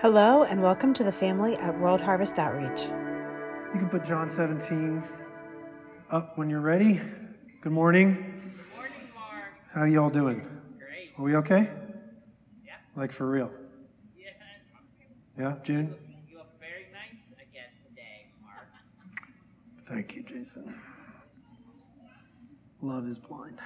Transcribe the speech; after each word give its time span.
Hello, 0.00 0.44
and 0.44 0.62
welcome 0.62 0.94
to 0.94 1.04
the 1.04 1.12
family 1.12 1.56
at 1.56 1.78
World 1.78 2.00
Harvest 2.00 2.38
Outreach. 2.38 2.84
You 3.74 3.78
can 3.78 3.90
put 3.90 4.02
John 4.02 4.30
17 4.30 5.02
up 6.10 6.38
when 6.38 6.48
you're 6.48 6.62
ready. 6.62 7.02
Good 7.60 7.72
morning. 7.72 8.14
Good 8.14 8.74
morning, 8.74 8.92
Mark. 9.14 9.52
How 9.74 9.84
y'all 9.84 10.08
doing? 10.08 10.40
Great. 10.78 11.12
Are 11.18 11.22
we 11.22 11.36
okay? 11.36 11.68
Yeah. 12.64 12.76
Like 12.96 13.12
for 13.12 13.28
real? 13.28 13.50
Yeah. 14.18 14.30
Yeah, 15.38 15.56
June? 15.62 15.94
You 16.30 16.38
look 16.38 16.58
very 16.58 16.86
nice 16.94 17.20
again 17.36 17.68
today, 17.86 18.28
Mark. 18.42 18.68
Thank 19.84 20.16
you, 20.16 20.22
Jason. 20.22 20.74
Love 22.80 23.06
is 23.06 23.18
blind. 23.18 23.60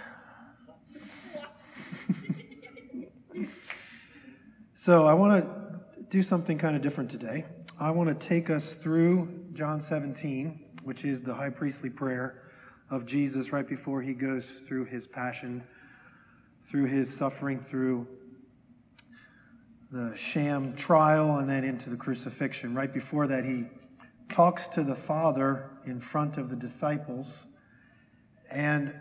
so 4.75 5.07
I 5.07 5.15
want 5.15 5.45
to 5.45 5.64
do 6.15 6.23
something 6.23 6.57
kind 6.57 6.77
of 6.77 6.81
different 6.81 7.11
today. 7.11 7.45
I 7.81 7.91
want 7.91 8.09
to 8.09 8.29
take 8.29 8.49
us 8.49 8.75
through 8.75 9.47
John 9.53 9.81
17, 9.81 10.79
which 10.85 11.05
is 11.05 11.23
the 11.23 11.35
high 11.35 11.51
priestly 11.51 11.91
prayer 11.91 12.53
of 12.89 13.05
Jesus 13.05 13.51
right 13.51 13.67
before 13.67 14.01
he 14.01 14.13
goes 14.15 14.61
through 14.61 14.85
his 14.85 15.09
passion, 15.09 15.61
through 16.63 16.85
his 16.85 17.13
suffering, 17.13 17.59
through 17.59 18.07
the 19.91 20.15
sham 20.15 20.77
trial, 20.77 21.39
and 21.39 21.51
then 21.51 21.65
into 21.65 21.91
the 21.91 21.97
crucifixion. 21.97 22.77
Right 22.77 22.95
before 22.95 23.27
that, 23.27 23.45
he 23.45 23.65
talks 24.31 24.69
to 24.69 24.85
the 24.85 24.95
Father 24.95 25.69
in 25.85 25.99
front 25.99 26.37
of 26.37 26.49
the 26.49 26.55
disciples. 26.55 27.45
And 28.53 28.95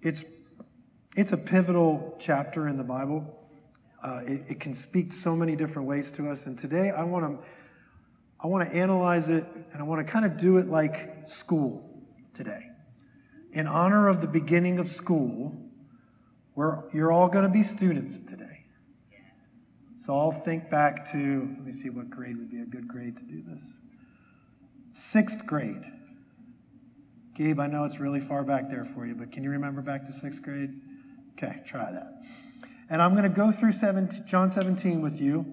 it's, 0.00 0.24
it's 1.18 1.32
a 1.32 1.36
pivotal 1.36 2.16
chapter 2.18 2.66
in 2.66 2.78
the 2.78 2.82
Bible. 2.82 3.34
Uh, 4.02 4.22
it, 4.26 4.42
it, 4.48 4.60
can 4.60 4.72
speak 4.72 5.12
so 5.12 5.34
many 5.34 5.56
different 5.56 5.88
ways 5.88 6.12
to 6.12 6.30
us. 6.30 6.46
And 6.46 6.56
today 6.56 6.90
I 6.90 7.02
want 7.02 7.24
to 7.24 7.46
I 8.40 8.46
want 8.46 8.68
to 8.68 8.76
analyze 8.76 9.28
it 9.28 9.44
and 9.72 9.80
I 9.80 9.82
want 9.82 10.06
to 10.06 10.10
kind 10.10 10.24
of 10.24 10.36
do 10.36 10.58
it 10.58 10.68
like 10.68 11.26
school 11.26 11.88
today. 12.32 12.68
In 13.52 13.66
honor 13.66 14.06
of 14.06 14.20
the 14.20 14.28
beginning 14.28 14.78
of 14.78 14.88
school, 14.88 15.56
where 16.54 16.84
you're 16.92 17.10
all 17.10 17.28
going 17.28 17.44
to 17.44 17.50
be 17.50 17.62
students 17.62 18.20
today. 18.20 18.64
So 19.96 20.16
I'll 20.16 20.30
think 20.30 20.70
back 20.70 21.10
to, 21.12 21.48
let 21.56 21.66
me 21.66 21.72
see 21.72 21.90
what 21.90 22.08
grade 22.08 22.36
would 22.36 22.50
be 22.50 22.60
a 22.60 22.64
good 22.64 22.86
grade 22.86 23.16
to 23.16 23.24
do 23.24 23.42
this. 23.42 23.62
Sixth 24.92 25.44
grade. 25.44 25.84
Gabe, 27.34 27.60
I 27.60 27.66
know 27.66 27.84
it's 27.84 28.00
really 28.00 28.20
far 28.20 28.42
back 28.42 28.70
there 28.70 28.84
for 28.84 29.06
you, 29.06 29.14
but 29.14 29.32
can 29.32 29.44
you 29.44 29.50
remember 29.50 29.82
back 29.82 30.04
to 30.06 30.12
sixth 30.12 30.42
grade? 30.42 30.80
Okay, 31.32 31.62
try 31.66 31.90
that. 31.92 32.22
And 32.90 33.02
I'm 33.02 33.12
going 33.12 33.24
to 33.24 33.28
go 33.28 33.50
through 33.50 33.72
17, 33.72 34.26
John 34.26 34.50
17 34.50 35.02
with 35.02 35.20
you. 35.20 35.44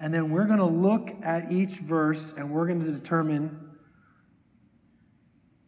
And 0.00 0.12
then 0.12 0.30
we're 0.30 0.46
going 0.46 0.58
to 0.58 0.64
look 0.64 1.14
at 1.22 1.52
each 1.52 1.78
verse 1.78 2.34
and 2.36 2.50
we're 2.50 2.66
going 2.66 2.80
to 2.80 2.90
determine 2.90 3.70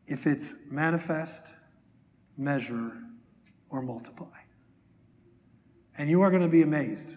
if 0.07 0.27
it's 0.27 0.55
manifest, 0.71 1.53
measure, 2.37 2.93
or 3.71 3.83
multiply. 3.83 4.27
And 5.99 6.11
you 6.11 6.23
are 6.23 6.31
going 6.31 6.43
to 6.43 6.49
be 6.49 6.63
amazed 6.63 7.17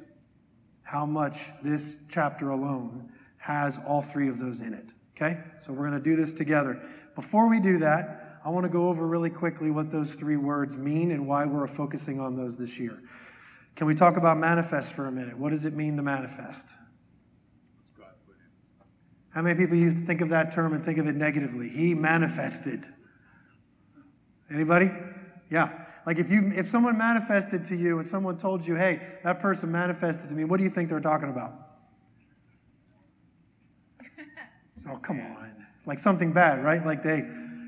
how 0.84 1.06
much 1.06 1.50
this 1.62 1.98
chapter 2.10 2.50
alone 2.50 3.12
has 3.38 3.80
all 3.86 4.02
three 4.02 4.28
of 4.28 4.40
those 4.40 4.62
in 4.62 4.74
it. 4.74 4.94
Okay? 5.16 5.40
So 5.60 5.74
we're 5.74 5.90
going 5.90 6.02
to 6.02 6.10
do 6.10 6.16
this 6.16 6.34
together. 6.34 6.82
Before 7.16 7.48
we 7.50 7.60
do 7.60 7.78
that, 7.80 8.40
I 8.46 8.50
want 8.50 8.64
to 8.64 8.70
go 8.70 8.88
over 8.88 9.06
really 9.06 9.30
quickly 9.30 9.70
what 9.70 9.92
those 9.92 10.14
three 10.16 10.38
words 10.38 10.78
mean 10.78 11.12
and 11.12 11.28
why 11.28 11.46
we're 11.46 11.68
focusing 11.68 12.20
on 12.20 12.36
those 12.36 12.56
this 12.56 12.80
year. 12.80 13.02
Can 13.80 13.88
we 13.88 13.96
talk 13.96 14.18
about 14.18 14.38
manifest 14.38 14.92
for 14.92 15.06
a 15.06 15.12
minute? 15.12 15.38
What 15.38 15.52
does 15.52 15.64
it 15.64 15.74
mean 15.74 15.96
to 15.96 16.04
manifest? 16.04 16.74
How 19.30 19.42
many 19.42 19.58
people 19.58 19.78
used 19.78 19.96
to 20.00 20.06
think 20.06 20.20
of 20.20 20.28
that 20.30 20.52
term 20.52 20.74
and 20.74 20.84
think 20.84 20.98
of 20.98 21.08
it 21.08 21.16
negatively? 21.16 21.70
He 21.70 21.94
manifested. 21.94 22.86
Anybody? 24.54 24.92
Yeah. 25.50 25.86
Like 26.06 26.18
if 26.18 26.30
you 26.30 26.52
if 26.54 26.68
someone 26.68 26.98
manifested 26.98 27.64
to 27.68 27.78
you 27.78 28.00
and 28.00 28.06
someone 28.06 28.38
told 28.38 28.68
you, 28.68 28.76
"Hey, 28.76 29.00
that 29.24 29.40
person 29.40 29.72
manifested 29.72 30.30
to 30.30 30.36
me," 30.36 30.44
what 30.44 30.58
do 30.58 30.66
you 30.66 30.70
think 30.70 30.90
they're 30.90 31.00
talking 31.00 31.30
about? 31.30 31.54
oh, 34.90 34.98
come 34.98 35.22
on. 35.22 35.54
Like 35.86 36.00
something 36.00 36.34
bad, 36.34 36.66
right? 36.66 36.86
Like 36.86 37.02
they 37.02 37.26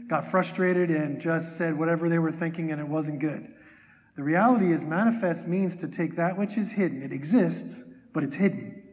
got 0.10 0.26
frustrated 0.26 0.92
and 0.92 1.22
just 1.22 1.58
said 1.58 1.80
whatever 1.80 2.10
they 2.10 2.20
were 2.20 2.34
thinking 2.34 2.74
and 2.74 2.82
it 2.82 2.88
wasn't 2.88 3.20
good. 3.20 3.54
The 4.16 4.24
reality 4.24 4.74
is, 4.74 4.84
manifest 4.84 5.48
means 5.48 5.78
to 5.78 5.88
take 5.88 6.16
that 6.16 6.38
which 6.38 6.58
is 6.58 6.72
hidden. 6.72 7.02
It 7.02 7.14
exists, 7.14 7.86
but 8.14 8.24
it's 8.24 8.36
hidden, 8.36 8.84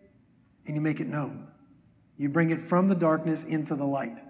and 0.66 0.76
you 0.76 0.80
make 0.80 1.00
it 1.00 1.08
known. 1.08 1.48
You 2.16 2.28
bring 2.28 2.50
it 2.50 2.60
from 2.60 2.88
the 2.88 2.94
darkness 2.94 3.44
into 3.44 3.74
the 3.74 3.84
light. 3.84 4.20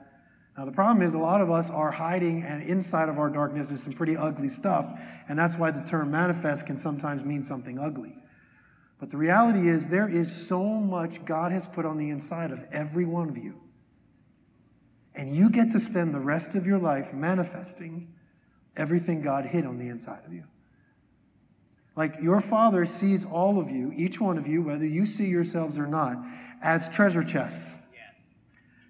Now, 0.56 0.64
the 0.64 0.72
problem 0.72 1.06
is, 1.06 1.14
a 1.14 1.18
lot 1.18 1.40
of 1.40 1.50
us 1.50 1.70
are 1.70 1.90
hiding, 1.90 2.42
and 2.42 2.62
inside 2.62 3.08
of 3.08 3.18
our 3.18 3.30
darkness 3.30 3.70
is 3.70 3.82
some 3.82 3.92
pretty 3.92 4.16
ugly 4.16 4.48
stuff, 4.48 4.98
and 5.28 5.38
that's 5.38 5.56
why 5.56 5.70
the 5.70 5.82
term 5.82 6.10
manifest 6.10 6.66
can 6.66 6.76
sometimes 6.76 7.24
mean 7.24 7.42
something 7.42 7.78
ugly. 7.78 8.16
But 8.98 9.10
the 9.10 9.16
reality 9.16 9.68
is, 9.68 9.88
there 9.88 10.08
is 10.08 10.34
so 10.34 10.64
much 10.64 11.24
God 11.24 11.52
has 11.52 11.66
put 11.66 11.86
on 11.86 11.98
the 11.98 12.10
inside 12.10 12.50
of 12.50 12.64
every 12.72 13.04
one 13.04 13.28
of 13.28 13.38
you. 13.38 13.60
And 15.14 15.34
you 15.34 15.50
get 15.50 15.70
to 15.72 15.80
spend 15.80 16.14
the 16.14 16.20
rest 16.20 16.54
of 16.54 16.66
your 16.66 16.78
life 16.78 17.12
manifesting 17.12 18.12
everything 18.76 19.20
God 19.20 19.44
hid 19.44 19.66
on 19.66 19.78
the 19.78 19.88
inside 19.88 20.24
of 20.24 20.32
you. 20.32 20.44
Like 21.98 22.22
your 22.22 22.40
Father 22.40 22.86
sees 22.86 23.24
all 23.24 23.58
of 23.58 23.72
you, 23.72 23.92
each 23.92 24.20
one 24.20 24.38
of 24.38 24.46
you, 24.46 24.62
whether 24.62 24.86
you 24.86 25.04
see 25.04 25.26
yourselves 25.26 25.80
or 25.80 25.88
not, 25.88 26.16
as 26.62 26.88
treasure 26.90 27.24
chests. 27.24 27.76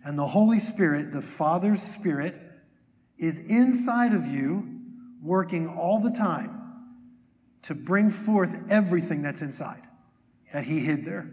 And 0.04 0.18
the 0.18 0.26
Holy 0.26 0.58
Spirit, 0.58 1.10
the 1.10 1.22
Father's 1.22 1.80
Spirit, 1.80 2.34
is 3.16 3.38
inside 3.38 4.12
of 4.12 4.26
you, 4.26 4.68
working 5.22 5.68
all 5.68 6.00
the 6.00 6.10
time 6.10 6.60
to 7.62 7.74
bring 7.74 8.10
forth 8.10 8.54
everything 8.68 9.22
that's 9.22 9.40
inside 9.40 9.80
that 10.52 10.64
He 10.64 10.80
hid 10.80 11.06
there. 11.06 11.30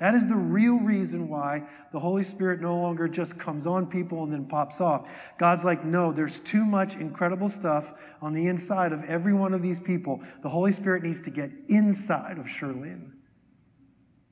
That 0.00 0.14
is 0.14 0.26
the 0.26 0.34
real 0.34 0.78
reason 0.78 1.28
why 1.28 1.62
the 1.92 2.00
Holy 2.00 2.24
Spirit 2.24 2.62
no 2.62 2.74
longer 2.80 3.06
just 3.06 3.38
comes 3.38 3.66
on 3.66 3.86
people 3.86 4.24
and 4.24 4.32
then 4.32 4.46
pops 4.46 4.80
off. 4.80 5.10
God's 5.36 5.62
like, 5.62 5.84
no, 5.84 6.10
there's 6.10 6.38
too 6.38 6.64
much 6.64 6.96
incredible 6.96 7.50
stuff 7.50 7.92
on 8.22 8.32
the 8.32 8.46
inside 8.46 8.92
of 8.92 9.04
every 9.04 9.34
one 9.34 9.52
of 9.52 9.60
these 9.62 9.78
people. 9.78 10.22
The 10.40 10.48
Holy 10.48 10.72
Spirit 10.72 11.02
needs 11.02 11.20
to 11.22 11.30
get 11.30 11.50
inside 11.68 12.38
of 12.38 12.46
Sherlyn 12.46 13.10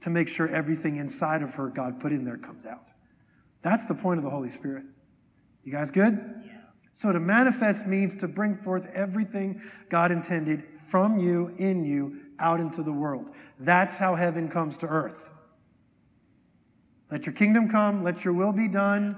to 0.00 0.10
make 0.10 0.28
sure 0.28 0.48
everything 0.48 0.96
inside 0.96 1.42
of 1.42 1.54
her 1.56 1.68
God 1.68 2.00
put 2.00 2.12
in 2.12 2.24
there 2.24 2.38
comes 2.38 2.64
out. 2.64 2.88
That's 3.60 3.84
the 3.84 3.94
point 3.94 4.16
of 4.16 4.24
the 4.24 4.30
Holy 4.30 4.50
Spirit. 4.50 4.84
You 5.64 5.72
guys 5.72 5.90
good? 5.90 6.18
Yeah. 6.46 6.52
So 6.94 7.12
to 7.12 7.20
manifest 7.20 7.86
means 7.86 8.16
to 8.16 8.28
bring 8.28 8.54
forth 8.54 8.88
everything 8.94 9.60
God 9.90 10.12
intended 10.12 10.64
from 10.88 11.18
you, 11.18 11.54
in 11.58 11.84
you, 11.84 12.20
out 12.38 12.58
into 12.58 12.82
the 12.82 12.92
world. 12.92 13.32
That's 13.60 13.98
how 13.98 14.14
heaven 14.14 14.48
comes 14.48 14.78
to 14.78 14.86
earth. 14.86 15.34
Let 17.10 17.26
your 17.26 17.32
kingdom 17.32 17.68
come, 17.68 18.04
let 18.04 18.24
your 18.24 18.34
will 18.34 18.52
be 18.52 18.68
done 18.68 19.16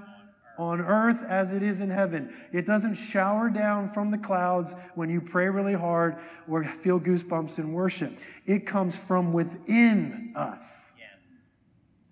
on 0.57 0.79
earth 0.79 1.23
as 1.23 1.53
it 1.53 1.63
is 1.63 1.81
in 1.81 1.89
heaven. 1.89 2.33
It 2.53 2.65
doesn't 2.65 2.95
shower 2.95 3.49
down 3.49 3.89
from 3.89 4.11
the 4.11 4.17
clouds 4.17 4.75
when 4.95 5.09
you 5.09 5.19
pray 5.19 5.49
really 5.49 5.73
hard 5.73 6.17
or 6.47 6.63
feel 6.63 6.99
goosebumps 6.99 7.57
in 7.57 7.73
worship. 7.73 8.11
It 8.45 8.65
comes 8.65 8.95
from 8.95 9.33
within 9.33 10.33
us. 10.35 10.93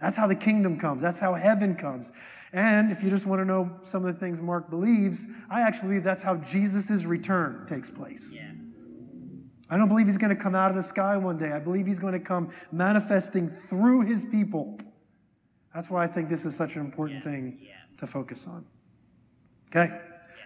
That's 0.02 0.16
how 0.16 0.28
the 0.28 0.36
kingdom 0.36 0.80
comes. 0.80 1.02
That's 1.02 1.20
how 1.20 1.34
heaven 1.34 1.76
comes. 1.76 2.14
And 2.54 2.92
if 2.92 3.04
you 3.04 3.10
just 3.10 3.26
want 3.26 3.42
to 3.42 3.46
know 3.46 3.70
some 3.84 4.06
of 4.06 4.14
the 4.14 4.20
things 4.20 4.42
Mark 4.42 4.70
believes, 4.70 5.28
I 5.50 5.62
actually 5.62 5.90
believe 5.90 6.04
that's 6.04 6.22
how 6.22 6.38
Jesus' 6.38 7.06
return 7.06 7.66
takes 7.68 7.90
place. 7.90 8.34
Yeah. 8.34 8.52
I 9.70 9.78
don't 9.78 9.88
believe 9.88 10.08
he's 10.08 10.18
going 10.18 10.36
to 10.36 10.42
come 10.42 10.56
out 10.56 10.72
of 10.72 10.78
the 10.78 10.84
sky 10.84 11.16
one 11.18 11.38
day. 11.38 11.52
I 11.52 11.60
believe 11.60 11.86
he's 11.86 12.00
going 12.00 12.14
to 12.14 12.20
come 12.20 12.50
manifesting 12.72 13.50
through 13.50 14.02
his 14.02 14.26
people. 14.26 14.80
That's 15.74 15.90
why 15.90 16.04
I 16.04 16.08
think 16.08 16.30
this 16.30 16.46
is 16.46 16.56
such 16.56 16.76
an 16.76 16.82
important 16.82 17.24
yeah. 17.24 17.32
thing 17.32 17.60
yeah. 17.62 17.72
to 17.98 18.08
focus 18.08 18.48
on. 18.48 18.66
Okay? 19.70 19.92
Yeah. 19.92 20.02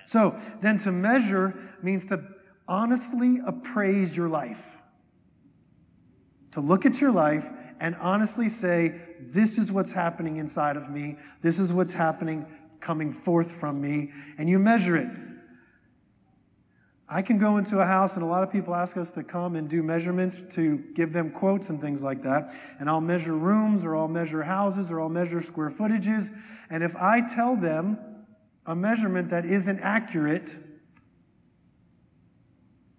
So, 0.06 0.40
then 0.62 0.78
to 0.80 0.92
measure 0.92 1.54
means 1.82 2.06
to 2.08 2.24
honestly 2.68 3.40
appraise 3.46 4.16
your 4.16 4.30
life. 4.30 4.82
To 6.52 6.62
look 6.62 6.86
at 6.86 7.00
your 7.00 7.12
life 7.12 7.50
and 7.80 7.96
honestly 7.96 8.50
say, 8.50 9.00
this 9.20 9.58
is 9.58 9.72
what's 9.72 9.92
happening 9.92 10.38
inside 10.38 10.78
of 10.78 10.90
me, 10.90 11.18
this 11.42 11.60
is 11.60 11.74
what's 11.74 11.94
happening 11.94 12.46
coming 12.80 13.14
forth 13.14 13.50
from 13.52 13.82
me, 13.82 14.12
and 14.38 14.50
you 14.50 14.60
measure 14.60 14.98
it. 14.98 15.10
I 17.10 17.22
can 17.22 17.38
go 17.38 17.58
into 17.58 17.80
a 17.80 17.86
house, 17.86 18.16
and 18.16 18.24
a 18.24 18.26
lot 18.26 18.44
of 18.44 18.52
people 18.52 18.74
ask 18.74 18.96
us 18.98 19.12
to 19.12 19.24
come 19.24 19.56
and 19.56 19.70
do 19.70 19.84
measurements 19.84 20.42
to 20.56 20.78
give 20.96 21.12
them 21.12 21.32
quotes 21.32 21.70
and 21.70 21.80
things 21.80 22.02
like 22.02 22.24
that. 22.24 22.56
And 22.80 22.90
I'll 22.90 23.02
measure 23.02 23.34
rooms, 23.34 23.84
or 23.84 23.96
I'll 23.96 24.08
measure 24.08 24.42
houses, 24.42 24.90
or 24.90 25.02
I'll 25.02 25.10
measure 25.10 25.42
square 25.42 25.70
footages. 25.70 26.32
And 26.70 26.82
if 26.82 26.96
I 26.96 27.22
tell 27.22 27.56
them 27.56 28.00
a 28.66 28.76
measurement 28.76 29.30
that 29.30 29.46
isn't 29.46 29.80
accurate, 29.82 30.56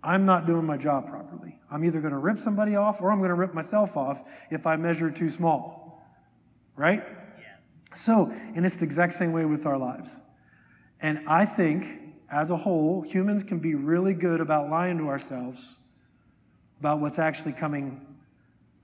I'm 0.03 0.27
not 0.27 0.47
doing 0.47 0.67
my 0.67 0.77
job 0.77 1.09
properly. 1.09 1.59
I'm 1.71 1.83
either 1.83 2.01
going 2.01 2.13
to 2.13 2.19
rip 2.19 2.39
somebody 2.39 2.77
off 2.77 3.01
or 3.01 3.11
I'm 3.11 3.19
going 3.19 3.31
to 3.31 3.35
rip 3.35 3.55
myself 3.55 3.97
off 3.97 4.23
if 4.51 4.67
I 4.67 4.77
measure 4.77 5.11
too 5.11 5.31
small. 5.31 6.07
Right? 6.77 7.03
Yeah. 7.39 7.97
So, 7.97 8.31
and 8.55 8.67
it's 8.67 8.77
the 8.77 8.85
exact 8.85 9.15
same 9.15 9.33
way 9.33 9.47
with 9.47 9.65
our 9.65 9.79
lives. 9.79 10.21
And 11.01 11.27
I 11.27 11.47
think, 11.47 12.01
as 12.35 12.51
a 12.51 12.57
whole, 12.57 13.01
humans 13.01 13.45
can 13.45 13.61
be 13.61 13.77
really 13.77 14.13
good 14.13 14.41
about 14.41 14.69
lying 14.69 14.99
to 14.99 15.09
ourselves 15.09 15.77
about 16.81 16.99
what's 17.01 17.21
actually 17.21 17.53
coming 17.53 18.05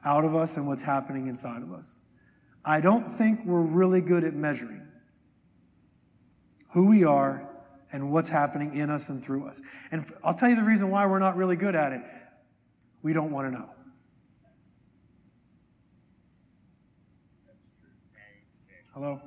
out 0.04 0.24
of 0.24 0.36
us 0.36 0.56
and 0.56 0.68
what's 0.68 0.80
happening 0.80 1.26
inside 1.26 1.60
of 1.60 1.72
us. 1.72 1.96
I 2.64 2.80
don't 2.80 3.10
think 3.10 3.44
we're 3.44 3.60
really 3.60 4.00
good 4.00 4.22
at 4.22 4.34
measuring 4.34 4.86
who 6.70 6.86
we 6.86 7.02
are 7.02 7.46
and 7.92 8.12
what's 8.12 8.28
happening 8.28 8.76
in 8.76 8.88
us 8.88 9.08
and 9.08 9.22
through 9.22 9.48
us. 9.48 9.60
And 9.90 10.06
I'll 10.22 10.34
tell 10.34 10.48
you 10.48 10.54
the 10.54 10.62
reason 10.62 10.88
why 10.88 11.04
we're 11.06 11.18
not 11.18 11.36
really 11.36 11.56
good 11.56 11.74
at 11.74 11.92
it. 11.92 12.02
We 13.02 13.12
don't 13.12 13.32
want 13.32 13.48
to 13.48 13.58
know. 13.58 13.68
That 18.14 18.30
is 18.38 18.46
true. 18.68 18.76
Hello? 18.94 19.20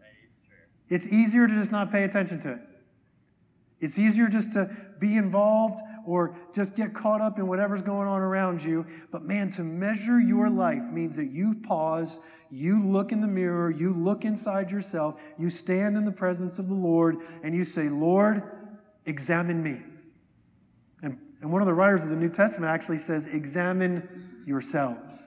That 0.00 0.08
is 0.24 0.30
true. 0.48 0.56
It's 0.88 1.06
easier 1.06 1.46
to 1.46 1.54
just 1.54 1.70
not 1.70 1.92
pay 1.92 2.02
attention 2.02 2.40
to 2.40 2.52
it. 2.54 2.60
It's 3.80 3.98
easier 3.98 4.28
just 4.28 4.52
to 4.52 4.70
be 4.98 5.16
involved 5.16 5.80
or 6.06 6.36
just 6.54 6.76
get 6.76 6.92
caught 6.92 7.20
up 7.20 7.38
in 7.38 7.46
whatever's 7.46 7.82
going 7.82 8.06
on 8.06 8.20
around 8.20 8.62
you. 8.62 8.86
But 9.10 9.24
man, 9.24 9.50
to 9.52 9.62
measure 9.62 10.20
your 10.20 10.50
life 10.50 10.82
means 10.90 11.16
that 11.16 11.30
you 11.30 11.54
pause, 11.62 12.20
you 12.50 12.84
look 12.84 13.12
in 13.12 13.20
the 13.20 13.26
mirror, 13.26 13.70
you 13.70 13.92
look 13.92 14.24
inside 14.24 14.70
yourself, 14.70 15.20
you 15.38 15.48
stand 15.48 15.96
in 15.96 16.04
the 16.04 16.12
presence 16.12 16.58
of 16.58 16.68
the 16.68 16.74
Lord, 16.74 17.18
and 17.42 17.54
you 17.54 17.64
say, 17.64 17.88
Lord, 17.88 18.42
examine 19.06 19.62
me. 19.62 19.80
And, 21.02 21.18
and 21.40 21.50
one 21.50 21.62
of 21.62 21.66
the 21.66 21.74
writers 21.74 22.02
of 22.02 22.10
the 22.10 22.16
New 22.16 22.28
Testament 22.28 22.70
actually 22.70 22.98
says, 22.98 23.26
examine 23.28 24.42
yourselves. 24.46 25.22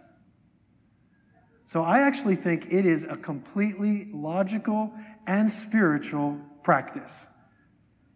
So 1.65 1.81
I 1.81 2.01
actually 2.01 2.35
think 2.35 2.71
it 2.71 2.85
is 2.85 3.03
a 3.03 3.17
completely 3.17 4.09
logical 4.13 4.93
and 5.25 5.49
spiritual 5.49 6.37
practice 6.61 7.25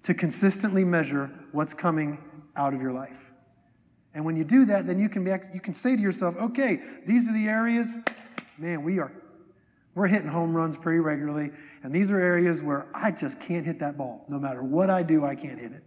to 0.08 0.14
consistently 0.14 0.86
measure 0.86 1.30
what's 1.52 1.74
coming 1.74 2.18
out 2.56 2.74
of 2.74 2.82
your 2.82 2.94
life. 2.94 3.30
And 4.14 4.24
when 4.24 4.38
you 4.38 4.46
do 4.46 4.64
that, 4.64 4.88
then 4.88 4.98
you 4.98 5.10
can 5.10 5.22
be, 5.26 5.32
you 5.54 5.60
can 5.60 5.74
say 5.74 5.98
to 5.98 6.02
yourself, 6.02 6.38
okay, 6.38 6.80
these 7.06 7.28
are 7.28 7.34
the 7.34 7.50
areas, 7.50 7.94
man, 8.58 8.84
we 8.84 9.00
are 9.00 9.12
we're 9.96 10.08
hitting 10.08 10.30
home 10.30 10.56
runs 10.56 10.78
pretty 10.78 11.00
regularly, 11.00 11.52
and 11.84 11.94
these 11.94 12.10
are 12.10 12.22
areas 12.22 12.64
where 12.64 12.88
I 12.94 13.12
just 13.12 13.42
can't 13.42 13.66
hit 13.66 13.80
that 13.80 13.98
ball. 13.98 14.24
No 14.30 14.40
matter 14.40 14.64
what 14.64 14.90
I 14.90 15.04
do, 15.04 15.26
I 15.26 15.36
can't 15.36 15.60
hit 15.60 15.74
it. 15.74 15.84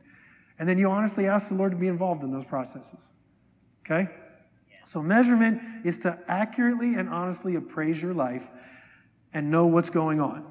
And 0.59 0.69
then 0.69 0.77
you 0.77 0.91
honestly 0.91 1.27
ask 1.27 1.49
the 1.49 1.55
Lord 1.55 1.73
to 1.73 1.79
be 1.79 1.89
involved 1.89 2.23
in 2.23 2.31
those 2.31 2.45
processes. 2.45 3.13
Okay? 3.87 4.07
So 4.85 5.01
measurement 5.01 5.63
is 5.87 5.97
to 6.01 6.19
accurately 6.29 6.97
and 6.97 7.09
honestly 7.09 7.55
appraise 7.55 8.03
your 8.03 8.13
life 8.13 8.51
and 9.33 9.51
know 9.51 9.65
what's 9.65 9.89
going 9.89 10.21
on. 10.21 10.45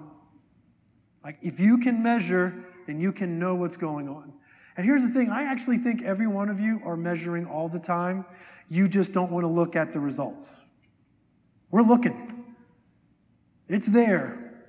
Like 1.23 1.37
if 1.43 1.59
you 1.59 1.77
can 1.77 2.01
measure, 2.01 2.65
then 2.89 2.99
you 2.99 3.11
can 3.11 3.37
know 3.37 3.53
what's 3.53 3.77
going 3.77 4.09
on. 4.09 4.33
And 4.75 4.83
here's 4.83 5.03
the 5.03 5.09
thing 5.09 5.29
I 5.29 5.43
actually 5.43 5.77
think 5.77 6.01
every 6.01 6.25
one 6.25 6.49
of 6.49 6.59
you 6.59 6.81
are 6.83 6.97
measuring 6.97 7.45
all 7.45 7.69
the 7.69 7.79
time. 7.79 8.25
You 8.67 8.87
just 8.87 9.13
don't 9.13 9.31
want 9.31 9.43
to 9.43 9.47
look 9.47 9.75
at 9.75 9.93
the 9.93 9.99
results. 9.99 10.57
We're 11.69 11.83
looking, 11.83 12.55
it's 13.67 13.85
there. 13.85 14.65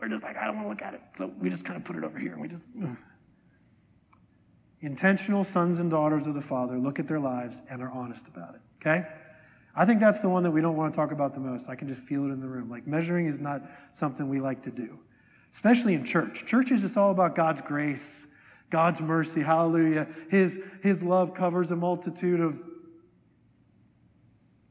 We're 0.00 0.08
just 0.08 0.24
like, 0.24 0.38
I 0.38 0.46
don't 0.46 0.56
want 0.56 0.66
to 0.66 0.70
look 0.70 0.82
at 0.82 0.94
it. 0.94 1.02
So 1.14 1.30
we 1.38 1.50
just 1.50 1.62
kind 1.62 1.76
of 1.76 1.84
put 1.84 1.96
it 1.96 2.04
over 2.04 2.18
here 2.18 2.32
and 2.32 2.40
we 2.40 2.48
just. 2.48 2.64
Intentional 4.80 5.44
sons 5.44 5.80
and 5.80 5.90
daughters 5.90 6.26
of 6.26 6.34
the 6.34 6.40
Father 6.40 6.78
look 6.78 6.98
at 6.98 7.06
their 7.06 7.20
lives 7.20 7.60
and 7.68 7.82
are 7.82 7.90
honest 7.90 8.28
about 8.28 8.54
it. 8.54 8.60
Okay? 8.80 9.06
I 9.74 9.84
think 9.84 10.00
that's 10.00 10.20
the 10.20 10.28
one 10.30 10.42
that 10.44 10.50
we 10.50 10.62
don't 10.62 10.76
want 10.76 10.94
to 10.94 10.96
talk 10.96 11.12
about 11.12 11.34
the 11.34 11.40
most. 11.40 11.68
I 11.68 11.74
can 11.74 11.86
just 11.86 12.00
feel 12.00 12.24
it 12.24 12.28
in 12.28 12.40
the 12.40 12.48
room. 12.48 12.70
Like 12.70 12.86
measuring 12.86 13.26
is 13.26 13.40
not 13.40 13.62
something 13.92 14.26
we 14.26 14.40
like 14.40 14.62
to 14.62 14.70
do, 14.70 14.98
especially 15.52 15.94
in 15.94 16.04
church. 16.04 16.46
Church 16.46 16.70
is 16.70 16.82
just 16.82 16.96
all 16.96 17.10
about 17.10 17.34
God's 17.34 17.60
grace, 17.60 18.26
God's 18.70 19.00
mercy. 19.00 19.42
Hallelujah. 19.42 20.06
His, 20.30 20.60
his 20.82 21.02
love 21.02 21.34
covers 21.34 21.70
a 21.70 21.76
multitude 21.76 22.40
of 22.40 22.60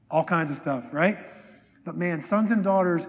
all 0.10 0.24
kinds 0.24 0.52
of 0.52 0.58
stuff, 0.58 0.94
right? 0.94 1.18
But 1.84 1.96
man, 1.96 2.22
sons 2.22 2.52
and 2.52 2.64
daughters 2.64 3.08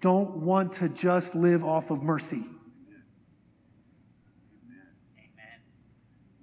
don't 0.00 0.36
want 0.38 0.72
to 0.74 0.88
just 0.88 1.34
live 1.34 1.64
off 1.64 1.90
of 1.90 2.02
mercy. 2.02 2.42
Amen. 5.18 5.60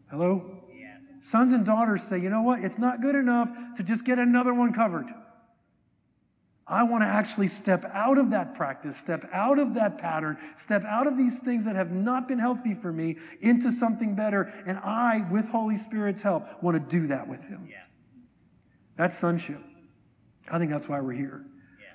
Hello? 0.09 0.61
Yeah. 0.73 0.97
Sons 1.21 1.53
and 1.53 1.65
daughters 1.65 2.03
say, 2.03 2.19
you 2.19 2.29
know 2.29 2.41
what? 2.41 2.63
It's 2.63 2.77
not 2.77 3.01
good 3.01 3.15
enough 3.15 3.49
to 3.77 3.83
just 3.83 4.05
get 4.05 4.19
another 4.19 4.53
one 4.53 4.73
covered. 4.73 5.07
I 6.69 6.83
want 6.83 7.01
to 7.01 7.07
actually 7.07 7.47
step 7.47 7.89
out 7.93 8.17
of 8.17 8.31
that 8.31 8.53
practice, 8.53 8.97
step 8.97 9.29
out 9.31 9.57
of 9.57 9.73
that 9.75 9.97
pattern, 9.97 10.37
step 10.55 10.83
out 10.83 11.07
of 11.07 11.17
these 11.17 11.39
things 11.39 11.63
that 11.63 11.75
have 11.75 11.91
not 11.91 12.27
been 12.27 12.39
healthy 12.39 12.73
for 12.73 12.91
me 12.91 13.17
into 13.39 13.71
something 13.71 14.15
better. 14.15 14.53
And 14.65 14.77
I, 14.79 15.25
with 15.31 15.47
Holy 15.47 15.77
Spirit's 15.77 16.21
help, 16.21 16.61
want 16.61 16.75
to 16.75 16.99
do 16.99 17.07
that 17.07 17.25
with 17.25 17.41
Him. 17.43 17.67
Yeah. 17.69 17.83
That's 18.97 19.17
sonship. 19.17 19.61
I 20.51 20.59
think 20.59 20.69
that's 20.69 20.89
why 20.89 20.99
we're 20.99 21.13
here. 21.13 21.45
Yeah. 21.79 21.93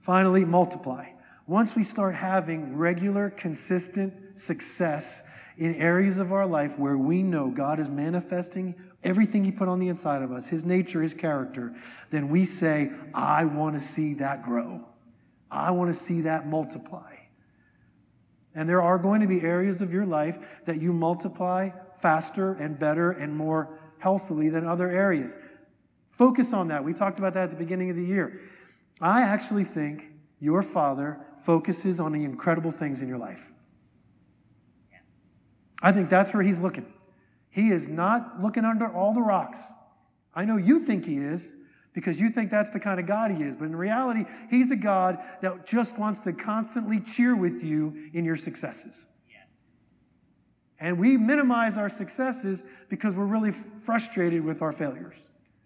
Finally, 0.00 0.46
multiply. 0.46 1.08
Once 1.46 1.76
we 1.76 1.84
start 1.84 2.14
having 2.14 2.74
regular, 2.74 3.30
consistent 3.30 4.38
success 4.38 5.22
in 5.58 5.74
areas 5.74 6.18
of 6.18 6.32
our 6.32 6.46
life 6.46 6.78
where 6.78 6.96
we 6.96 7.22
know 7.22 7.50
God 7.50 7.78
is 7.78 7.88
manifesting 7.88 8.74
everything 9.06 9.44
He 9.44 9.52
put 9.52 9.68
on 9.68 9.78
the 9.78 9.88
inside 9.88 10.22
of 10.22 10.32
us, 10.32 10.48
His 10.48 10.64
nature, 10.64 11.00
His 11.00 11.14
character, 11.14 11.72
then 12.10 12.28
we 12.28 12.44
say, 12.44 12.90
I 13.14 13.44
want 13.44 13.76
to 13.76 13.80
see 13.80 14.14
that 14.14 14.42
grow. 14.42 14.84
I 15.50 15.70
want 15.70 15.94
to 15.94 15.98
see 15.98 16.22
that 16.22 16.46
multiply. 16.46 17.14
And 18.54 18.68
there 18.68 18.82
are 18.82 18.98
going 18.98 19.20
to 19.20 19.26
be 19.26 19.40
areas 19.42 19.80
of 19.80 19.92
your 19.92 20.04
life 20.04 20.38
that 20.64 20.80
you 20.80 20.92
multiply 20.92 21.70
faster 22.00 22.54
and 22.54 22.78
better 22.78 23.12
and 23.12 23.34
more 23.34 23.78
healthily 23.98 24.48
than 24.48 24.66
other 24.66 24.90
areas. 24.90 25.36
Focus 26.10 26.52
on 26.52 26.68
that. 26.68 26.82
We 26.82 26.92
talked 26.92 27.18
about 27.18 27.34
that 27.34 27.44
at 27.44 27.50
the 27.50 27.56
beginning 27.56 27.90
of 27.90 27.96
the 27.96 28.04
year. 28.04 28.40
I 29.00 29.22
actually 29.22 29.64
think 29.64 30.10
your 30.40 30.62
father 30.62 31.20
focuses 31.40 32.00
on 32.00 32.12
the 32.12 32.24
incredible 32.24 32.70
things 32.70 33.02
in 33.02 33.08
your 33.08 33.18
life. 33.18 33.50
I 35.82 35.92
think 35.92 36.08
that's 36.08 36.32
where 36.32 36.42
he's 36.42 36.60
looking. 36.60 36.90
He 37.56 37.70
is 37.70 37.88
not 37.88 38.42
looking 38.42 38.66
under 38.66 38.86
all 38.86 39.14
the 39.14 39.22
rocks. 39.22 39.60
I 40.34 40.44
know 40.44 40.58
you 40.58 40.78
think 40.78 41.06
he 41.06 41.16
is 41.16 41.56
because 41.94 42.20
you 42.20 42.28
think 42.28 42.50
that's 42.50 42.68
the 42.68 42.78
kind 42.78 43.00
of 43.00 43.06
God 43.06 43.30
he 43.30 43.42
is, 43.42 43.56
but 43.56 43.64
in 43.64 43.74
reality, 43.74 44.26
he's 44.50 44.70
a 44.72 44.76
God 44.76 45.18
that 45.40 45.66
just 45.66 45.98
wants 45.98 46.20
to 46.20 46.34
constantly 46.34 47.00
cheer 47.00 47.34
with 47.34 47.64
you 47.64 48.10
in 48.12 48.26
your 48.26 48.36
successes. 48.36 49.06
And 50.80 50.98
we 50.98 51.16
minimize 51.16 51.78
our 51.78 51.88
successes 51.88 52.62
because 52.90 53.14
we're 53.14 53.24
really 53.24 53.52
frustrated 53.80 54.44
with 54.44 54.60
our 54.60 54.74
failures. 54.74 55.16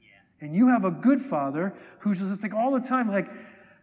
Yeah. 0.00 0.46
And 0.46 0.54
you 0.54 0.68
have 0.68 0.84
a 0.84 0.92
good 0.92 1.20
father 1.20 1.74
who's 1.98 2.20
just 2.20 2.44
like 2.44 2.54
all 2.54 2.70
the 2.70 2.86
time, 2.86 3.08
like, 3.08 3.28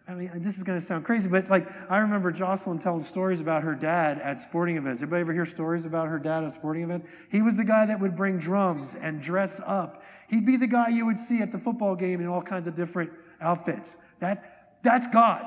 I 0.10 0.14
mean, 0.14 0.32
this 0.36 0.56
is 0.56 0.64
going 0.64 0.80
to 0.80 0.86
sound 0.86 1.04
crazy, 1.04 1.28
but 1.28 1.50
like, 1.50 1.68
I 1.92 1.98
remember 1.98 2.32
Jocelyn 2.32 2.80
telling 2.80 3.04
stories 3.04 3.42
about 3.42 3.62
her 3.64 3.76
dad 3.76 4.22
at 4.22 4.40
sporting 4.40 4.78
events. 4.78 5.02
Everybody 5.02 5.22
ever 5.22 5.34
hear 5.34 5.46
stories 5.46 5.86
about 5.86 6.08
her 6.08 6.18
dad 6.18 6.46
at 6.46 6.54
sporting 6.54 6.84
events? 6.84 7.04
He 7.30 7.42
was 7.42 7.58
the 7.58 7.66
guy 7.66 7.86
that 7.86 8.00
would 8.00 8.16
bring 8.16 8.38
drums 8.38 8.96
and 8.96 9.22
dress 9.22 9.60
up. 9.66 10.04
He'd 10.30 10.46
be 10.46 10.56
the 10.56 10.68
guy 10.68 10.90
you 10.90 11.06
would 11.06 11.20
see 11.20 11.42
at 11.42 11.52
the 11.52 11.60
football 11.60 11.94
game 11.94 12.22
in 12.22 12.28
all 12.28 12.42
kinds 12.42 12.68
of 12.68 12.76
different 12.76 13.12
outfits. 13.42 13.98
That's, 14.20 14.42
that's 14.82 15.08
God. 15.08 15.46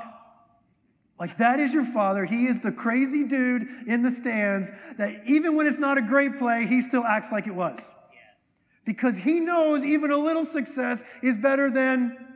Like, 1.19 1.39
that 1.39 1.59
is 1.59 1.73
your 1.73 1.85
father. 1.85 2.27
He 2.27 2.47
is 2.47 2.61
the 2.61 2.73
crazy 2.73 3.25
dude 3.25 3.67
in 3.87 4.03
the 4.03 4.11
stands 4.11 4.71
that 4.99 5.23
even 5.27 5.57
when 5.57 5.67
it's 5.67 5.79
not 5.79 5.97
a 5.97 6.03
great 6.03 6.39
play, 6.39 6.67
he 6.67 6.83
still 6.83 7.05
acts 7.05 7.33
like 7.33 7.47
it 7.47 7.55
was. 7.55 7.79
Because 8.85 9.17
he 9.17 9.41
knows 9.41 9.87
even 9.87 10.11
a 10.11 10.17
little 10.19 10.45
success 10.45 11.03
is 11.23 11.39
better 11.39 11.71
than 11.71 12.30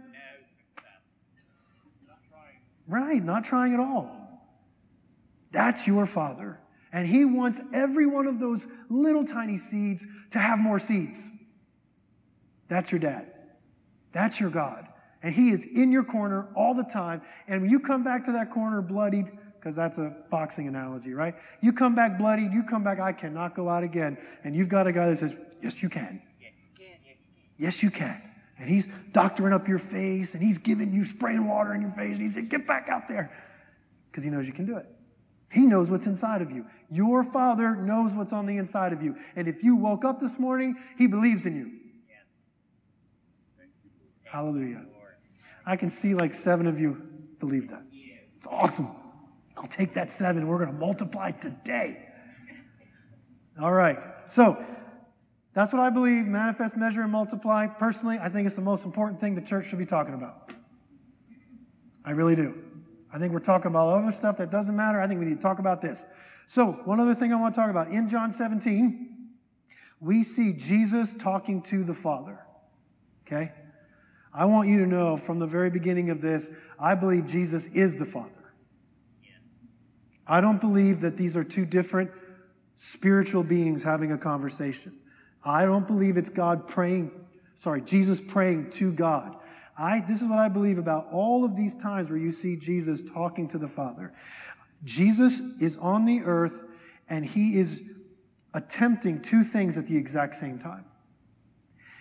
Right, 2.87 3.23
not 3.23 3.45
trying 3.45 3.75
at 3.75 3.81
all. 3.81 4.11
That's 5.51 5.87
your 5.87 6.07
father. 6.07 6.59
And 6.93 7.09
he 7.09 7.25
wants 7.25 7.61
every 7.73 8.07
one 8.07 8.27
of 8.27 8.39
those 8.39 8.67
little 8.89 9.25
tiny 9.25 9.59
seeds 9.59 10.07
to 10.31 10.39
have 10.39 10.59
more 10.59 10.79
seeds. 10.79 11.31
That's 12.69 12.93
your 12.93 13.01
dad. 13.01 13.33
That's 14.13 14.39
your 14.39 14.51
God. 14.51 14.87
And 15.23 15.35
he 15.35 15.51
is 15.51 15.65
in 15.65 15.91
your 15.91 16.05
corner 16.05 16.49
all 16.55 16.75
the 16.75 16.85
time. 16.85 17.23
And 17.49 17.63
when 17.63 17.71
you 17.71 17.81
come 17.81 18.05
back 18.05 18.25
to 18.27 18.33
that 18.33 18.51
corner 18.51 18.83
bloodied, 18.83 19.31
because 19.55 19.75
that's 19.75 19.97
a 19.97 20.15
boxing 20.31 20.69
analogy, 20.69 21.15
right? 21.15 21.35
You 21.63 21.73
come 21.73 21.95
back 21.95 22.19
bloodied, 22.19 22.53
you 22.53 22.63
come 22.63 22.85
back, 22.85 23.01
I 23.01 23.13
cannot 23.13 23.57
go 23.57 23.69
out 23.69 23.83
again. 23.83 24.19
And 24.45 24.55
you've 24.55 24.69
got 24.69 24.87
a 24.87 24.93
guy 24.93 25.09
that 25.09 25.19
says, 25.19 25.37
Yes, 25.63 25.83
you 25.83 25.89
can. 25.89 26.21
Yeah, 26.41 26.49
you 26.49 26.53
can. 26.77 26.87
Yeah, 26.87 27.11
you 27.11 27.15
can. 27.15 27.65
Yes, 27.65 27.83
you 27.83 27.91
can. 27.91 28.23
And 28.59 28.69
he's 28.69 28.89
doctoring 29.13 29.53
up 29.53 29.67
your 29.67 29.79
face 29.79 30.35
and 30.35 30.43
he's 30.43 30.59
giving 30.59 30.93
you 30.93 31.05
spraying 31.05 31.47
water 31.47 31.75
in 31.75 31.81
your 31.81 31.91
face. 31.91 32.13
And 32.13 32.23
he 32.23 32.29
said, 32.29 32.49
Get 32.49 32.67
back 32.67 32.89
out 32.89 33.09
there. 33.09 33.33
Because 34.11 34.23
he 34.23 34.31
knows 34.31 34.47
you 34.47 34.53
can 34.53 34.65
do 34.65 34.77
it. 34.77 34.87
He 35.51 35.61
knows 35.61 35.91
what's 35.91 36.07
inside 36.07 36.43
of 36.43 36.51
you. 36.51 36.67
Your 36.91 37.25
Father 37.25 37.77
knows 37.77 38.13
what's 38.13 38.33
on 38.33 38.47
the 38.47 38.57
inside 38.57 38.93
of 38.93 39.03
you. 39.03 39.17
And 39.37 39.49
if 39.49 39.63
you 39.63 39.77
woke 39.77 40.05
up 40.05 40.21
this 40.21 40.39
morning, 40.39 40.77
He 40.99 41.07
believes 41.07 41.47
in 41.47 41.57
you. 41.57 41.71
Hallelujah. 44.25 44.85
I 45.65 45.77
can 45.77 45.89
see 45.89 46.15
like 46.15 46.35
seven 46.35 46.67
of 46.67 46.81
you 46.81 47.01
believe 47.39 47.71
that. 47.71 47.83
It's 48.37 48.47
awesome. 48.49 48.89
I'll 49.57 49.67
take 49.67 49.95
that 49.95 50.11
seven. 50.11 50.47
We're 50.47 50.59
going 50.59 50.73
to 50.73 50.77
multiply 50.77 51.31
today. 51.31 52.09
All 53.61 53.73
right. 53.73 53.99
So 54.29 54.63
that's 55.55 55.73
what 55.73 55.81
I 55.81 55.89
believe 55.89 56.27
manifest, 56.27 56.77
measure, 56.77 57.03
and 57.03 57.13
multiply. 57.13 57.67
Personally, 57.67 58.19
I 58.19 58.29
think 58.29 58.47
it's 58.47 58.57
the 58.57 58.63
most 58.63 58.85
important 58.85 59.21
thing 59.21 59.37
the 59.37 59.41
church 59.41 59.67
should 59.67 59.79
be 59.79 59.87
talking 59.87 60.15
about. 60.15 60.53
I 62.05 62.11
really 62.11 62.35
do. 62.35 62.63
I 63.13 63.19
think 63.19 63.33
we're 63.33 63.39
talking 63.39 63.69
about 63.69 63.89
other 63.89 64.11
stuff 64.11 64.37
that 64.39 64.51
doesn't 64.51 64.75
matter. 64.75 65.01
I 65.01 65.07
think 65.07 65.21
we 65.21 65.27
need 65.27 65.37
to 65.37 65.43
talk 65.43 65.61
about 65.61 65.81
this. 65.81 66.05
So, 66.47 66.73
one 66.85 66.99
other 66.99 67.15
thing 67.15 67.33
I 67.33 67.37
want 67.37 67.55
to 67.55 67.61
talk 67.61 67.71
about 67.71 67.89
in 67.89 68.09
John 68.09 68.33
17, 68.33 69.29
we 70.01 70.25
see 70.25 70.53
Jesus 70.53 71.15
talking 71.15 71.63
to 71.63 71.85
the 71.85 71.95
Father. 71.95 72.41
Okay? 73.27 73.53
I 74.35 74.45
want 74.47 74.69
you 74.69 74.79
to 74.81 74.87
know 74.87 75.17
from 75.17 75.39
the 75.39 75.47
very 75.47 75.71
beginning 75.71 76.11
of 76.11 76.21
this, 76.21 76.51
I 76.79 76.97
believe 76.97 77.27
Jesus 77.27 77.67
is 77.69 77.95
the 77.95 78.05
Father. 78.05 78.31
I 80.27 80.41
don't 80.41 80.61
believe 80.61 81.01
that 81.01 81.17
these 81.17 81.37
are 81.37 81.45
two 81.45 81.65
different 81.65 82.11
spiritual 82.77 83.45
beings 83.45 83.83
having 83.83 84.13
a 84.13 84.19
conversation. 84.19 84.99
I 85.45 85.65
don't 85.67 85.87
believe 85.87 86.17
it's 86.17 86.31
God 86.31 86.67
praying, 86.67 87.11
sorry, 87.55 87.83
Jesus 87.83 88.21
praying 88.21 88.71
to 88.73 88.93
God. 88.93 89.37
I, 89.77 90.01
this 90.01 90.23
is 90.23 90.29
what 90.29 90.39
I 90.39 90.49
believe 90.49 90.79
about 90.79 91.09
all 91.11 91.45
of 91.45 91.57
these 91.57 91.75
times 91.75 92.09
where 92.09 92.19
you 92.19 92.31
see 92.31 92.57
Jesus 92.57 93.03
talking 93.03 93.49
to 93.49 93.59
the 93.59 93.69
Father. 93.69 94.13
Jesus 94.85 95.41
is 95.61 95.77
on 95.79 96.05
the 96.05 96.23
earth 96.23 96.65
and 97.09 97.25
he 97.25 97.59
is 97.59 97.83
attempting 98.55 99.21
two 99.21 99.43
things 99.43 99.77
at 99.77 99.87
the 99.87 99.97
exact 99.97 100.37
same 100.37 100.59
time. 100.59 100.85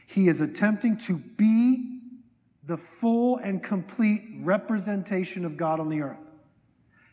He 0.05 0.27
is 0.27 0.41
attempting 0.41 0.97
to 0.99 1.15
be 1.15 1.99
the 2.65 2.77
full 2.77 3.37
and 3.37 3.61
complete 3.61 4.21
representation 4.41 5.43
of 5.43 5.57
God 5.57 5.79
on 5.79 5.89
the 5.89 6.01
earth. 6.01 6.29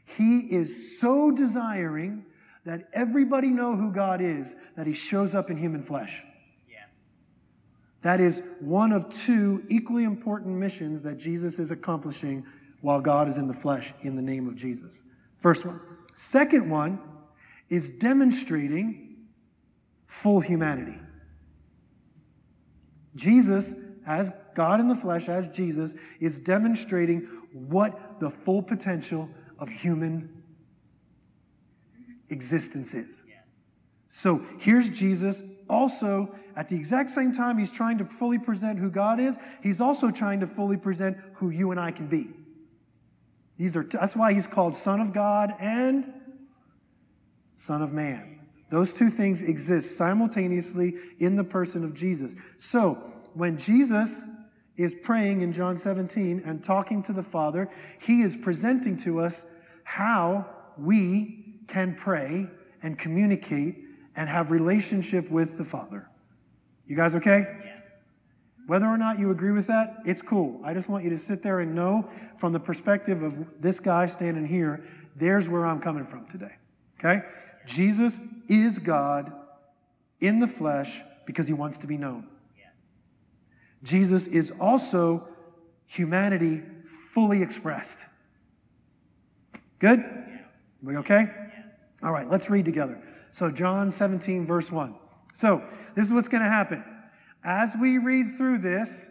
He 0.05 0.41
is 0.41 1.01
so 1.01 1.31
desiring 1.31 2.25
that 2.65 2.89
everybody 2.93 3.49
know 3.49 3.75
who 3.75 3.91
God 3.91 4.21
is 4.21 4.57
that 4.77 4.87
he 4.87 4.93
shows 4.93 5.35
up 5.35 5.51
in 5.51 5.57
human 5.57 5.83
flesh. 5.83 6.23
That 8.03 8.21
is 8.21 8.43
one 8.61 8.93
of 8.93 9.09
two 9.11 9.63
equally 9.69 10.05
important 10.05 10.57
missions 10.57 11.03
that 11.03 11.19
Jesus 11.19 11.59
is 11.59 11.71
accomplishing 11.71 12.47
while 12.81 13.01
God 13.01 13.29
is 13.29 13.37
in 13.37 13.47
the 13.47 13.55
flesh 13.55 13.93
in 14.01 14.17
the 14.17 14.23
name 14.23 14.49
of 14.49 14.57
Jesus. 14.57 15.03
First 15.37 15.67
one. 15.67 15.81
Second 16.15 16.71
one 16.71 16.99
is 17.69 17.91
demonstrating 17.91 19.17
full 20.07 20.41
humanity. 20.41 20.99
Jesus, 23.17 23.75
as 24.07 24.33
God 24.55 24.81
in 24.81 24.89
the 24.89 24.97
flesh, 24.97 25.29
as 25.29 25.49
Jesus, 25.49 25.95
is 26.21 26.41
demonstrating 26.41 27.29
what 27.53 28.19
the 28.19 28.31
full 28.31 28.63
potential 28.63 29.29
of 29.59 29.69
human 29.69 30.40
existence 32.31 32.95
is. 32.95 33.23
So 34.09 34.45
here's 34.59 34.89
Jesus 34.89 35.43
also 35.69 36.35
at 36.57 36.69
the 36.69 36.77
exact 36.77 37.13
same 37.13 37.33
time 37.33 37.57
he's 37.57 37.71
trying 37.71 37.97
to 37.99 38.05
fully 38.05 38.39
present 38.39 38.79
who 38.79 38.91
God 38.91 39.21
is, 39.21 39.39
he's 39.63 39.81
also 39.81 40.11
trying 40.11 40.41
to 40.41 40.47
fully 40.47 40.77
present 40.77 41.17
who 41.35 41.51
you 41.51 41.71
and 41.71 41.79
I 41.79 41.93
can 41.93 42.09
be. 42.09 42.29
These 43.57 43.77
are 43.77 43.85
that's 43.85 44.17
why 44.17 44.33
he's 44.33 44.47
called 44.47 44.75
Son 44.75 45.01
of 45.01 45.13
God 45.13 45.55
and 45.61 46.13
Son 47.57 47.83
of 47.83 47.93
Man. 47.93 48.41
Those 48.71 48.93
two 48.93 49.11
things 49.11 49.43
exist 49.43 49.97
simultaneously 49.97 50.95
in 51.19 51.37
the 51.37 51.45
person 51.45 51.85
of 51.85 51.93
Jesus. 51.93 52.35
So, 52.59 52.95
when 53.35 53.59
Jesus 53.59 54.23
is 54.77 54.95
praying 54.95 55.43
in 55.43 55.53
John 55.53 55.77
17 55.77 56.43
and 56.47 56.65
talking 56.65 57.03
to 57.03 57.13
the 57.13 57.23
Father, 57.23 57.69
he 58.01 58.23
is 58.23 58.37
presenting 58.37 58.97
to 58.99 59.21
us 59.21 59.45
how 59.85 60.47
we 60.79 61.50
can 61.71 61.95
pray 61.95 62.47
and 62.83 62.99
communicate 62.99 63.85
and 64.17 64.29
have 64.29 64.51
relationship 64.51 65.31
with 65.31 65.57
the 65.57 65.65
Father. 65.65 66.07
You 66.87 66.97
guys 66.97 67.15
okay? 67.15 67.47
Yeah. 67.65 67.77
Whether 68.67 68.87
or 68.87 68.99
not 68.99 69.19
you 69.19 69.31
agree 69.31 69.53
with 69.53 69.67
that, 69.69 69.99
it's 70.05 70.21
cool. 70.21 70.61
I 70.65 70.75
just 70.75 70.89
want 70.89 71.05
you 71.05 71.11
to 71.11 71.19
sit 71.19 71.43
there 71.43 71.61
and 71.61 71.75
know 71.75 72.09
from 72.37 72.53
the 72.53 72.61
perspective 72.61 73.23
of 73.23 73.47
this 73.61 73.81
guy 73.81 74.07
standing 74.07 74.47
here, 74.47 74.85
there's 75.17 75.49
where 75.49 75.65
I'm 75.65 75.81
coming 75.81 76.05
from 76.05 76.27
today. 76.27 76.53
Okay? 76.99 77.23
Jesus 77.67 78.21
is 78.49 78.79
God 78.79 79.33
in 80.21 80.41
the 80.41 80.47
flesh 80.47 81.01
because 81.25 81.47
he 81.47 81.53
wants 81.53 81.79
to 81.79 81.87
be 81.87 81.97
known. 81.97 82.27
Yeah. 82.59 82.67
Jesus 83.85 84.27
is 84.27 84.51
also 84.61 85.29
humanity 85.87 86.63
fully 87.13 87.43
expressed. 87.43 88.01
Good? 89.79 90.01
Yeah. 90.01 90.39
We 90.83 90.97
okay? 90.99 91.29
All 92.03 92.13
right, 92.13 92.29
let's 92.29 92.49
read 92.49 92.65
together. 92.65 93.01
So, 93.33 93.51
John 93.51 93.93
17, 93.93 94.47
verse 94.47 94.71
1. 94.71 94.95
So, 95.35 95.63
this 95.95 96.07
is 96.07 96.13
what's 96.13 96.29
going 96.29 96.43
to 96.43 96.49
happen. 96.49 96.85
As 97.45 97.77
we 97.81 97.99
read 97.99 98.37
through 98.37 98.59
this, 98.59 99.07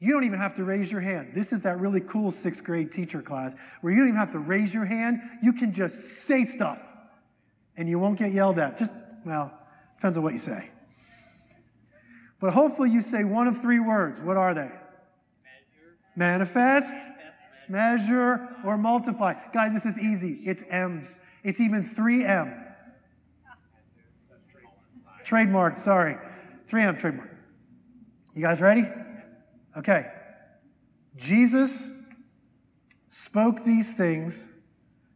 you 0.00 0.12
don't 0.12 0.24
even 0.24 0.38
have 0.38 0.54
to 0.54 0.64
raise 0.64 0.90
your 0.90 1.02
hand. 1.02 1.32
This 1.34 1.52
is 1.52 1.60
that 1.62 1.78
really 1.78 2.00
cool 2.00 2.30
sixth 2.30 2.64
grade 2.64 2.90
teacher 2.90 3.20
class 3.20 3.54
where 3.82 3.92
you 3.92 3.98
don't 3.98 4.08
even 4.08 4.18
have 4.18 4.32
to 4.32 4.38
raise 4.38 4.72
your 4.72 4.86
hand. 4.86 5.20
You 5.42 5.52
can 5.52 5.72
just 5.72 6.24
say 6.24 6.44
stuff 6.44 6.80
and 7.76 7.88
you 7.88 7.98
won't 7.98 8.18
get 8.18 8.32
yelled 8.32 8.58
at. 8.58 8.78
Just, 8.78 8.92
well, 9.26 9.52
depends 9.96 10.16
on 10.16 10.22
what 10.22 10.32
you 10.32 10.38
say. 10.38 10.70
But 12.40 12.54
hopefully 12.54 12.88
you 12.90 13.02
say 13.02 13.24
one 13.24 13.46
of 13.46 13.60
three 13.60 13.80
words. 13.80 14.22
What 14.22 14.38
are 14.38 14.54
they? 14.54 14.62
Measure. 14.62 15.96
Manifest, 16.16 16.96
measure, 17.68 18.48
or 18.64 18.78
multiply. 18.78 19.34
Guys, 19.52 19.74
this 19.74 19.84
is 19.84 19.98
easy. 19.98 20.40
It's 20.44 20.64
M's. 20.70 21.18
It's 21.42 21.60
even 21.60 21.84
3M. 21.84 22.66
Trademark, 25.24 25.78
sorry. 25.78 26.16
3M 26.68 26.98
trademark. 26.98 27.30
You 28.34 28.42
guys 28.42 28.60
ready? 28.60 28.86
Okay. 29.76 30.06
Jesus 31.16 31.90
spoke 33.08 33.64
these 33.64 33.92
things, 33.92 34.46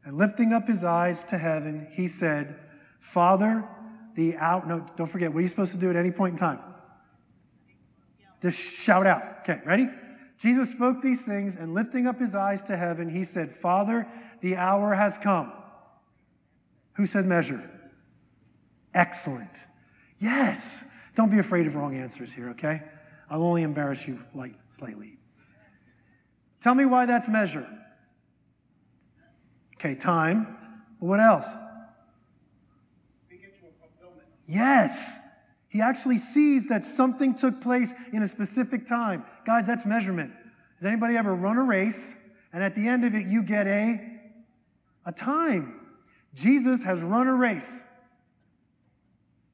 and 0.04 0.18
lifting 0.18 0.52
up 0.52 0.68
his 0.68 0.84
eyes 0.84 1.24
to 1.26 1.38
heaven, 1.38 1.86
he 1.90 2.06
said, 2.06 2.56
Father, 3.00 3.64
the 4.14 4.36
out. 4.36 4.68
No, 4.68 4.86
don't 4.96 5.06
forget, 5.06 5.32
what 5.32 5.38
are 5.38 5.42
you 5.42 5.48
supposed 5.48 5.72
to 5.72 5.78
do 5.78 5.90
at 5.90 5.96
any 5.96 6.10
point 6.10 6.32
in 6.32 6.38
time? 6.38 6.60
Just 8.42 8.60
shout 8.60 9.06
out. 9.06 9.22
Okay, 9.40 9.60
ready? 9.64 9.88
Jesus 10.38 10.70
spoke 10.70 11.00
these 11.00 11.24
things, 11.24 11.56
and 11.56 11.72
lifting 11.72 12.06
up 12.06 12.18
his 12.18 12.34
eyes 12.34 12.62
to 12.64 12.76
heaven, 12.76 13.08
he 13.08 13.24
said, 13.24 13.50
Father, 13.50 14.06
the 14.40 14.56
hour 14.56 14.94
has 14.94 15.16
come. 15.16 15.52
Who 16.94 17.06
said 17.06 17.26
measure? 17.26 17.62
Excellent. 18.94 19.50
Yes. 20.18 20.82
Don't 21.14 21.30
be 21.30 21.38
afraid 21.38 21.66
of 21.66 21.74
wrong 21.74 21.96
answers 21.96 22.32
here, 22.32 22.50
okay? 22.50 22.82
I'll 23.30 23.42
only 23.42 23.62
embarrass 23.62 24.06
you 24.06 24.20
light, 24.34 24.56
slightly. 24.68 25.18
Tell 26.60 26.74
me 26.74 26.84
why 26.84 27.06
that's 27.06 27.28
measure. 27.28 27.66
Okay, 29.76 29.94
time. 29.94 30.56
What 30.98 31.20
else? 31.20 31.48
Yes. 34.46 35.18
He 35.68 35.80
actually 35.80 36.18
sees 36.18 36.68
that 36.68 36.84
something 36.84 37.34
took 37.34 37.60
place 37.60 37.92
in 38.12 38.22
a 38.22 38.28
specific 38.28 38.86
time. 38.86 39.24
Guys, 39.44 39.66
that's 39.66 39.84
measurement. 39.84 40.32
Has 40.76 40.86
anybody 40.86 41.16
ever 41.16 41.34
run 41.34 41.56
a 41.56 41.62
race 41.62 42.14
and 42.52 42.62
at 42.62 42.74
the 42.74 42.86
end 42.86 43.04
of 43.04 43.14
it 43.14 43.26
you 43.26 43.42
get 43.42 43.66
a 43.66 44.00
a 45.06 45.12
time? 45.12 45.83
Jesus 46.34 46.82
has 46.82 47.00
run 47.00 47.28
a 47.28 47.34
race. 47.34 47.80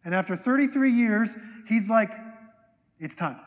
And 0.04 0.14
after 0.14 0.34
33 0.34 0.92
years, 0.92 1.36
he's 1.68 1.90
like, 1.90 2.12
it's 2.98 3.14
time. 3.14 3.38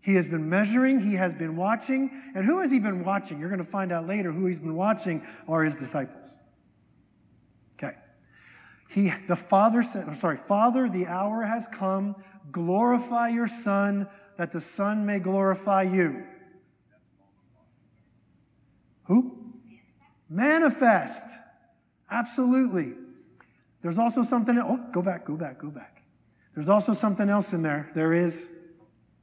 He 0.00 0.14
has 0.14 0.24
been 0.24 0.48
measuring, 0.48 1.00
he 1.00 1.14
has 1.14 1.34
been 1.34 1.56
watching. 1.56 2.10
And 2.34 2.44
who 2.44 2.60
has 2.60 2.70
he 2.70 2.78
been 2.78 3.04
watching? 3.04 3.40
You're 3.40 3.48
going 3.48 3.64
to 3.64 3.68
find 3.68 3.90
out 3.90 4.06
later 4.06 4.30
who 4.30 4.46
he's 4.46 4.58
been 4.58 4.76
watching 4.76 5.26
are 5.48 5.64
his 5.64 5.76
disciples. 5.76 6.32
Okay. 7.76 7.94
He, 8.88 9.12
the 9.26 9.34
Father 9.34 9.82
said, 9.82 10.06
I'm 10.06 10.14
sorry, 10.14 10.36
Father, 10.36 10.88
the 10.88 11.06
hour 11.06 11.42
has 11.42 11.66
come. 11.72 12.14
Glorify 12.52 13.30
your 13.30 13.48
Son, 13.48 14.08
that 14.38 14.52
the 14.52 14.60
Son 14.60 15.04
may 15.04 15.18
glorify 15.18 15.82
you. 15.82 16.24
Who? 19.04 19.36
Manifest. 20.28 21.24
Absolutely. 22.10 22.94
There's 23.82 23.98
also 23.98 24.22
something, 24.22 24.58
oh, 24.58 24.84
go 24.92 25.02
back, 25.02 25.24
go 25.24 25.36
back, 25.36 25.58
go 25.58 25.68
back. 25.68 26.02
There's 26.54 26.68
also 26.68 26.92
something 26.92 27.28
else 27.28 27.52
in 27.52 27.62
there. 27.62 27.90
There 27.94 28.12
is 28.12 28.48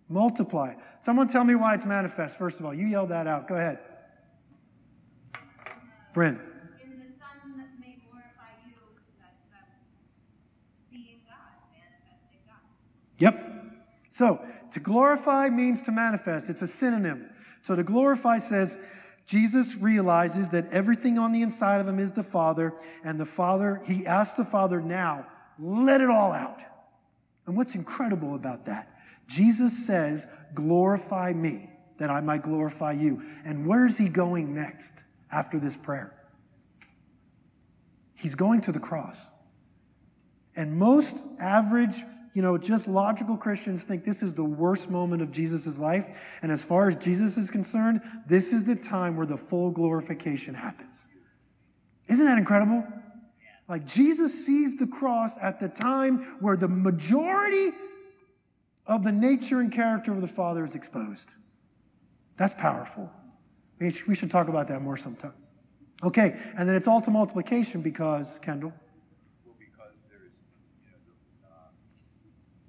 multiply. 0.10 0.76
Someone 1.02 1.28
tell 1.28 1.44
me 1.44 1.56
why 1.56 1.74
it's 1.74 1.86
manifest, 1.86 2.38
first 2.38 2.60
of 2.60 2.66
all. 2.66 2.74
You 2.74 2.86
yelled 2.86 3.10
that 3.10 3.28
out. 3.28 3.48
Go 3.48 3.56
ahead. 3.56 3.80
Bryn. 6.14 6.40
Yep. 13.20 13.52
So, 14.10 14.46
to 14.72 14.80
glorify 14.80 15.50
means 15.50 15.82
to 15.84 15.92
manifest. 15.92 16.50
It's 16.50 16.62
a 16.62 16.68
synonym. 16.68 17.30
So, 17.62 17.76
to 17.76 17.84
glorify 17.84 18.38
says, 18.38 18.78
Jesus 19.26 19.76
realizes 19.76 20.50
that 20.50 20.70
everything 20.72 21.18
on 21.18 21.32
the 21.32 21.42
inside 21.42 21.80
of 21.80 21.88
him 21.88 22.00
is 22.00 22.12
the 22.12 22.24
Father, 22.24 22.74
and 23.04 23.20
the 23.20 23.26
Father, 23.26 23.82
he 23.86 24.06
asks 24.06 24.36
the 24.36 24.46
Father 24.46 24.82
now, 24.82 25.26
let 25.60 26.02
it 26.02 26.10
all 26.10 26.34
out. 26.34 26.60
And 27.46 27.56
what's 27.56 27.76
incredible 27.76 28.36
about 28.36 28.66
that? 28.66 28.90
Jesus 29.28 29.86
says, 29.86 30.28
glorify 30.54 31.32
me, 31.34 31.70
that 31.98 32.10
I 32.10 32.20
might 32.22 32.44
glorify 32.44 32.92
you. 32.92 33.22
And 33.46 33.66
where's 33.66 33.98
he 33.98 34.10
going 34.10 34.54
next 34.54 34.94
after 35.32 35.60
this 35.60 35.78
prayer? 35.78 36.14
He's 38.16 38.36
going 38.36 38.62
to 38.62 38.72
the 38.72 38.80
cross. 38.80 39.30
And 40.56 40.78
most 40.78 41.18
average, 41.40 42.04
you 42.34 42.42
know, 42.42 42.58
just 42.58 42.88
logical 42.88 43.38
Christians 43.38 43.84
think 43.84 44.04
this 44.04 44.24
is 44.24 44.34
the 44.34 44.44
worst 44.44 44.90
moment 44.90 45.22
of 45.22 45.32
Jesus' 45.32 45.78
life. 45.78 46.10
And 46.42 46.52
as 46.52 46.64
far 46.64 46.88
as 46.88 46.96
Jesus 46.96 47.38
is 47.38 47.52
concerned, 47.52 48.02
this 48.28 48.54
is 48.54 48.64
the 48.64 48.76
time 48.76 49.16
where 49.16 49.26
the 49.26 49.38
full 49.38 49.72
glorification 49.72 50.54
happens. 50.54 51.08
Isn't 52.08 52.26
that 52.26 52.38
incredible? 52.38 52.84
Like 53.70 53.86
Jesus 53.86 54.46
sees 54.46 54.76
the 54.76 54.88
cross 54.88 55.38
at 55.42 55.60
the 55.60 55.70
time 55.70 56.38
where 56.40 56.58
the 56.58 56.68
majority 56.68 57.72
of 58.86 59.04
the 59.04 59.12
nature 59.12 59.62
and 59.62 59.72
character 59.72 60.12
of 60.12 60.22
the 60.22 60.28
Father 60.28 60.66
is 60.66 60.76
exposed. 60.76 61.34
That's 62.36 62.54
powerful. 62.54 63.10
We 63.80 64.16
should 64.16 64.32
talk 64.32 64.48
about 64.50 64.68
that 64.68 64.82
more 64.82 64.98
sometime. 64.98 65.34
Okay, 66.04 66.38
and 66.58 66.68
then 66.68 66.76
it's 66.76 66.88
all 66.88 67.02
to 67.02 67.12
multiplication 67.12 67.82
because, 67.82 68.38
Kendall. 68.42 68.74
Well, 69.46 69.56
because 69.58 69.96
there's, 70.10 70.36
you 70.84 70.92
know, 70.92 71.00
the, 71.08 71.48
uh, 71.48 71.72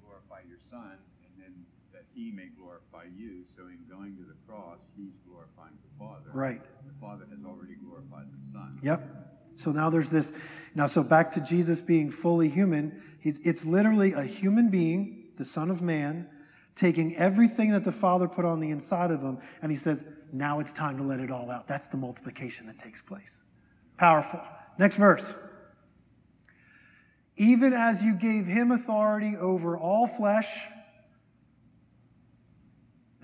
glorify 0.01 0.47
your 0.47 0.59
Son, 0.71 0.95
and 0.95 1.31
then 1.37 1.53
that 1.91 2.04
He 2.15 2.31
may 2.31 2.47
glorify 2.57 3.03
you. 3.15 3.43
So 3.55 3.63
in 3.63 3.79
going 3.89 4.15
to 4.17 4.23
the 4.23 4.35
cross, 4.47 4.79
He's 4.95 5.13
glorifying 5.27 5.77
the 5.83 5.99
Father. 5.99 6.31
Right. 6.33 6.61
The 6.87 6.99
Father 6.99 7.25
has 7.29 7.45
already 7.45 7.75
glorified 7.75 8.25
the 8.31 8.51
Son. 8.51 8.79
Yep. 8.81 9.01
So 9.55 9.71
now 9.71 9.89
there's 9.89 10.09
this. 10.09 10.33
Now, 10.73 10.87
so 10.87 11.03
back 11.03 11.31
to 11.33 11.41
Jesus 11.41 11.81
being 11.81 12.09
fully 12.09 12.49
human. 12.49 13.01
He's, 13.19 13.39
it's 13.39 13.65
literally 13.65 14.13
a 14.13 14.23
human 14.23 14.69
being, 14.69 15.29
the 15.37 15.45
Son 15.45 15.69
of 15.69 15.81
Man, 15.81 16.29
taking 16.75 17.15
everything 17.15 17.71
that 17.71 17.83
the 17.83 17.91
Father 17.91 18.27
put 18.27 18.45
on 18.45 18.59
the 18.59 18.69
inside 18.69 19.11
of 19.11 19.21
him, 19.21 19.39
and 19.61 19.71
he 19.71 19.77
says, 19.77 20.03
now 20.31 20.59
it's 20.59 20.73
time 20.73 20.97
to 20.97 21.03
let 21.03 21.19
it 21.19 21.31
all 21.31 21.49
out. 21.49 21.67
That's 21.67 21.87
the 21.87 21.97
multiplication 21.97 22.67
that 22.67 22.77
takes 22.77 23.01
place. 23.01 23.43
Powerful. 23.97 24.41
Next 24.77 24.97
verse. 24.97 25.33
Even 27.37 27.73
as 27.73 28.03
you 28.03 28.13
gave 28.13 28.45
him 28.45 28.71
authority 28.71 29.35
over 29.37 29.77
all 29.77 30.07
flesh, 30.07 30.67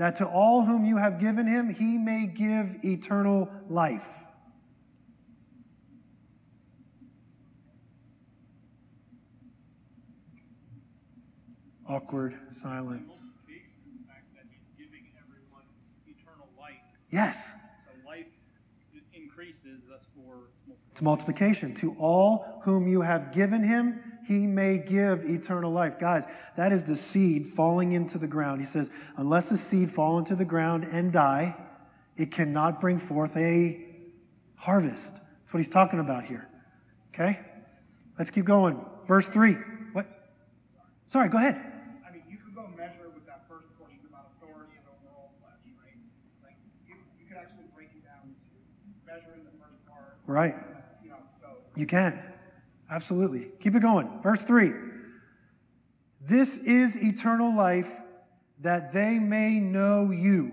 that 0.01 0.15
to 0.15 0.25
all 0.25 0.65
whom 0.65 0.83
you 0.83 0.97
have 0.97 1.19
given 1.19 1.45
him, 1.45 1.69
he 1.69 1.95
may 1.99 2.25
give 2.25 2.83
eternal 2.83 3.47
life. 3.69 4.23
Awkward 11.87 12.35
silence. 12.51 13.21
Yes. 17.11 17.45
So 17.85 17.91
life 18.07 18.25
increases, 19.13 19.81
thus 19.87 20.01
for 20.15 20.47
It's 20.89 21.01
multiplication. 21.03 21.75
To 21.75 21.95
all 21.99 22.59
whom 22.63 22.87
you 22.87 23.01
have 23.01 23.31
given 23.31 23.63
him, 23.63 24.10
he 24.27 24.45
may 24.47 24.77
give 24.77 25.29
eternal 25.29 25.71
life. 25.71 25.99
Guys, 25.99 26.25
that 26.55 26.71
is 26.71 26.83
the 26.83 26.95
seed 26.95 27.45
falling 27.45 27.93
into 27.93 28.17
the 28.17 28.27
ground. 28.27 28.61
He 28.61 28.67
says, 28.67 28.89
unless 29.17 29.51
a 29.51 29.57
seed 29.57 29.89
fall 29.89 30.17
into 30.19 30.35
the 30.35 30.45
ground 30.45 30.87
and 30.91 31.11
die, 31.11 31.55
it 32.17 32.31
cannot 32.31 32.79
bring 32.79 32.99
forth 32.99 33.35
a 33.37 33.85
harvest. 34.55 35.15
That's 35.15 35.53
what 35.53 35.57
he's 35.57 35.69
talking 35.69 35.99
about 35.99 36.23
here. 36.23 36.47
Okay? 37.13 37.39
Let's 38.17 38.29
keep 38.29 38.45
going. 38.45 38.79
Verse 39.07 39.27
3. 39.27 39.53
What? 39.93 40.05
Sorry, 41.11 41.29
go 41.29 41.37
ahead. 41.37 41.59
I 42.07 42.11
mean, 42.11 42.23
you 42.29 42.37
could 42.37 42.55
go 42.55 42.67
measure 42.77 43.09
with 43.13 43.25
that 43.25 43.43
first 43.49 43.67
portion 43.79 43.99
about 44.07 44.29
authority 44.37 44.73
and 44.77 44.85
overall 44.87 45.33
flesh, 45.41 45.57
right? 45.83 45.97
Like, 46.43 46.55
you, 46.87 46.95
you 47.19 47.27
could 47.27 47.37
actually 47.37 47.65
break 47.75 47.89
it 47.95 48.05
down 48.05 48.29
to 48.29 49.11
measuring 49.11 49.43
the 49.43 49.51
first 49.59 49.85
part. 49.89 50.15
Right. 50.27 50.55
You 51.03 51.09
know, 51.09 51.17
so 51.41 51.47
You 51.75 51.87
can. 51.87 52.30
Absolutely. 52.91 53.47
Keep 53.61 53.75
it 53.75 53.81
going. 53.81 54.21
Verse 54.21 54.43
3. 54.43 54.73
This 56.19 56.57
is 56.57 57.01
eternal 57.01 57.55
life, 57.55 57.91
that 58.59 58.93
they 58.93 59.17
may 59.17 59.59
know 59.59 60.11
you, 60.11 60.51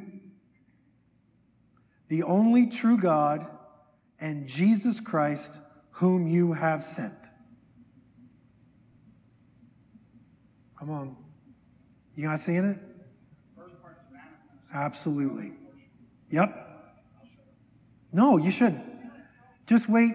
the 2.09 2.23
only 2.23 2.67
true 2.67 2.97
God, 2.97 3.47
and 4.19 4.47
Jesus 4.47 4.99
Christ, 4.99 5.61
whom 5.91 6.27
you 6.27 6.53
have 6.55 6.83
sent. 6.83 7.13
Come 10.79 10.91
on. 10.91 11.17
You 12.15 12.29
guys 12.29 12.43
seeing 12.45 12.65
it? 12.65 12.79
Absolutely. 14.73 15.53
Yep. 16.31 16.67
No, 18.13 18.39
you 18.39 18.51
should. 18.51 18.81
Just 19.67 19.89
wait. 19.89 20.15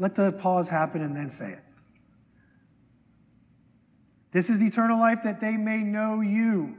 Let 0.00 0.14
the 0.14 0.32
pause 0.32 0.68
happen 0.68 1.02
and 1.02 1.14
then 1.14 1.28
say 1.28 1.52
it. 1.52 1.62
This 4.32 4.48
is 4.48 4.62
eternal 4.62 4.98
life 4.98 5.22
that 5.24 5.40
they 5.40 5.58
may 5.58 5.78
know 5.78 6.22
you, 6.22 6.74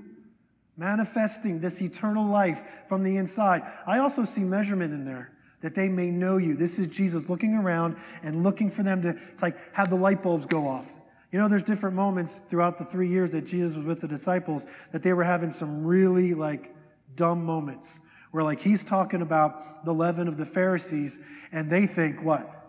manifesting 0.75 1.59
this 1.59 1.81
eternal 1.81 2.25
life 2.25 2.61
from 2.89 3.03
the 3.03 3.17
inside. 3.17 3.61
I 3.85 3.99
also 3.99 4.25
see 4.25 4.41
measurement 4.41 4.91
in 4.91 5.05
there 5.05 5.31
that 5.61 5.75
they 5.75 5.87
may 5.87 6.09
know 6.09 6.37
you. 6.37 6.55
This 6.55 6.79
is 6.79 6.87
Jesus 6.87 7.29
looking 7.29 7.53
around 7.53 7.95
and 8.23 8.41
looking 8.41 8.71
for 8.71 8.81
them 8.81 9.03
to, 9.03 9.13
to 9.13 9.19
like 9.39 9.55
have 9.75 9.91
the 9.91 9.95
light 9.95 10.23
bulbs 10.23 10.47
go 10.47 10.67
off. 10.67 10.87
You 11.31 11.37
know, 11.37 11.47
there's 11.47 11.61
different 11.61 11.95
moments 11.95 12.41
throughout 12.49 12.79
the 12.79 12.85
three 12.85 13.07
years 13.07 13.33
that 13.33 13.45
Jesus 13.45 13.77
was 13.77 13.85
with 13.85 14.01
the 14.01 14.07
disciples 14.07 14.65
that 14.91 15.03
they 15.03 15.13
were 15.13 15.23
having 15.23 15.51
some 15.51 15.85
really 15.85 16.33
like 16.33 16.73
dumb 17.15 17.45
moments 17.45 17.99
where 18.31 18.43
like 18.43 18.59
he's 18.59 18.83
talking 18.83 19.21
about 19.21 19.85
the 19.85 19.93
leaven 19.93 20.27
of 20.27 20.37
the 20.37 20.45
Pharisees 20.45 21.19
and 21.51 21.69
they 21.69 21.85
think 21.85 22.23
what? 22.23 22.60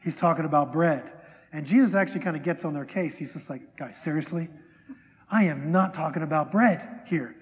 He's 0.00 0.16
talking 0.16 0.44
about 0.44 0.72
bread. 0.72 1.12
And 1.52 1.66
Jesus 1.66 1.94
actually 1.94 2.20
kind 2.20 2.36
of 2.36 2.42
gets 2.42 2.64
on 2.64 2.74
their 2.74 2.84
case. 2.84 3.18
He's 3.18 3.32
just 3.32 3.50
like, 3.50 3.76
guys, 3.76 3.96
seriously? 3.96 4.48
I 5.30 5.44
am 5.44 5.70
not 5.70 5.94
talking 5.94 6.22
about 6.22 6.50
bread 6.50 7.02
here. 7.06 7.36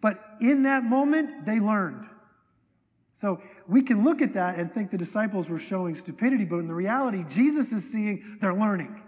But 0.00 0.22
in 0.40 0.62
that 0.62 0.84
moment, 0.84 1.44
they 1.44 1.60
learned. 1.60 2.06
So 3.12 3.42
we 3.66 3.82
can 3.82 4.04
look 4.04 4.22
at 4.22 4.32
that 4.34 4.58
and 4.58 4.72
think 4.72 4.90
the 4.90 4.98
disciples 4.98 5.48
were 5.48 5.58
showing 5.58 5.96
stupidity, 5.96 6.44
but 6.44 6.58
in 6.58 6.68
the 6.68 6.74
reality, 6.74 7.24
Jesus 7.28 7.72
is 7.72 7.90
seeing 7.90 8.38
they're 8.40 8.54
learning, 8.54 9.02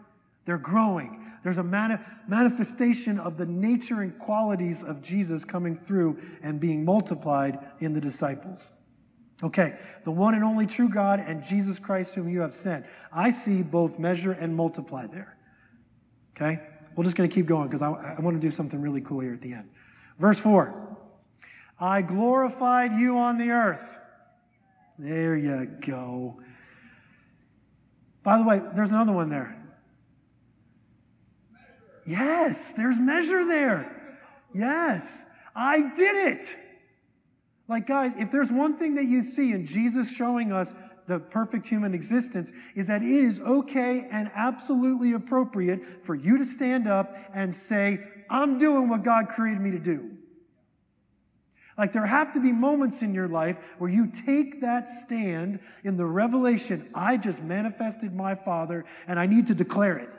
they're 0.46 0.58
growing. 0.58 1.24
There's 1.42 1.58
a 1.58 1.62
mani- 1.62 1.96
manifestation 2.28 3.18
of 3.18 3.38
the 3.38 3.46
nature 3.46 4.02
and 4.02 4.18
qualities 4.18 4.82
of 4.82 5.00
Jesus 5.00 5.44
coming 5.44 5.74
through 5.74 6.18
and 6.42 6.60
being 6.60 6.84
multiplied 6.84 7.58
in 7.78 7.94
the 7.94 8.00
disciples. 8.00 8.72
Okay, 9.42 9.78
the 10.04 10.10
one 10.10 10.34
and 10.34 10.44
only 10.44 10.66
true 10.66 10.88
God 10.88 11.20
and 11.20 11.42
Jesus 11.42 11.78
Christ, 11.78 12.14
whom 12.14 12.28
you 12.28 12.40
have 12.40 12.54
sent. 12.54 12.84
I 13.12 13.30
see 13.30 13.62
both 13.62 13.98
measure 13.98 14.32
and 14.32 14.54
multiply 14.54 15.06
there. 15.06 15.36
Okay, 16.36 16.60
we're 16.94 17.04
just 17.04 17.16
going 17.16 17.28
to 17.28 17.34
keep 17.34 17.46
going 17.46 17.68
because 17.68 17.82
I, 17.82 17.90
I 17.90 18.20
want 18.20 18.36
to 18.36 18.40
do 18.40 18.50
something 18.50 18.80
really 18.80 19.00
cool 19.00 19.20
here 19.20 19.32
at 19.32 19.40
the 19.40 19.54
end. 19.54 19.70
Verse 20.18 20.38
4 20.38 20.98
I 21.78 22.02
glorified 22.02 22.92
you 22.92 23.16
on 23.16 23.38
the 23.38 23.50
earth. 23.50 23.98
There 24.98 25.36
you 25.36 25.64
go. 25.80 26.38
By 28.22 28.36
the 28.36 28.44
way, 28.44 28.60
there's 28.74 28.90
another 28.90 29.12
one 29.12 29.30
there. 29.30 29.56
Yes, 32.06 32.72
there's 32.72 32.98
measure 32.98 33.46
there. 33.46 34.18
Yes, 34.52 35.24
I 35.54 35.80
did 35.94 36.34
it. 36.34 36.54
Like, 37.70 37.86
guys, 37.86 38.12
if 38.18 38.32
there's 38.32 38.50
one 38.50 38.76
thing 38.76 38.96
that 38.96 39.04
you 39.04 39.22
see 39.22 39.52
in 39.52 39.64
Jesus 39.64 40.10
showing 40.10 40.52
us 40.52 40.74
the 41.06 41.20
perfect 41.20 41.64
human 41.64 41.94
existence, 41.94 42.50
is 42.74 42.88
that 42.88 43.00
it 43.00 43.08
is 43.08 43.38
okay 43.38 44.08
and 44.10 44.28
absolutely 44.34 45.12
appropriate 45.12 46.04
for 46.04 46.16
you 46.16 46.36
to 46.36 46.44
stand 46.44 46.88
up 46.88 47.16
and 47.32 47.54
say, 47.54 48.00
I'm 48.28 48.58
doing 48.58 48.88
what 48.88 49.04
God 49.04 49.28
created 49.28 49.62
me 49.62 49.70
to 49.70 49.78
do. 49.78 50.10
Like, 51.78 51.92
there 51.92 52.04
have 52.04 52.32
to 52.32 52.40
be 52.40 52.50
moments 52.50 53.02
in 53.02 53.14
your 53.14 53.28
life 53.28 53.56
where 53.78 53.88
you 53.88 54.08
take 54.08 54.60
that 54.62 54.88
stand 54.88 55.60
in 55.84 55.96
the 55.96 56.04
revelation 56.04 56.90
I 56.92 57.16
just 57.18 57.40
manifested 57.40 58.12
my 58.12 58.34
Father 58.34 58.84
and 59.06 59.16
I 59.16 59.26
need 59.26 59.46
to 59.46 59.54
declare 59.54 59.96
it. 59.96 60.12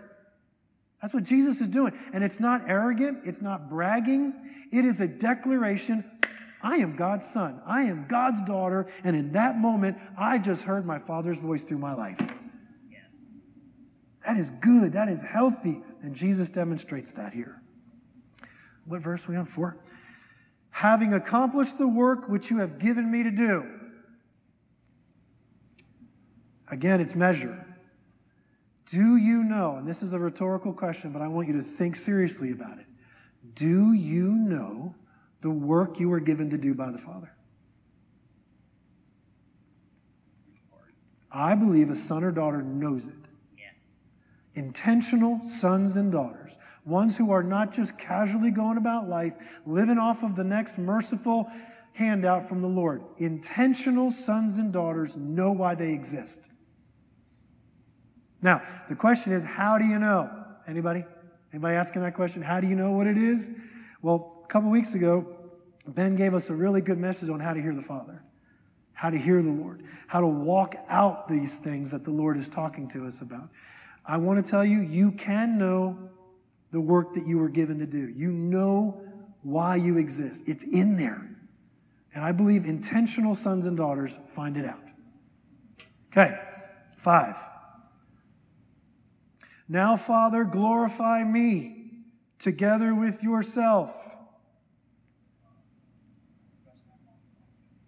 That's 1.01 1.13
what 1.13 1.25
Jesus 1.25 1.59
is 1.59 1.67
doing. 1.67 1.99
And 2.13 2.23
it's 2.23 2.39
not 2.39 2.69
arrogant, 2.69 3.19
it's 3.25 3.41
not 3.41 3.69
bragging, 3.69 4.33
it 4.71 4.85
is 4.85 5.01
a 5.01 5.07
declaration 5.07 6.05
I 6.63 6.77
am 6.77 6.95
God's 6.95 7.25
son, 7.25 7.61
I 7.65 7.83
am 7.83 8.05
God's 8.07 8.41
daughter, 8.43 8.87
and 9.03 9.15
in 9.15 9.31
that 9.31 9.57
moment, 9.57 9.97
I 10.17 10.37
just 10.37 10.63
heard 10.63 10.85
my 10.85 10.99
Father's 10.99 11.39
voice 11.39 11.63
through 11.63 11.79
my 11.79 11.93
life. 11.93 12.19
That 14.25 14.37
is 14.37 14.51
good, 14.51 14.93
that 14.93 15.09
is 15.09 15.21
healthy, 15.21 15.81
and 16.03 16.15
Jesus 16.15 16.49
demonstrates 16.49 17.11
that 17.13 17.33
here. 17.33 17.61
what 18.85 19.01
verse 19.01 19.27
we 19.27 19.35
on? 19.35 19.45
Four. 19.45 19.77
Having 20.69 21.13
accomplished 21.13 21.77
the 21.77 21.87
work 21.87 22.29
which 22.29 22.49
you 22.49 22.57
have 22.59 22.79
given 22.79 23.09
me 23.11 23.23
to 23.23 23.31
do. 23.31 23.65
Again, 26.69 27.01
it's 27.01 27.15
measure. 27.15 27.65
Do 28.85 29.17
you 29.17 29.43
know, 29.43 29.77
and 29.77 29.87
this 29.87 30.03
is 30.03 30.13
a 30.13 30.19
rhetorical 30.19 30.73
question, 30.73 31.11
but 31.11 31.21
I 31.21 31.27
want 31.27 31.47
you 31.47 31.53
to 31.53 31.61
think 31.61 31.95
seriously 31.95 32.51
about 32.51 32.77
it. 32.77 32.85
Do 33.55 33.93
you 33.93 34.33
know 34.33 34.95
the 35.41 35.49
work 35.49 35.99
you 35.99 36.09
were 36.09 36.19
given 36.19 36.49
to 36.49 36.57
do 36.57 36.73
by 36.73 36.91
the 36.91 36.97
Father? 36.97 37.31
I 41.31 41.55
believe 41.55 41.89
a 41.89 41.95
son 41.95 42.23
or 42.23 42.31
daughter 42.31 42.61
knows 42.61 43.07
it. 43.07 43.13
Intentional 44.55 45.41
sons 45.43 45.95
and 45.95 46.11
daughters, 46.11 46.57
ones 46.85 47.15
who 47.15 47.31
are 47.31 47.41
not 47.41 47.71
just 47.71 47.97
casually 47.97 48.51
going 48.51 48.77
about 48.77 49.07
life, 49.07 49.33
living 49.65 49.97
off 49.97 50.23
of 50.23 50.35
the 50.35 50.43
next 50.43 50.77
merciful 50.77 51.49
handout 51.93 52.49
from 52.49 52.61
the 52.61 52.67
Lord. 52.67 53.01
Intentional 53.17 54.11
sons 54.11 54.57
and 54.57 54.73
daughters 54.73 55.15
know 55.15 55.53
why 55.53 55.73
they 55.73 55.93
exist. 55.93 56.49
Now, 58.41 58.61
the 58.89 58.95
question 58.95 59.31
is, 59.31 59.43
how 59.43 59.77
do 59.77 59.85
you 59.85 59.99
know? 59.99 60.29
Anybody? 60.67 61.05
Anybody 61.53 61.75
asking 61.75 62.01
that 62.01 62.13
question? 62.13 62.41
How 62.41 62.59
do 62.59 62.67
you 62.67 62.75
know 62.75 62.91
what 62.91 63.07
it 63.07 63.17
is? 63.17 63.51
Well, 64.01 64.30
couple 64.51 64.69
weeks 64.69 64.95
ago, 64.95 65.25
Ben 65.87 66.13
gave 66.17 66.33
us 66.33 66.49
a 66.49 66.53
really 66.53 66.81
good 66.81 66.97
message 66.97 67.29
on 67.29 67.39
how 67.39 67.53
to 67.53 67.61
hear 67.61 67.73
the 67.73 67.81
Father, 67.81 68.21
how 68.91 69.09
to 69.09 69.17
hear 69.17 69.41
the 69.41 69.49
Lord, 69.49 69.85
how 70.07 70.19
to 70.19 70.27
walk 70.27 70.75
out 70.89 71.29
these 71.29 71.57
things 71.57 71.89
that 71.91 72.03
the 72.03 72.11
Lord 72.11 72.35
is 72.35 72.49
talking 72.49 72.85
to 72.89 73.07
us 73.07 73.21
about. 73.21 73.47
I 74.05 74.17
want 74.17 74.45
to 74.45 74.51
tell 74.51 74.65
you, 74.65 74.81
you 74.81 75.13
can 75.13 75.57
know 75.57 75.97
the 76.71 76.81
work 76.81 77.13
that 77.13 77.25
you 77.25 77.37
were 77.37 77.47
given 77.47 77.79
to 77.79 77.85
do. 77.85 78.09
You 78.09 78.29
know 78.33 79.01
why 79.43 79.77
you 79.77 79.97
exist. 79.97 80.43
It's 80.45 80.65
in 80.65 80.97
there. 80.97 81.29
And 82.13 82.25
I 82.25 82.33
believe 82.33 82.65
intentional 82.65 83.35
sons 83.37 83.65
and 83.65 83.77
daughters 83.77 84.19
find 84.35 84.57
it 84.57 84.65
out. 84.65 84.83
Okay, 86.11 86.37
five. 86.97 87.37
Now, 89.69 89.95
Father, 89.95 90.43
glorify 90.43 91.23
me 91.23 91.91
together 92.37 92.93
with 92.93 93.23
yourself. 93.23 94.10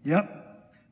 Yep. 0.03 0.39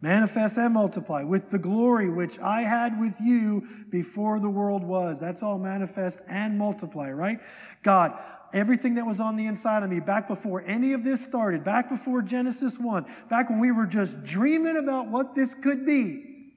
Manifest 0.01 0.57
and 0.57 0.73
multiply 0.73 1.23
with 1.23 1.51
the 1.51 1.59
glory 1.59 2.09
which 2.09 2.39
I 2.39 2.61
had 2.61 2.99
with 2.99 3.21
you 3.21 3.67
before 3.91 4.39
the 4.39 4.49
world 4.49 4.83
was. 4.83 5.19
That's 5.19 5.43
all 5.43 5.59
manifest 5.59 6.21
and 6.27 6.57
multiply, 6.57 7.11
right? 7.11 7.39
God, 7.83 8.17
everything 8.51 8.95
that 8.95 9.05
was 9.05 9.19
on 9.19 9.35
the 9.35 9.45
inside 9.45 9.83
of 9.83 9.91
me 9.91 9.99
back 9.99 10.27
before 10.27 10.63
any 10.65 10.93
of 10.93 11.03
this 11.03 11.23
started, 11.23 11.63
back 11.63 11.87
before 11.87 12.23
Genesis 12.23 12.79
1, 12.79 13.05
back 13.29 13.51
when 13.51 13.59
we 13.59 13.71
were 13.71 13.85
just 13.85 14.23
dreaming 14.23 14.77
about 14.77 15.07
what 15.07 15.35
this 15.35 15.53
could 15.53 15.85
be, 15.85 16.53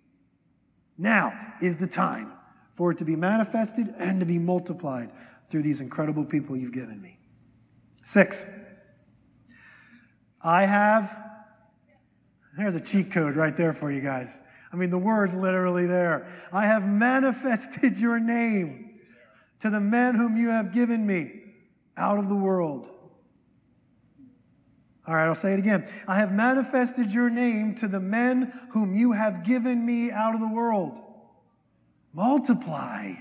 now 0.96 1.38
is 1.60 1.76
the 1.76 1.86
time 1.86 2.32
for 2.72 2.92
it 2.92 2.98
to 2.98 3.04
be 3.04 3.14
manifested 3.14 3.94
and 3.98 4.20
to 4.20 4.26
be 4.26 4.38
multiplied 4.38 5.10
through 5.50 5.62
these 5.62 5.82
incredible 5.82 6.24
people 6.24 6.56
you've 6.56 6.72
given 6.72 7.00
me. 7.00 7.18
Six, 8.04 8.46
I 10.42 10.64
have, 10.66 11.23
there's 12.56 12.74
a 12.74 12.80
cheat 12.80 13.10
code 13.10 13.36
right 13.36 13.56
there 13.56 13.72
for 13.72 13.90
you 13.90 14.00
guys. 14.00 14.40
I 14.72 14.76
mean, 14.76 14.90
the 14.90 14.98
word's 14.98 15.34
literally 15.34 15.86
there. 15.86 16.26
I 16.52 16.66
have 16.66 16.86
manifested 16.86 17.98
your 17.98 18.18
name 18.18 19.00
to 19.60 19.70
the 19.70 19.80
men 19.80 20.14
whom 20.14 20.36
you 20.36 20.50
have 20.50 20.72
given 20.72 21.06
me 21.06 21.42
out 21.96 22.18
of 22.18 22.28
the 22.28 22.34
world. 22.34 22.90
All 25.06 25.14
right, 25.14 25.26
I'll 25.26 25.34
say 25.34 25.52
it 25.52 25.58
again. 25.58 25.86
I 26.08 26.16
have 26.16 26.32
manifested 26.32 27.10
your 27.10 27.28
name 27.28 27.74
to 27.76 27.88
the 27.88 28.00
men 28.00 28.52
whom 28.70 28.94
you 28.94 29.12
have 29.12 29.44
given 29.44 29.84
me 29.84 30.10
out 30.10 30.34
of 30.34 30.40
the 30.40 30.48
world. 30.48 31.00
Multiply. 32.14 33.14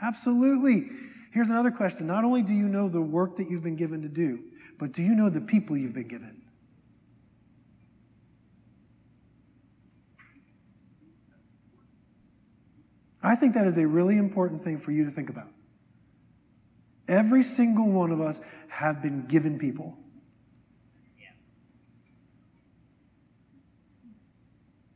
Absolutely. 0.00 0.88
Here's 1.32 1.50
another 1.50 1.70
question. 1.70 2.06
Not 2.06 2.24
only 2.24 2.42
do 2.42 2.54
you 2.54 2.68
know 2.68 2.88
the 2.88 3.02
work 3.02 3.36
that 3.36 3.50
you've 3.50 3.62
been 3.62 3.76
given 3.76 4.00
to 4.02 4.08
do, 4.08 4.40
but 4.78 4.92
do 4.92 5.02
you 5.02 5.14
know 5.14 5.28
the 5.28 5.40
people 5.40 5.76
you've 5.76 5.92
been 5.92 6.08
given? 6.08 6.39
I 13.22 13.36
think 13.36 13.54
that 13.54 13.66
is 13.66 13.78
a 13.78 13.86
really 13.86 14.16
important 14.16 14.62
thing 14.62 14.78
for 14.78 14.92
you 14.92 15.04
to 15.04 15.10
think 15.10 15.30
about. 15.30 15.48
Every 17.08 17.42
single 17.42 17.88
one 17.88 18.12
of 18.12 18.20
us 18.20 18.40
have 18.68 19.02
been 19.02 19.26
given 19.26 19.58
people. 19.58 19.96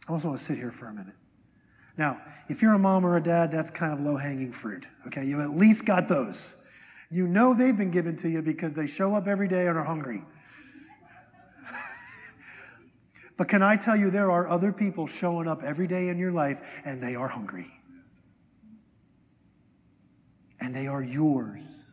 I 0.09 0.13
also 0.13 0.29
want 0.29 0.39
to 0.39 0.45
sit 0.45 0.57
here 0.57 0.71
for 0.71 0.87
a 0.87 0.93
minute. 0.93 1.15
Now, 1.97 2.21
if 2.49 2.61
you're 2.61 2.75
a 2.75 2.79
mom 2.79 3.07
or 3.07 3.17
a 3.17 3.23
dad, 3.23 3.51
that's 3.51 3.71
kind 3.71 3.93
of 3.93 4.01
low 4.01 4.17
hanging 4.17 4.53
fruit. 4.53 4.87
Okay, 5.07 5.25
you've 5.25 5.41
at 5.41 5.57
least 5.57 5.85
got 5.85 6.09
those. 6.09 6.55
You 7.11 7.27
know 7.27 7.55
they've 7.55 7.77
been 7.77 7.91
given 7.91 8.17
to 8.19 8.29
you 8.29 8.43
because 8.43 8.75
they 8.75 8.87
show 8.87 9.15
up 9.15 9.27
every 9.27 9.49
day 9.49 9.67
and 9.67 9.79
are 9.79 9.85
hungry. 9.85 10.23
but 13.37 13.49
can 13.49 13.63
I 13.63 13.77
tell 13.77 13.97
you, 13.97 14.11
there 14.11 14.31
are 14.31 14.49
other 14.49 14.73
people 14.73 15.07
showing 15.07 15.49
up 15.49 15.63
every 15.63 15.87
day 15.87 16.09
in 16.09 16.19
your 16.19 16.33
life 16.33 16.61
and 16.85 17.03
they 17.03 17.15
are 17.15 17.29
hungry. 17.29 17.71
And 20.65 20.75
they 20.75 20.87
are 20.87 21.03
yours. 21.03 21.93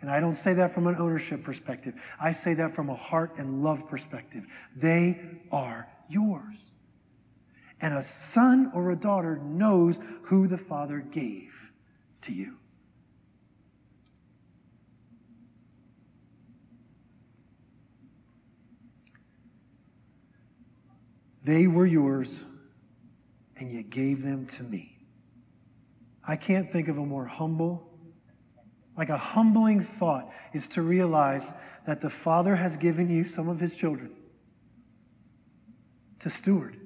And 0.00 0.10
I 0.10 0.18
don't 0.18 0.34
say 0.34 0.52
that 0.54 0.74
from 0.74 0.88
an 0.88 0.96
ownership 0.96 1.44
perspective, 1.44 1.94
I 2.20 2.32
say 2.32 2.54
that 2.54 2.74
from 2.74 2.90
a 2.90 2.96
heart 2.96 3.34
and 3.38 3.62
love 3.62 3.86
perspective. 3.86 4.44
They 4.74 5.20
are 5.52 5.88
yours. 6.08 6.56
And 7.80 7.94
a 7.94 8.02
son 8.02 8.72
or 8.74 8.90
a 8.90 8.96
daughter 8.96 9.36
knows 9.36 10.00
who 10.22 10.48
the 10.48 10.58
father 10.58 10.98
gave 10.98 11.70
to 12.22 12.32
you. 12.32 12.56
They 21.44 21.68
were 21.68 21.86
yours, 21.86 22.42
and 23.56 23.70
you 23.70 23.84
gave 23.84 24.22
them 24.22 24.46
to 24.46 24.64
me. 24.64 24.97
I 26.28 26.36
can't 26.36 26.70
think 26.70 26.88
of 26.88 26.98
a 26.98 27.04
more 27.04 27.24
humble, 27.24 27.90
like 28.96 29.08
a 29.08 29.16
humbling 29.16 29.80
thought 29.80 30.30
is 30.52 30.68
to 30.68 30.82
realize 30.82 31.52
that 31.86 32.00
the 32.00 32.10
Father 32.10 32.54
has 32.54 32.76
given 32.76 33.08
you 33.08 33.24
some 33.24 33.48
of 33.48 33.58
his 33.58 33.74
children 33.74 34.14
to 36.20 36.28
steward 36.28 36.78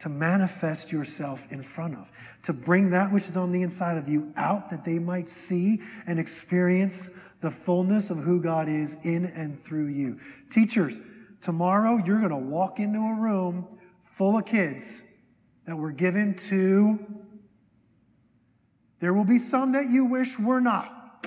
to 0.00 0.08
manifest 0.08 0.90
yourself 0.90 1.46
in 1.50 1.62
front 1.62 1.94
of, 1.94 2.10
to 2.42 2.52
bring 2.52 2.90
that 2.90 3.12
which 3.12 3.28
is 3.28 3.36
on 3.36 3.52
the 3.52 3.62
inside 3.62 3.98
of 3.98 4.08
you 4.08 4.32
out 4.36 4.70
that 4.70 4.84
they 4.84 4.98
might 4.98 5.28
see 5.28 5.80
and 6.06 6.18
experience 6.18 7.10
the 7.42 7.50
fullness 7.50 8.10
of 8.10 8.18
who 8.18 8.40
God 8.40 8.68
is 8.68 8.96
in 9.02 9.26
and 9.26 9.58
through 9.58 9.88
you. 9.88 10.18
Teachers, 10.50 11.00
tomorrow 11.40 12.02
you're 12.04 12.18
going 12.18 12.30
to 12.30 12.36
walk 12.36 12.80
into 12.80 12.98
a 12.98 13.14
room 13.14 13.66
full 14.04 14.38
of 14.38 14.46
kids 14.46 15.02
that 15.66 15.76
were 15.76 15.92
given 15.92 16.34
to. 16.34 16.98
There 19.00 19.14
will 19.14 19.24
be 19.24 19.38
some 19.38 19.72
that 19.72 19.90
you 19.90 20.04
wish 20.04 20.38
were 20.38 20.60
not. 20.60 21.26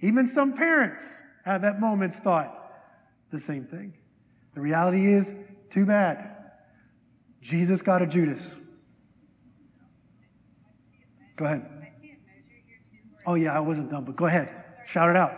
Even 0.00 0.26
some 0.26 0.52
parents 0.52 1.02
have 1.44 1.64
at 1.64 1.80
moments 1.80 2.18
thought 2.18 2.72
the 3.30 3.38
same 3.38 3.64
thing. 3.64 3.94
The 4.54 4.60
reality 4.60 5.12
is, 5.12 5.32
too 5.70 5.86
bad. 5.86 6.36
Jesus 7.40 7.82
got 7.82 8.02
a 8.02 8.06
Judas. 8.06 8.56
Go 11.36 11.44
ahead. 11.44 11.70
Oh, 13.26 13.34
yeah, 13.34 13.56
I 13.56 13.60
wasn't 13.60 13.90
done, 13.90 14.04
but 14.04 14.16
go 14.16 14.26
ahead. 14.26 14.50
Shout 14.86 15.10
it 15.10 15.16
out. 15.16 15.32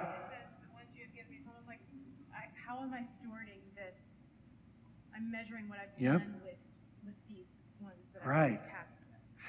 How 2.67 2.79
am 2.81 2.93
I 2.95 3.01
stewarding 3.01 3.61
this? 3.75 3.97
I'm 5.15 5.31
measuring 5.31 5.69
what 5.69 5.79
I've 5.79 6.01
yep. 6.01 6.19
done 6.19 6.35
with, 6.45 6.55
with 7.05 7.15
these 7.29 7.49
ones 7.81 7.97
that 8.15 8.27
right. 8.27 8.61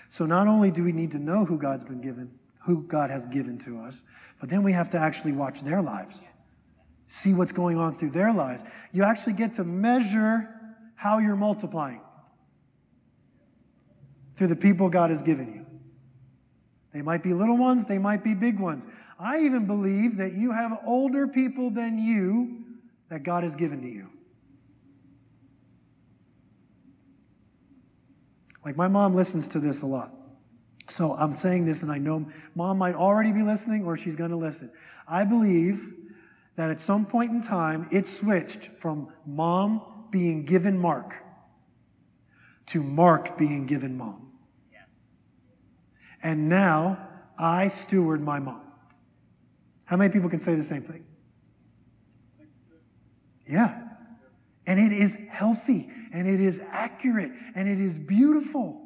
So 0.09 0.25
not 0.25 0.47
only 0.47 0.71
do 0.71 0.83
we 0.83 0.91
need 0.91 1.11
to 1.11 1.19
know 1.19 1.45
who 1.45 1.57
God's 1.57 1.83
been 1.83 2.01
given, 2.01 2.31
who 2.59 2.83
God 2.83 3.09
has 3.11 3.25
given 3.27 3.57
to 3.59 3.79
us, 3.79 4.03
but 4.39 4.49
then 4.49 4.63
we 4.63 4.73
have 4.73 4.89
to 4.91 4.97
actually 4.97 5.33
watch 5.33 5.61
their 5.61 5.81
lives, 5.81 6.27
see 7.07 7.33
what's 7.33 7.51
going 7.51 7.77
on 7.77 7.93
through 7.93 8.09
their 8.09 8.33
lives. 8.33 8.63
You 8.91 9.03
actually 9.03 9.33
get 9.33 9.53
to 9.55 9.63
measure 9.63 10.49
how 10.95 11.19
you're 11.19 11.35
multiplying 11.35 12.01
through 14.35 14.47
the 14.47 14.55
people 14.55 14.89
God 14.89 15.11
has 15.11 15.21
given 15.21 15.53
you. 15.53 15.65
They 16.93 17.03
might 17.03 17.21
be 17.21 17.33
little 17.33 17.57
ones, 17.57 17.85
they 17.85 17.99
might 17.99 18.23
be 18.23 18.33
big 18.33 18.59
ones. 18.59 18.87
I 19.19 19.39
even 19.39 19.67
believe 19.67 20.17
that 20.17 20.33
you 20.33 20.51
have 20.51 20.79
older 20.85 21.27
people 21.27 21.69
than 21.69 21.99
you 21.99 22.63
that 23.09 23.23
God 23.23 23.43
has 23.43 23.53
given 23.53 23.81
to 23.81 23.87
you. 23.87 24.09
Like 28.69 28.77
my 28.77 28.87
mom 28.87 29.15
listens 29.15 29.47
to 29.47 29.59
this 29.59 29.81
a 29.81 29.87
lot. 29.87 30.13
So 30.89 31.15
I'm 31.15 31.35
saying 31.35 31.65
this, 31.65 31.81
and 31.81 31.91
I 31.91 31.97
know 31.97 32.27
mom 32.53 32.77
might 32.77 32.93
already 32.93 33.31
be 33.31 33.41
listening 33.41 33.83
or 33.83 33.97
she's 33.97 34.15
going 34.15 34.29
to 34.29 34.35
listen. 34.37 34.69
I 35.07 35.25
believe 35.25 35.91
that 36.55 36.69
at 36.69 36.79
some 36.79 37.03
point 37.03 37.31
in 37.31 37.41
time, 37.41 37.87
it 37.91 38.05
switched 38.05 38.67
from 38.67 39.11
mom 39.25 40.05
being 40.11 40.45
given 40.45 40.77
Mark 40.77 41.15
to 42.67 42.83
Mark 42.83 43.39
being 43.39 43.65
given 43.65 43.97
mom. 43.97 44.33
And 46.21 46.47
now 46.47 47.09
I 47.39 47.69
steward 47.69 48.21
my 48.21 48.37
mom. 48.37 48.61
How 49.85 49.97
many 49.97 50.13
people 50.13 50.29
can 50.29 50.37
say 50.37 50.53
the 50.53 50.63
same 50.63 50.83
thing? 50.83 51.03
Yeah. 53.47 53.81
And 54.67 54.79
it 54.79 54.91
is 54.91 55.15
healthy 55.15 55.89
and 56.11 56.27
it 56.27 56.39
is 56.39 56.61
accurate 56.71 57.31
and 57.55 57.67
it 57.69 57.79
is 57.79 57.97
beautiful. 57.97 58.81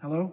Hello? 0.00 0.32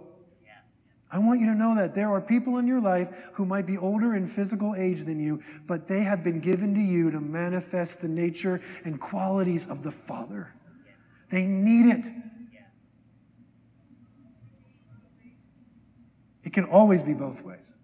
I 1.12 1.18
want 1.18 1.40
you 1.40 1.48
to 1.48 1.56
know 1.56 1.76
that 1.76 1.96
there 1.96 2.12
are 2.12 2.22
people 2.22 2.58
in 2.58 2.68
your 2.68 2.80
life 2.80 3.10
who 3.34 3.44
might 3.44 3.66
be 3.66 3.78
older 3.78 4.16
in 4.16 4.28
physical 4.28 4.76
age 4.76 5.06
than 5.06 5.20
you, 5.20 5.42
but 5.66 5.88
they 5.88 6.02
have 6.02 6.24
been 6.24 6.40
given 6.40 6.76
to 6.76 6.80
you 6.80 7.10
to 7.10 7.20
manifest 7.20 8.02
the 8.02 8.08
nature 8.08 8.62
and 8.86 9.02
qualities 9.02 9.66
of 9.68 9.82
the 9.82 9.92
Father. 9.92 10.54
They 11.32 11.42
need 11.42 11.88
it. 11.88 12.12
It 16.44 16.54
can 16.54 16.66
always 16.66 17.02
be 17.02 17.14
both 17.14 17.42
ways. 17.42 17.76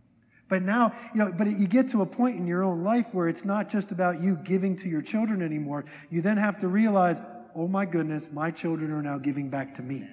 But 0.48 0.62
now, 0.62 0.94
you 1.14 1.20
know, 1.20 1.32
but 1.32 1.48
you 1.48 1.68
get 1.68 1.88
to 1.90 2.02
a 2.02 2.06
point 2.06 2.38
in 2.38 2.46
your 2.46 2.64
own 2.64 2.84
life 2.84 3.14
where 3.14 3.28
it's 3.28 3.46
not 3.46 3.70
just 3.70 3.92
about 3.92 4.22
you 4.22 4.36
giving 4.36 4.76
to 4.78 4.90
your 4.90 5.02
children 5.02 5.42
anymore. 5.42 5.86
You 6.12 6.22
then 6.22 6.38
have 6.38 6.60
to 6.60 6.68
realize, 6.68 7.20
oh 7.56 7.68
my 7.68 7.86
goodness, 7.86 8.30
my 8.32 8.52
children 8.52 8.92
are 8.92 9.02
now 9.02 9.18
giving 9.18 9.50
back 9.50 9.74
to 9.76 9.82
me. 9.82 10.08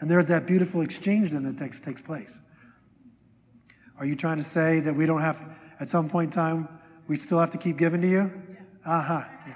And 0.00 0.10
there's 0.10 0.26
that 0.26 0.46
beautiful 0.46 0.82
exchange 0.82 1.30
then 1.30 1.44
that 1.44 1.56
takes, 1.56 1.80
takes 1.80 2.00
place. 2.00 2.40
Are 3.98 4.04
you 4.04 4.16
trying 4.16 4.38
to 4.38 4.42
say 4.42 4.80
that 4.80 4.94
we 4.94 5.06
don't 5.06 5.20
have, 5.20 5.56
at 5.78 5.88
some 5.88 6.08
point 6.10 6.34
in 6.34 6.40
time, 6.40 6.68
we 7.06 7.14
still 7.16 7.38
have 7.38 7.50
to 7.50 7.58
keep 7.58 7.76
giving 7.76 8.00
to 8.00 8.08
you? 8.08 8.32
Uh 8.84 9.00
huh. 9.00 9.24
Yeah. 9.46 9.54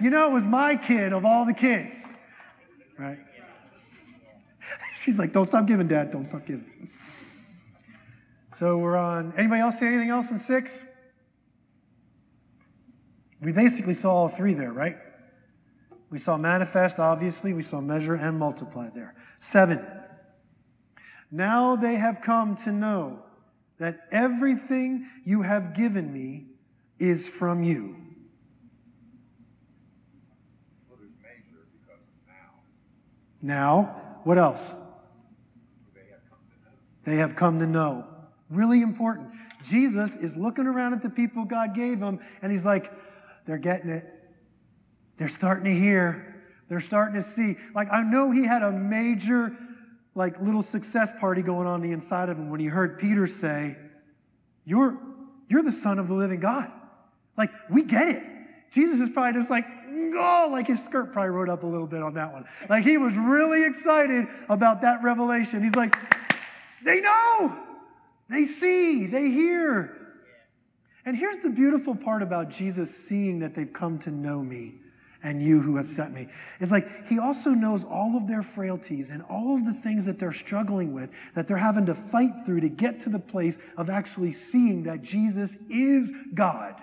You 0.00 0.10
know, 0.10 0.26
it 0.28 0.32
was 0.32 0.44
my 0.44 0.76
kid 0.76 1.12
of 1.12 1.24
all 1.24 1.44
the 1.44 1.52
kids, 1.52 1.94
right? 2.98 3.18
She's 4.96 5.18
like, 5.18 5.32
don't 5.32 5.46
stop 5.46 5.66
giving, 5.66 5.88
Dad. 5.88 6.10
Don't 6.10 6.26
stop 6.26 6.46
giving. 6.46 6.90
So 8.54 8.76
we're 8.78 8.96
on. 8.96 9.32
Anybody 9.36 9.62
else 9.62 9.78
see 9.78 9.86
anything 9.86 10.10
else 10.10 10.30
in 10.30 10.38
six? 10.38 10.84
We 13.40 13.52
basically 13.52 13.94
saw 13.94 14.12
all 14.12 14.28
three 14.28 14.54
there, 14.54 14.72
right? 14.72 14.96
We 16.10 16.18
saw 16.18 16.36
manifest, 16.36 17.00
obviously. 17.00 17.54
We 17.54 17.62
saw 17.62 17.80
measure 17.80 18.14
and 18.14 18.38
multiply 18.38 18.90
there. 18.90 19.14
Seven. 19.40 19.84
Now 21.30 21.76
they 21.76 21.94
have 21.94 22.20
come 22.20 22.54
to 22.56 22.72
know 22.72 23.22
that 23.78 24.06
everything 24.12 25.08
you 25.24 25.42
have 25.42 25.74
given 25.74 26.12
me 26.12 26.48
is 26.98 27.28
from 27.28 27.62
you. 27.62 27.96
Well, 30.88 30.98
there's 31.00 31.10
measure 31.22 31.66
because 31.80 32.00
of 32.00 32.28
now. 32.28 32.60
Now, 33.40 34.20
what 34.24 34.36
else? 34.36 34.74
They 37.04 37.16
have 37.16 37.34
come 37.34 37.58
to 37.58 37.66
know. 37.66 38.11
Really 38.52 38.82
important. 38.82 39.30
Jesus 39.62 40.16
is 40.16 40.36
looking 40.36 40.66
around 40.66 40.92
at 40.92 41.02
the 41.02 41.08
people 41.08 41.46
God 41.46 41.74
gave 41.74 41.98
him, 41.98 42.20
and 42.42 42.52
he's 42.52 42.66
like, 42.66 42.92
they're 43.46 43.56
getting 43.56 43.88
it. 43.88 44.04
They're 45.16 45.30
starting 45.30 45.64
to 45.64 45.80
hear. 45.80 46.42
They're 46.68 46.80
starting 46.80 47.14
to 47.14 47.26
see. 47.26 47.56
Like, 47.74 47.90
I 47.90 48.02
know 48.02 48.30
he 48.30 48.44
had 48.44 48.62
a 48.62 48.70
major, 48.70 49.56
like, 50.14 50.38
little 50.42 50.60
success 50.60 51.12
party 51.18 51.40
going 51.40 51.66
on 51.66 51.80
the 51.80 51.92
inside 51.92 52.28
of 52.28 52.36
him 52.36 52.50
when 52.50 52.60
he 52.60 52.66
heard 52.66 52.98
Peter 52.98 53.26
say, 53.26 53.76
You're, 54.66 54.98
you're 55.48 55.62
the 55.62 55.72
Son 55.72 55.98
of 55.98 56.08
the 56.08 56.14
living 56.14 56.40
God. 56.40 56.70
Like, 57.38 57.50
we 57.70 57.84
get 57.84 58.08
it. 58.08 58.22
Jesus 58.70 59.00
is 59.00 59.08
probably 59.08 59.40
just 59.40 59.50
like, 59.50 59.64
oh, 60.14 60.48
like 60.50 60.66
his 60.66 60.82
skirt 60.84 61.12
probably 61.14 61.30
rode 61.30 61.48
up 61.48 61.62
a 61.62 61.66
little 61.66 61.86
bit 61.86 62.02
on 62.02 62.14
that 62.14 62.32
one. 62.32 62.44
Like, 62.68 62.84
he 62.84 62.98
was 62.98 63.14
really 63.14 63.64
excited 63.64 64.26
about 64.50 64.82
that 64.82 65.02
revelation. 65.02 65.62
He's 65.62 65.74
like, 65.74 65.96
they 66.84 67.00
know. 67.00 67.71
They 68.32 68.46
see, 68.46 69.06
they 69.06 69.30
hear. 69.30 69.94
And 71.04 71.14
here's 71.14 71.38
the 71.38 71.50
beautiful 71.50 71.94
part 71.94 72.22
about 72.22 72.48
Jesus 72.48 72.96
seeing 72.96 73.40
that 73.40 73.54
they've 73.54 73.72
come 73.72 73.98
to 74.00 74.10
know 74.10 74.42
me 74.42 74.76
and 75.22 75.42
you 75.42 75.60
who 75.60 75.76
have 75.76 75.88
sent 75.88 76.14
me. 76.14 76.28
It's 76.58 76.72
like 76.72 77.06
he 77.08 77.18
also 77.18 77.50
knows 77.50 77.84
all 77.84 78.16
of 78.16 78.26
their 78.26 78.42
frailties 78.42 79.10
and 79.10 79.22
all 79.28 79.54
of 79.54 79.66
the 79.66 79.74
things 79.74 80.06
that 80.06 80.18
they're 80.18 80.32
struggling 80.32 80.94
with, 80.94 81.10
that 81.34 81.46
they're 81.46 81.58
having 81.58 81.84
to 81.86 81.94
fight 81.94 82.32
through 82.46 82.60
to 82.60 82.70
get 82.70 83.00
to 83.00 83.10
the 83.10 83.18
place 83.18 83.58
of 83.76 83.90
actually 83.90 84.32
seeing 84.32 84.82
that 84.84 85.02
Jesus 85.02 85.58
is 85.68 86.10
God. 86.32 86.76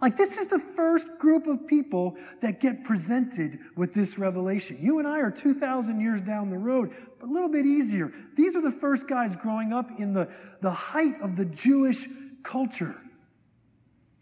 Like, 0.00 0.16
this 0.16 0.38
is 0.38 0.46
the 0.46 0.58
first 0.58 1.18
group 1.18 1.46
of 1.46 1.66
people 1.66 2.16
that 2.40 2.58
get 2.58 2.84
presented 2.84 3.58
with 3.76 3.92
this 3.92 4.18
revelation. 4.18 4.78
You 4.80 4.98
and 4.98 5.06
I 5.06 5.18
are 5.20 5.30
2,000 5.30 6.00
years 6.00 6.22
down 6.22 6.48
the 6.48 6.56
road, 6.56 6.94
but 7.18 7.28
a 7.28 7.32
little 7.32 7.50
bit 7.50 7.66
easier. 7.66 8.10
These 8.34 8.56
are 8.56 8.62
the 8.62 8.72
first 8.72 9.06
guys 9.06 9.36
growing 9.36 9.74
up 9.74 9.90
in 9.98 10.14
the, 10.14 10.28
the 10.62 10.70
height 10.70 11.20
of 11.20 11.36
the 11.36 11.44
Jewish 11.44 12.08
culture. 12.42 12.98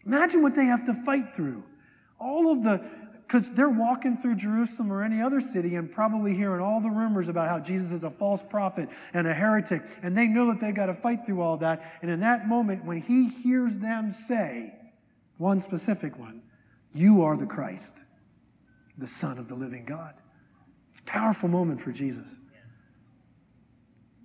Imagine 0.05 0.41
what 0.41 0.53
they 0.53 0.65
have 0.65 0.85
to 0.85 0.93
fight 0.93 1.33
through. 1.33 1.63
All 2.19 2.51
of 2.51 2.61
the, 2.61 2.83
because 3.25 3.49
they're 3.51 3.69
walking 3.69 4.17
through 4.17 4.35
Jerusalem 4.35 4.91
or 4.91 5.01
any 5.01 5.21
other 5.21 5.39
city 5.39 5.75
and 5.75 5.89
probably 5.89 6.35
hearing 6.35 6.61
all 6.61 6.81
the 6.81 6.89
rumors 6.89 7.29
about 7.29 7.47
how 7.47 7.59
Jesus 7.59 7.93
is 7.93 8.03
a 8.03 8.09
false 8.09 8.43
prophet 8.49 8.89
and 9.13 9.25
a 9.27 9.33
heretic, 9.33 9.81
and 10.03 10.17
they 10.17 10.27
know 10.27 10.47
that 10.47 10.59
they 10.59 10.73
got 10.73 10.87
to 10.87 10.93
fight 10.93 11.25
through 11.25 11.41
all 11.41 11.55
that. 11.57 11.99
And 12.01 12.11
in 12.11 12.19
that 12.19 12.49
moment, 12.49 12.83
when 12.83 12.99
he 12.99 13.29
hears 13.29 13.77
them 13.77 14.11
say, 14.11 14.73
one 15.39 15.59
specific 15.59 16.19
one, 16.19 16.41
you 16.93 17.23
are 17.23 17.35
the 17.35 17.45
Christ, 17.45 18.03
the 18.97 19.07
Son 19.07 19.39
of 19.39 19.47
the 19.47 19.55
living 19.55 19.85
God. 19.85 20.13
It's 20.91 20.99
a 20.99 21.03
powerful 21.03 21.49
moment 21.49 21.81
for 21.81 21.91
Jesus. 21.91 22.37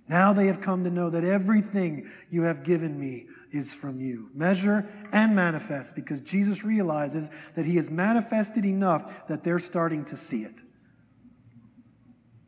Now 0.07 0.33
they 0.33 0.45
have 0.45 0.61
come 0.61 0.83
to 0.83 0.91
know 0.91 1.09
that 1.09 1.23
everything 1.23 2.07
you 2.29 2.43
have 2.43 2.63
given 2.63 2.99
me 2.99 3.25
is 3.51 3.73
from 3.73 3.99
you. 3.99 4.29
Measure 4.33 4.87
and 5.13 5.33
manifest, 5.33 5.95
because 5.95 6.19
Jesus 6.19 6.63
realizes 6.63 7.29
that 7.55 7.65
he 7.65 7.75
has 7.77 7.89
manifested 7.89 8.65
enough 8.65 9.27
that 9.27 9.43
they're 9.43 9.57
starting 9.57 10.03
to 10.05 10.17
see 10.17 10.43
it. 10.43 10.61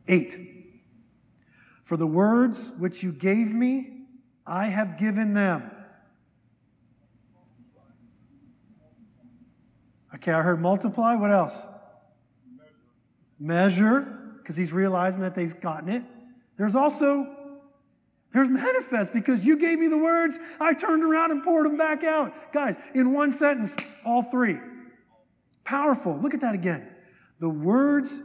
Eight. 0.06 0.38
For 1.84 1.96
the 1.96 2.06
words 2.06 2.70
which 2.78 3.02
you 3.02 3.12
gave 3.12 3.54
me, 3.54 4.02
I 4.46 4.66
have 4.66 4.98
given 4.98 5.32
them. 5.32 5.70
Okay, 10.18 10.32
I 10.32 10.42
heard 10.42 10.60
multiply. 10.60 11.14
What 11.14 11.30
else? 11.30 11.64
Measure, 13.40 14.00
because 14.38 14.56
he's 14.56 14.72
realizing 14.72 15.22
that 15.22 15.34
they've 15.34 15.58
gotten 15.60 15.88
it. 15.88 16.02
There's 16.56 16.74
also 16.74 17.36
there's 18.32 18.48
manifest 18.48 19.12
because 19.12 19.44
you 19.44 19.56
gave 19.56 19.78
me 19.78 19.88
the 19.88 19.98
words, 19.98 20.38
I 20.60 20.74
turned 20.74 21.02
around 21.02 21.30
and 21.30 21.42
poured 21.42 21.66
them 21.66 21.76
back 21.76 22.04
out. 22.04 22.52
Guys, 22.52 22.76
in 22.94 23.12
one 23.12 23.32
sentence, 23.32 23.74
all 24.04 24.22
three. 24.22 24.58
Powerful. 25.64 26.16
Look 26.18 26.34
at 26.34 26.40
that 26.42 26.54
again. 26.54 26.88
The 27.40 27.48
words, 27.48 28.20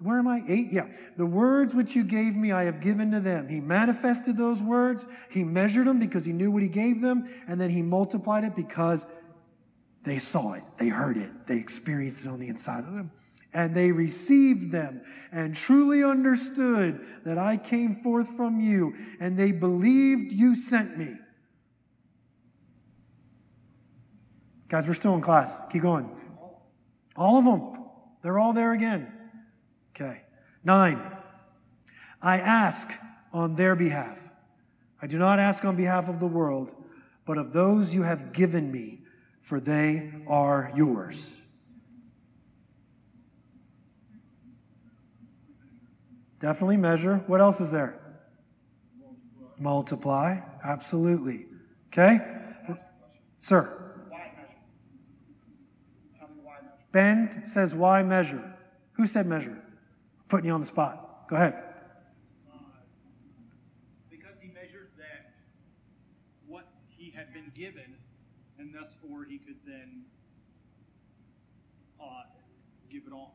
where 0.00 0.18
am 0.18 0.28
I? 0.28 0.42
Eight? 0.46 0.72
Yeah. 0.72 0.88
The 1.16 1.24
words 1.24 1.74
which 1.74 1.96
you 1.96 2.04
gave 2.04 2.36
me, 2.36 2.52
I 2.52 2.64
have 2.64 2.80
given 2.80 3.10
to 3.12 3.20
them. 3.20 3.48
He 3.48 3.60
manifested 3.60 4.36
those 4.36 4.62
words. 4.62 5.06
He 5.30 5.42
measured 5.42 5.86
them 5.86 5.98
because 5.98 6.24
he 6.24 6.32
knew 6.32 6.50
what 6.50 6.62
he 6.62 6.68
gave 6.68 7.00
them. 7.00 7.28
And 7.48 7.60
then 7.60 7.70
he 7.70 7.80
multiplied 7.80 8.44
it 8.44 8.54
because 8.54 9.06
they 10.04 10.18
saw 10.18 10.52
it, 10.52 10.62
they 10.78 10.88
heard 10.88 11.16
it, 11.16 11.30
they 11.46 11.56
experienced 11.56 12.24
it 12.24 12.28
on 12.28 12.38
the 12.38 12.48
inside 12.48 12.80
of 12.80 12.94
them 12.94 13.10
and 13.54 13.72
they 13.72 13.92
received 13.92 14.72
them 14.72 15.00
and 15.32 15.54
truly 15.54 16.02
understood 16.02 17.06
that 17.24 17.38
I 17.38 17.56
came 17.56 17.94
forth 17.94 18.28
from 18.36 18.60
you, 18.60 18.94
and 19.20 19.38
they 19.38 19.52
believed 19.52 20.32
you 20.32 20.56
sent 20.56 20.98
me. 20.98 21.14
Guys, 24.68 24.88
we're 24.88 24.94
still 24.94 25.14
in 25.14 25.20
class. 25.20 25.56
Keep 25.70 25.82
going. 25.82 26.10
All 27.16 27.38
of 27.38 27.44
them. 27.44 27.84
They're 28.22 28.40
all 28.40 28.52
there 28.52 28.72
again. 28.72 29.12
Okay. 29.94 30.22
Nine. 30.64 31.00
I 32.20 32.38
ask 32.38 32.92
on 33.32 33.54
their 33.54 33.76
behalf. 33.76 34.18
I 35.00 35.06
do 35.06 35.18
not 35.18 35.38
ask 35.38 35.64
on 35.64 35.76
behalf 35.76 36.08
of 36.08 36.18
the 36.18 36.26
world, 36.26 36.74
but 37.24 37.38
of 37.38 37.52
those 37.52 37.94
you 37.94 38.02
have 38.02 38.32
given 38.32 38.72
me, 38.72 39.00
for 39.44 39.60
they 39.60 40.10
are 40.26 40.72
yours. 40.74 41.36
Definitely 46.40 46.78
measure. 46.78 47.22
What 47.26 47.40
else 47.40 47.60
is 47.60 47.70
there? 47.70 48.00
Multiply. 49.58 50.40
Absolutely. 50.64 51.46
Okay? 51.92 52.18
Sir. 53.38 54.04
Why 54.08 54.32
measure? 54.36 54.48
Tell 56.18 56.28
me 56.28 56.34
why 56.42 56.54
measure. 56.56 56.72
Ben 56.90 57.42
says, 57.46 57.74
why 57.74 58.02
measure? 58.02 58.42
Who 58.92 59.06
said 59.06 59.26
measure? 59.26 59.62
Putting 60.28 60.46
you 60.46 60.52
on 60.52 60.60
the 60.60 60.66
spot. 60.66 61.28
Go 61.28 61.36
ahead. 61.36 61.64
given, 67.54 67.94
and 68.74 68.82
thus 68.82 68.94
for 69.00 69.24
he 69.24 69.38
could 69.38 69.56
then 69.66 70.04
uh, 72.00 72.04
give 72.90 73.02
it 73.06 73.12
on. 73.12 73.28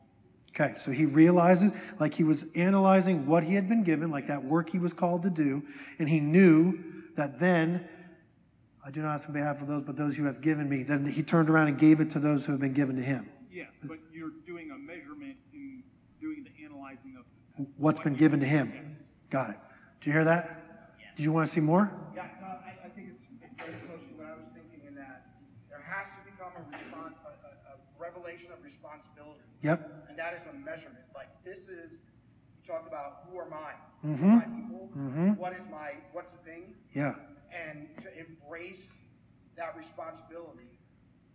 Okay, 0.50 0.74
so 0.76 0.90
he 0.90 1.06
realizes, 1.06 1.72
like 1.98 2.12
he 2.12 2.24
was 2.24 2.44
analyzing 2.54 3.26
what 3.26 3.44
he 3.44 3.54
had 3.54 3.68
been 3.68 3.82
given, 3.82 4.10
like 4.10 4.26
that 4.26 4.42
work 4.42 4.68
he 4.68 4.78
was 4.78 4.92
called 4.92 5.22
to 5.22 5.30
do, 5.30 5.62
and 5.98 6.08
he 6.08 6.20
knew 6.20 6.78
that 7.16 7.38
then, 7.38 7.88
I 8.84 8.90
do 8.90 9.00
not 9.00 9.14
ask 9.14 9.28
on 9.28 9.34
behalf 9.34 9.60
of 9.62 9.68
those, 9.68 9.82
but 9.84 9.96
those 9.96 10.16
who 10.16 10.24
have 10.24 10.40
given 10.40 10.68
me. 10.68 10.82
Then 10.82 11.06
he 11.06 11.22
turned 11.22 11.48
around 11.48 11.68
and 11.68 11.78
gave 11.78 12.00
it 12.00 12.10
to 12.10 12.18
those 12.18 12.44
who 12.44 12.52
have 12.52 12.60
been 12.60 12.72
given 12.72 12.96
to 12.96 13.02
him. 13.02 13.28
Yes, 13.52 13.68
but 13.84 13.98
you're 14.12 14.32
doing 14.46 14.70
a 14.70 14.78
measurement 14.78 15.36
in 15.52 15.82
doing 16.20 16.44
the 16.44 16.64
analyzing 16.64 17.16
of 17.18 17.24
What's 17.76 18.00
been 18.00 18.14
given 18.14 18.40
to 18.40 18.46
him. 18.46 18.96
Got 19.28 19.50
it. 19.50 19.56
Did 20.00 20.06
you 20.06 20.12
hear 20.12 20.24
that? 20.24 20.96
Did 21.16 21.24
you 21.24 21.32
want 21.32 21.46
to 21.46 21.52
see 21.52 21.60
more? 21.60 21.92
Yeah, 22.16 22.24
no, 22.40 22.46
I, 22.46 22.72
I 22.86 22.88
think 22.88 23.08
it's, 23.12 23.20
it's 23.44 23.52
very 23.60 23.76
close 23.84 24.00
to 24.00 24.14
what 24.16 24.32
I 24.32 24.40
was 24.40 24.48
thinking 24.56 24.80
in 24.88 24.94
that 24.94 25.28
there 25.68 25.84
has 25.84 26.08
to 26.16 26.24
become 26.24 26.56
a 26.56 26.64
response, 26.72 27.20
a, 27.20 27.36
a, 27.44 27.76
a 27.76 27.76
revelation 28.00 28.48
of 28.48 28.64
responsibility. 28.64 29.44
Yep. 29.62 30.08
And 30.08 30.18
that 30.18 30.34
is 30.34 30.42
a 30.48 30.52
measurement. 30.64 31.04
Like 31.14 31.28
this 31.44 31.68
is, 31.68 31.92
you 31.92 32.62
talk 32.66 32.86
about 32.86 33.28
who 33.28 33.38
are 33.38 33.48
mine? 33.48 33.80
Mhm. 34.04 34.20
My 34.20 34.44
people? 34.56 34.90
Mhm. 34.96 35.36
What 35.36 35.52
is 35.52 35.62
my, 35.70 35.94
what's 36.12 36.32
the 36.32 36.38
thing? 36.38 36.74
Yeah. 36.92 37.14
And 37.52 37.88
to 38.02 38.08
embrace 38.18 38.88
that 39.56 39.76
responsibility, 39.76 40.70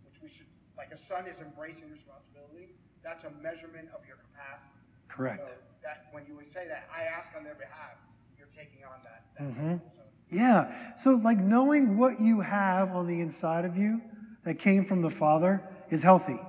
which 0.04 0.20
we 0.22 0.28
should, 0.28 0.46
like 0.76 0.90
a 0.92 0.98
son 0.98 1.26
is 1.26 1.38
embracing 1.40 1.90
responsibility, 1.90 2.74
that's 3.02 3.24
a 3.24 3.30
measurement 3.30 3.88
of 3.94 4.04
your 4.06 4.16
capacity. 4.16 4.70
Correct. 5.08 5.48
So 5.48 5.54
that, 5.82 6.06
when 6.12 6.26
you 6.26 6.34
would 6.34 6.50
say 6.50 6.66
that, 6.68 6.88
I 6.94 7.04
ask 7.04 7.28
on 7.36 7.44
their 7.44 7.54
behalf, 7.54 7.96
you're 8.36 8.48
taking 8.56 8.84
on 8.84 8.98
that. 9.04 9.22
that 9.38 9.54
Mhm. 9.54 9.80
so. 9.94 10.02
Yeah. 10.30 10.94
So, 10.96 11.12
like, 11.12 11.38
knowing 11.38 11.96
what 11.96 12.18
you 12.20 12.40
have 12.40 12.90
on 12.90 13.06
the 13.06 13.20
inside 13.20 13.64
of 13.64 13.76
you 13.76 14.02
that 14.42 14.58
came 14.58 14.84
from 14.84 15.02
the 15.02 15.10
Father 15.10 15.62
is 15.90 16.02
healthy. 16.02 16.40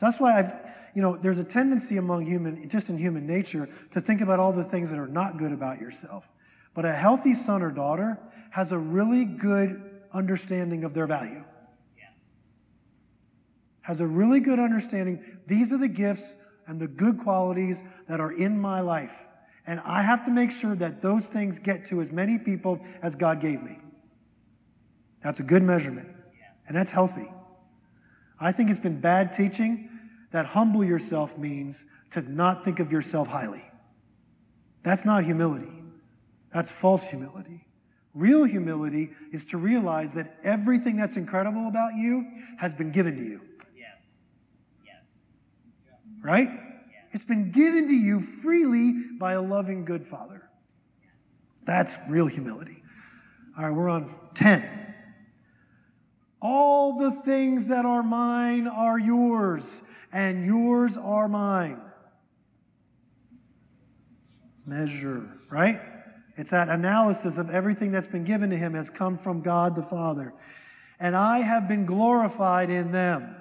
So 0.00 0.06
that's 0.06 0.18
why 0.18 0.38
I've, 0.38 0.54
you 0.94 1.02
know, 1.02 1.18
there's 1.18 1.40
a 1.40 1.44
tendency 1.44 1.98
among 1.98 2.24
human, 2.24 2.66
just 2.70 2.88
in 2.88 2.96
human 2.96 3.26
nature, 3.26 3.68
to 3.90 4.00
think 4.00 4.22
about 4.22 4.40
all 4.40 4.50
the 4.50 4.64
things 4.64 4.88
that 4.88 4.98
are 4.98 5.06
not 5.06 5.36
good 5.36 5.52
about 5.52 5.78
yourself. 5.78 6.26
But 6.72 6.86
a 6.86 6.92
healthy 6.92 7.34
son 7.34 7.60
or 7.60 7.70
daughter 7.70 8.18
has 8.48 8.72
a 8.72 8.78
really 8.78 9.26
good 9.26 10.00
understanding 10.14 10.84
of 10.84 10.94
their 10.94 11.06
value. 11.06 11.44
Has 13.82 14.00
a 14.00 14.06
really 14.06 14.40
good 14.40 14.58
understanding. 14.58 15.22
These 15.46 15.70
are 15.70 15.76
the 15.76 15.86
gifts 15.86 16.34
and 16.66 16.80
the 16.80 16.88
good 16.88 17.18
qualities 17.18 17.82
that 18.08 18.20
are 18.20 18.32
in 18.32 18.58
my 18.58 18.80
life. 18.80 19.26
And 19.66 19.80
I 19.80 20.00
have 20.00 20.24
to 20.24 20.30
make 20.30 20.50
sure 20.50 20.74
that 20.76 21.02
those 21.02 21.26
things 21.26 21.58
get 21.58 21.84
to 21.88 22.00
as 22.00 22.10
many 22.10 22.38
people 22.38 22.80
as 23.02 23.14
God 23.14 23.38
gave 23.38 23.62
me. 23.62 23.78
That's 25.22 25.40
a 25.40 25.44
good 25.44 25.62
measurement. 25.62 26.08
And 26.66 26.74
that's 26.74 26.90
healthy. 26.90 27.28
I 28.40 28.52
think 28.52 28.70
it's 28.70 28.80
been 28.80 29.00
bad 29.00 29.32
teaching 29.32 29.88
that 30.32 30.46
humble 30.46 30.82
yourself 30.82 31.36
means 31.36 31.84
to 32.10 32.22
not 32.22 32.64
think 32.64 32.80
of 32.80 32.90
yourself 32.90 33.28
highly. 33.28 33.64
That's 34.82 35.04
not 35.04 35.24
humility. 35.24 35.70
That's 36.52 36.70
false 36.70 37.06
humility. 37.06 37.66
Real 38.14 38.44
humility 38.44 39.10
is 39.32 39.44
to 39.46 39.58
realize 39.58 40.14
that 40.14 40.38
everything 40.42 40.96
that's 40.96 41.16
incredible 41.16 41.68
about 41.68 41.94
you 41.94 42.26
has 42.58 42.72
been 42.74 42.90
given 42.90 43.16
to 43.16 43.22
you. 43.22 43.40
Right? 46.22 46.48
It's 47.12 47.24
been 47.24 47.50
given 47.50 47.86
to 47.88 47.94
you 47.94 48.20
freely 48.20 48.92
by 49.18 49.34
a 49.34 49.42
loving 49.42 49.84
good 49.84 50.04
father. 50.04 50.48
That's 51.64 51.98
real 52.08 52.26
humility. 52.26 52.82
All 53.56 53.64
right, 53.64 53.72
we're 53.72 53.88
on 53.88 54.14
10. 54.34 54.89
All 56.40 56.98
the 56.98 57.10
things 57.10 57.68
that 57.68 57.84
are 57.84 58.02
mine 58.02 58.66
are 58.66 58.98
yours, 58.98 59.82
and 60.12 60.46
yours 60.46 60.96
are 60.96 61.28
mine. 61.28 61.80
Measure, 64.66 65.28
right? 65.50 65.80
It's 66.36 66.50
that 66.50 66.68
analysis 66.68 67.36
of 67.36 67.50
everything 67.50 67.92
that's 67.92 68.06
been 68.06 68.24
given 68.24 68.48
to 68.50 68.56
him 68.56 68.72
has 68.74 68.88
come 68.88 69.18
from 69.18 69.42
God 69.42 69.76
the 69.76 69.82
Father. 69.82 70.32
And 70.98 71.14
I 71.14 71.40
have 71.40 71.68
been 71.68 71.84
glorified 71.84 72.70
in 72.70 72.92
them. 72.92 73.36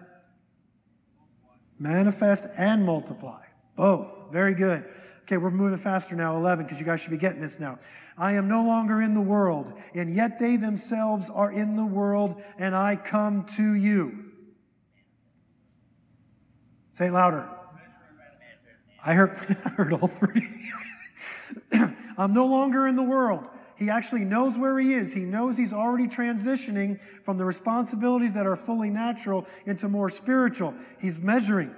Manifest 1.78 2.48
and 2.58 2.86
multiply. 2.86 3.44
Both. 3.76 4.28
Very 4.32 4.54
good. 4.54 4.84
Okay, 5.22 5.38
we're 5.38 5.52
moving 5.52 5.78
faster 5.78 6.16
now, 6.16 6.36
11, 6.36 6.66
because 6.66 6.80
you 6.80 6.86
guys 6.86 7.00
should 7.00 7.12
be 7.12 7.18
getting 7.18 7.40
this 7.40 7.60
now. 7.60 7.80
I 8.20 8.34
am 8.34 8.50
no 8.50 8.64
longer 8.64 9.02
in 9.02 9.14
the 9.14 9.22
world, 9.22 9.72
and 9.96 10.14
yet 10.14 10.40
they 10.40 10.58
themselves 10.58 11.30
are 11.30 11.54
in 11.54 11.78
the 11.78 11.86
world, 11.86 12.42
and 12.58 12.76
I 12.76 12.98
come 12.98 13.46
to 13.56 13.74
you. 13.74 14.26
Say 16.92 17.08
it 17.08 17.14
louder. 17.14 17.48
I 19.06 19.14
heard, 19.14 19.58
I 19.66 19.70
heard 19.70 19.94
all 19.94 20.10
three. 20.10 20.50
I'm 22.18 22.34
no 22.34 22.46
longer 22.46 22.88
in 22.88 22.98
the 22.98 23.04
world. 23.04 23.48
He 23.78 23.90
actually 23.90 24.26
knows 24.26 24.58
where 24.58 24.78
he 24.78 24.94
is. 24.94 25.14
He 25.14 25.22
knows 25.22 25.56
he's 25.56 25.72
already 25.72 26.08
transitioning 26.08 27.00
from 27.24 27.38
the 27.38 27.46
responsibilities 27.46 28.34
that 28.34 28.46
are 28.46 28.58
fully 28.58 28.90
natural 28.90 29.48
into 29.66 29.88
more 29.88 30.10
spiritual. 30.10 30.74
He's 31.00 31.18
measuring. 31.18 31.74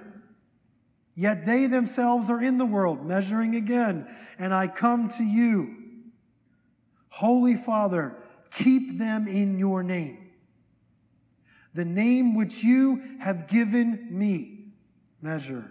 Yet 1.14 1.46
they 1.46 1.68
themselves 1.68 2.30
are 2.30 2.42
in 2.42 2.58
the 2.58 2.66
world, 2.66 3.06
measuring 3.06 3.54
again. 3.54 4.12
And 4.40 4.52
I 4.52 4.66
come 4.66 5.06
to 5.10 5.22
you. 5.22 5.81
Holy 7.12 7.56
Father, 7.56 8.16
keep 8.50 8.96
them 8.96 9.28
in 9.28 9.58
your 9.58 9.82
name. 9.82 10.30
The 11.74 11.84
name 11.84 12.34
which 12.34 12.64
you 12.64 13.02
have 13.20 13.48
given 13.48 14.08
me. 14.10 14.64
Measure. 15.20 15.70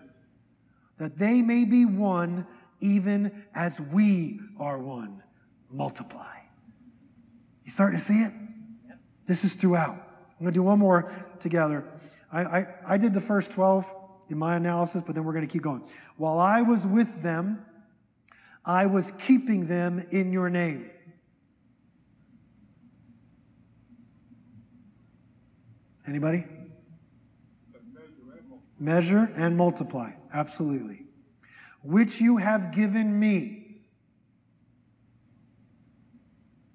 That 0.99 1.17
they 1.17 1.41
may 1.41 1.65
be 1.65 1.85
one 1.85 2.45
even 2.79 3.43
as 3.55 3.81
we 3.81 4.39
are 4.59 4.77
one. 4.77 5.23
Multiply. 5.71 6.37
You 7.65 7.71
starting 7.71 7.97
to 7.97 8.05
see 8.05 8.21
it? 8.21 8.31
This 9.25 9.43
is 9.43 9.55
throughout. 9.55 9.95
I'm 9.95 10.45
going 10.45 10.53
to 10.53 10.59
do 10.59 10.61
one 10.61 10.77
more 10.77 11.11
together. 11.39 11.83
I, 12.31 12.43
I, 12.43 12.67
I 12.87 12.97
did 12.97 13.15
the 13.15 13.21
first 13.21 13.49
12 13.49 13.91
in 14.29 14.37
my 14.37 14.57
analysis, 14.57 15.01
but 15.03 15.15
then 15.15 15.23
we're 15.23 15.33
going 15.33 15.47
to 15.47 15.51
keep 15.51 15.63
going. 15.63 15.83
While 16.17 16.37
I 16.37 16.61
was 16.61 16.85
with 16.85 17.23
them, 17.23 17.65
I 18.63 18.85
was 18.85 19.11
keeping 19.13 19.65
them 19.65 20.05
in 20.11 20.31
your 20.31 20.51
name. 20.51 20.91
Anybody? 26.07 26.45
Measure 28.79 29.31
and 29.35 29.55
multiply. 29.55 30.11
Absolutely. 30.33 31.05
Which 31.83 32.19
you 32.19 32.37
have 32.37 32.71
given 32.71 33.19
me. 33.19 33.61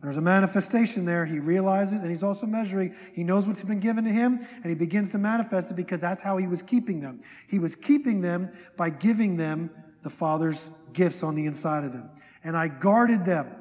There's 0.03 0.19
a 0.19 0.21
manifestation 0.21 1.05
there. 1.05 1.25
He 1.25 1.41
realizes, 1.41 2.03
and 2.03 2.11
he's 2.11 2.23
also 2.23 2.47
measuring. 2.47 2.95
He 3.13 3.25
knows 3.25 3.49
what's 3.49 3.65
been 3.65 3.81
given 3.81 4.05
to 4.05 4.11
him, 4.11 4.47
and 4.63 4.67
he 4.67 4.75
begins 4.75 5.11
to 5.11 5.19
manifest 5.19 5.73
it 5.73 5.75
because 5.75 6.01
that's 6.01 6.23
how 6.23 6.37
he 6.37 6.47
was 6.47 6.63
keeping 6.63 7.01
them. 7.01 7.21
He 7.49 7.59
was 7.59 7.75
keeping 7.75 8.21
them 8.21 8.51
by 8.77 8.91
giving 8.91 9.37
them 9.37 9.69
the 10.03 10.11
Father's 10.11 10.71
gifts 10.93 11.25
on 11.25 11.35
the 11.35 11.47
inside 11.47 11.83
of 11.83 11.93
them. 11.93 12.09
And 12.45 12.57
I 12.57 12.69
guarded 12.69 13.25
them, 13.25 13.53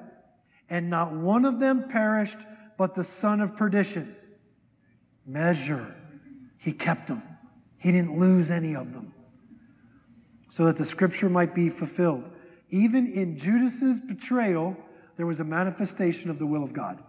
and 0.69 0.87
not 0.87 1.13
one 1.13 1.45
of 1.45 1.59
them 1.59 1.89
perished, 1.89 2.37
but 2.77 2.93
the 2.93 3.03
son 3.03 3.41
of 3.41 3.57
perdition. 3.57 4.15
Measure. 5.25 5.95
He 6.57 6.71
kept 6.71 7.07
them, 7.07 7.21
he 7.77 7.91
didn't 7.91 8.17
lose 8.17 8.49
any 8.49 8.75
of 8.75 8.93
them. 8.93 9.13
So 10.49 10.65
that 10.65 10.77
the 10.77 10.85
scripture 10.85 11.29
might 11.29 11.53
be 11.53 11.69
fulfilled. 11.69 12.31
Even 12.69 13.11
in 13.11 13.37
Judas's 13.37 13.99
betrayal, 13.99 14.75
there 15.17 15.25
was 15.25 15.39
a 15.39 15.43
manifestation 15.43 16.29
of 16.29 16.39
the 16.39 16.45
will 16.45 16.63
of 16.63 16.73
God. 16.73 17.03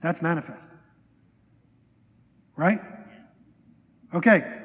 That's 0.00 0.20
manifest. 0.22 0.70
Right? 2.56 2.80
Okay. 4.14 4.60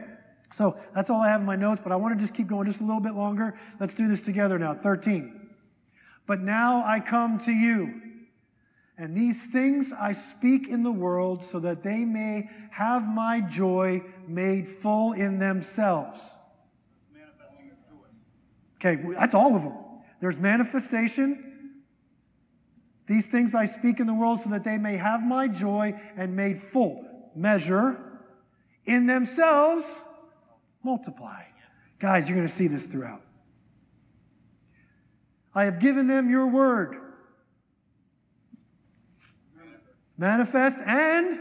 So 0.52 0.78
that's 0.96 1.10
all 1.10 1.22
I 1.22 1.30
have 1.30 1.42
in 1.42 1.46
my 1.46 1.56
notes, 1.56 1.80
but 1.84 1.92
I 1.92 1.96
want 1.96 2.18
to 2.18 2.20
just 2.20 2.34
keep 2.34 2.48
going 2.48 2.68
just 2.68 2.82
a 2.82 2.84
little 2.84 3.02
bit 3.02 3.14
longer. 3.14 3.58
Let's 3.80 3.94
do 3.94 4.08
this 4.08 4.22
together 4.22 4.58
now. 4.58 4.74
13. 4.74 5.50
But 6.26 6.42
now 6.42 6.84
I 6.86 7.00
come 7.00 7.40
to 7.40 7.52
you, 7.52 8.02
and 9.00 9.16
these 9.16 9.46
things 9.46 9.94
I 9.94 10.12
speak 10.12 10.68
in 10.68 10.84
the 10.84 10.92
world 10.92 11.42
so 11.42 11.62
that 11.62 11.84
they 11.84 12.04
may 12.04 12.50
have 12.70 13.08
my 13.08 13.40
joy 13.40 14.04
made 14.28 14.68
full 14.68 15.14
in 15.14 15.40
themselves. 15.40 16.20
Okay, 18.76 19.02
that's 19.18 19.34
all 19.34 19.56
of 19.56 19.64
them. 19.64 19.74
There's 20.20 20.38
manifestation. 20.38 21.82
These 23.08 23.28
things 23.28 23.56
I 23.56 23.68
speak 23.68 24.02
in 24.02 24.06
the 24.06 24.14
world 24.14 24.42
so 24.42 24.50
that 24.50 24.66
they 24.66 24.78
may 24.78 24.98
have 24.98 25.24
my 25.24 25.48
joy 25.48 26.00
and 26.18 26.36
made 26.36 26.62
full 26.62 27.32
measure 27.36 28.20
in 28.86 29.08
themselves 29.08 29.86
multiply. 30.84 31.44
Guys, 32.00 32.28
you're 32.28 32.36
going 32.36 32.48
to 32.48 32.54
see 32.54 32.68
this 32.68 32.86
throughout. 32.86 33.22
I 35.56 35.64
have 35.64 35.80
given 35.80 36.08
them 36.08 36.30
your 36.30 36.48
word. 36.48 37.09
Manifest 40.20 40.80
and 40.86 41.40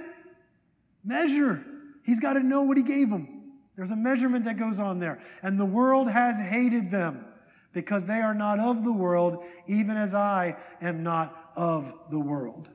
measure. 1.05 1.65
He's 2.05 2.21
got 2.21 2.35
to 2.35 2.41
know 2.41 2.63
what 2.63 2.77
he 2.77 2.85
gave 2.85 3.11
them. 3.11 3.55
There's 3.77 3.91
a 3.91 3.97
measurement 3.97 4.45
that 4.45 4.57
goes 4.57 4.79
on 4.79 5.01
there. 5.01 5.21
And 5.43 5.59
the 5.59 5.67
world 5.67 6.09
has 6.09 6.37
hated 6.37 6.89
them 6.89 7.25
because 7.73 8.05
they 8.05 8.21
are 8.21 8.35
not 8.35 8.61
of 8.61 8.85
the 8.85 8.93
world, 8.93 9.45
even 9.67 9.97
as 9.97 10.15
I 10.15 10.57
am 10.81 11.03
not 11.03 11.51
of 11.57 11.93
the 12.11 12.21
world. 12.21 12.71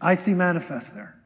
I 0.00 0.14
see 0.14 0.32
manifest 0.32 0.94
there. 0.94 1.20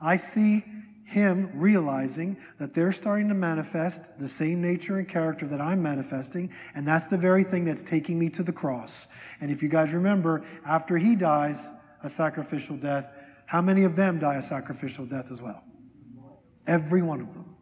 I 0.00 0.16
see 0.16 0.64
him 1.04 1.50
realizing 1.54 2.38
that 2.58 2.72
they're 2.72 2.92
starting 2.92 3.28
to 3.28 3.34
manifest 3.34 4.18
the 4.18 4.28
same 4.28 4.62
nature 4.62 4.98
and 4.98 5.06
character 5.08 5.46
that 5.46 5.60
I'm 5.60 5.82
manifesting, 5.82 6.50
and 6.74 6.88
that's 6.88 7.06
the 7.06 7.18
very 7.18 7.44
thing 7.44 7.64
that's 7.64 7.82
taking 7.82 8.18
me 8.18 8.30
to 8.30 8.42
the 8.42 8.52
cross. 8.52 9.08
And 9.42 9.50
if 9.50 9.62
you 9.62 9.68
guys 9.68 9.92
remember, 9.92 10.42
after 10.64 10.96
he 10.96 11.16
dies 11.16 11.68
a 12.02 12.08
sacrificial 12.08 12.76
death, 12.76 13.08
how 13.46 13.60
many 13.60 13.84
of 13.84 13.96
them 13.96 14.18
die 14.18 14.36
a 14.36 14.42
sacrificial 14.42 15.04
death 15.04 15.30
as 15.30 15.42
well? 15.42 15.62
Every 16.66 17.02
one 17.02 17.20
of 17.20 17.32
them 17.34 17.56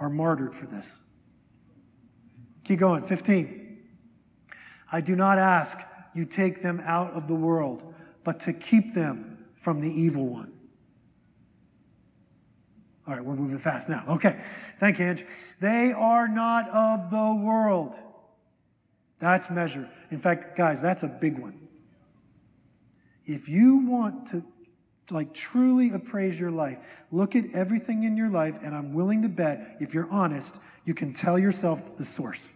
are 0.00 0.08
martyred 0.08 0.54
for 0.54 0.66
this. 0.66 0.88
Keep 2.64 2.80
going. 2.80 3.02
15. 3.02 3.78
I 4.90 5.00
do 5.00 5.14
not 5.14 5.38
ask 5.38 5.78
you 6.14 6.24
take 6.24 6.62
them 6.62 6.82
out 6.84 7.12
of 7.12 7.28
the 7.28 7.34
world, 7.34 7.94
but 8.24 8.40
to 8.40 8.52
keep 8.52 8.94
them 8.94 9.44
from 9.56 9.80
the 9.80 9.90
evil 9.90 10.26
one. 10.26 10.52
All 13.06 13.14
right, 13.14 13.24
we're 13.24 13.36
moving 13.36 13.58
fast 13.58 13.88
now. 13.88 14.04
Okay. 14.08 14.40
Thank 14.80 14.98
you, 14.98 15.06
Ange. 15.06 15.26
They 15.60 15.92
are 15.92 16.26
not 16.26 16.68
of 16.70 17.10
the 17.10 17.44
world. 17.44 18.00
That's 19.20 19.48
measure. 19.48 19.88
In 20.10 20.18
fact, 20.18 20.56
guys, 20.56 20.82
that's 20.82 21.02
a 21.02 21.08
big 21.08 21.38
one. 21.38 21.65
If 23.26 23.48
you 23.48 23.78
want 23.78 24.26
to 24.28 24.44
like 25.10 25.34
truly 25.34 25.90
appraise 25.90 26.38
your 26.38 26.50
life, 26.50 26.78
look 27.10 27.36
at 27.36 27.44
everything 27.52 28.04
in 28.04 28.16
your 28.16 28.28
life, 28.28 28.58
and 28.62 28.74
I'm 28.74 28.92
willing 28.92 29.22
to 29.22 29.28
bet, 29.28 29.76
if 29.80 29.94
you're 29.94 30.10
honest, 30.10 30.60
you 30.84 30.94
can 30.94 31.12
tell 31.12 31.38
yourself 31.38 31.96
the 31.96 32.04
source. 32.04 32.48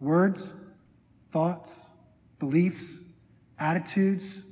Words, 0.00 0.52
thoughts, 1.32 1.86
beliefs, 2.38 3.02
attitudes, 3.58 4.44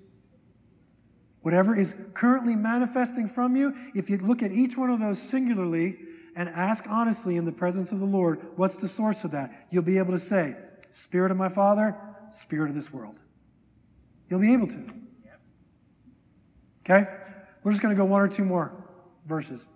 whatever 1.43 1.77
is 1.77 1.95
currently 2.13 2.57
manifesting 2.57 3.29
from 3.29 3.57
you, 3.57 3.75
if 3.95 4.11
you 4.11 4.19
look 4.19 4.43
at 4.43 4.53
each 4.53 4.77
one 4.77 4.91
of 4.91 4.99
those 4.99 5.21
singularly 5.21 5.97
and 6.35 6.49
ask 6.51 6.85
honestly 6.91 7.37
in 7.37 7.45
the 7.45 7.53
presence 7.53 7.93
of 7.93 8.01
the 8.01 8.07
Lord, 8.07 8.41
what's 8.57 8.77
the 8.77 8.89
source 8.89 9.25
of 9.25 9.31
that? 9.31 9.67
You'll 9.71 9.83
be 9.83 9.99
able 9.99 10.13
to 10.13 10.19
say, 10.19 10.57
Spirit 10.91 11.31
of 11.31 11.37
my 11.37 11.49
Father, 11.49 11.97
Spirit 12.31 12.69
of 12.69 12.75
this 12.75 12.93
world. 12.93 13.17
You'll 14.29 14.41
be 14.41 14.53
able 14.53 14.69
to. 14.69 14.97
Okay? 16.85 17.09
We're 17.63 17.73
just 17.73 17.83
going 17.83 17.95
to 17.95 17.99
go 17.99 18.05
one 18.05 18.23
or 18.23 18.29
two 18.29 18.45
more 18.45 18.73
verses. 19.27 19.67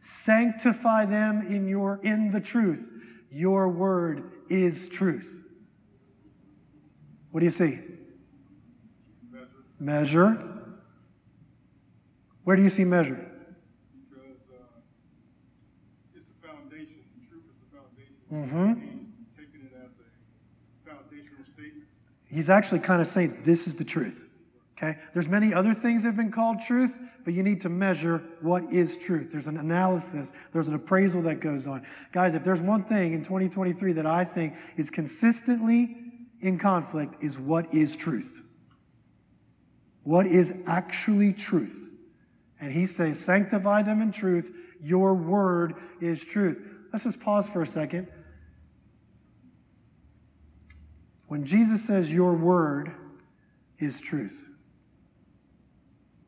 Sanctify 0.00 1.06
them 1.06 1.46
in 1.46 1.66
your 1.66 1.98
in 2.02 2.30
the 2.30 2.40
truth. 2.40 2.90
Your 3.30 3.68
word 3.68 4.32
is 4.48 4.88
truth. 4.88 5.46
What 7.30 7.40
do 7.40 7.46
you 7.46 7.50
see? 7.50 7.78
Measure. 9.30 9.48
Measure. 9.78 10.46
Where 12.44 12.56
do 12.56 12.62
you 12.62 12.70
see 12.70 12.84
measure? 12.84 13.30
Because 14.10 14.40
uh, 14.52 16.16
it's 16.16 16.26
the 16.26 16.46
foundation. 16.48 16.96
The 17.20 17.26
truth 17.28 17.44
is 17.46 17.56
the 17.62 17.76
foundation. 17.78 18.16
Mm-hmm. 18.32 18.72
Taking 19.38 19.66
it 19.66 19.72
as 19.78 19.92
a 19.94 20.90
foundational 20.90 21.44
statement. 21.54 21.86
He's 22.30 22.50
actually 22.50 22.80
kind 22.80 23.00
of 23.00 23.08
saying 23.08 23.42
this 23.44 23.66
is 23.66 23.76
the 23.76 23.84
truth. 23.84 24.28
Okay? 24.76 24.98
There's 25.12 25.28
many 25.28 25.52
other 25.52 25.74
things 25.74 26.02
that 26.02 26.08
have 26.08 26.16
been 26.16 26.30
called 26.30 26.60
truth, 26.60 26.98
but 27.24 27.34
you 27.34 27.42
need 27.42 27.60
to 27.62 27.68
measure 27.68 28.22
what 28.40 28.72
is 28.72 28.96
truth. 28.96 29.30
There's 29.30 29.46
an 29.46 29.58
analysis, 29.58 30.32
there's 30.52 30.68
an 30.68 30.74
appraisal 30.74 31.20
that 31.22 31.40
goes 31.40 31.66
on. 31.66 31.84
Guys, 32.12 32.34
if 32.34 32.44
there's 32.44 32.62
one 32.62 32.84
thing 32.84 33.12
in 33.12 33.22
2023 33.22 33.92
that 33.92 34.06
I 34.06 34.24
think 34.24 34.54
is 34.76 34.88
consistently 34.88 35.98
in 36.40 36.58
conflict 36.58 37.22
is 37.22 37.38
what 37.38 37.72
is 37.74 37.94
truth? 37.94 38.42
What 40.04 40.26
is 40.26 40.54
actually 40.66 41.34
truth? 41.34 41.90
And 42.60 42.72
he 42.72 42.86
says, 42.86 43.18
Sanctify 43.18 43.82
them 43.82 44.00
in 44.00 44.12
truth. 44.12 44.50
Your 44.82 45.14
word 45.14 45.74
is 46.00 46.24
truth. 46.24 46.62
Let's 46.92 47.04
just 47.04 47.20
pause 47.20 47.48
for 47.48 47.62
a 47.62 47.66
second. 47.66 48.08
When 51.30 51.44
Jesus 51.44 51.84
says, 51.84 52.12
Your 52.12 52.34
word 52.34 52.92
is 53.78 54.00
truth, 54.00 54.48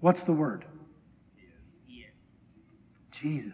what's 0.00 0.22
the 0.22 0.32
word? 0.32 0.64
Jesus. 3.10 3.52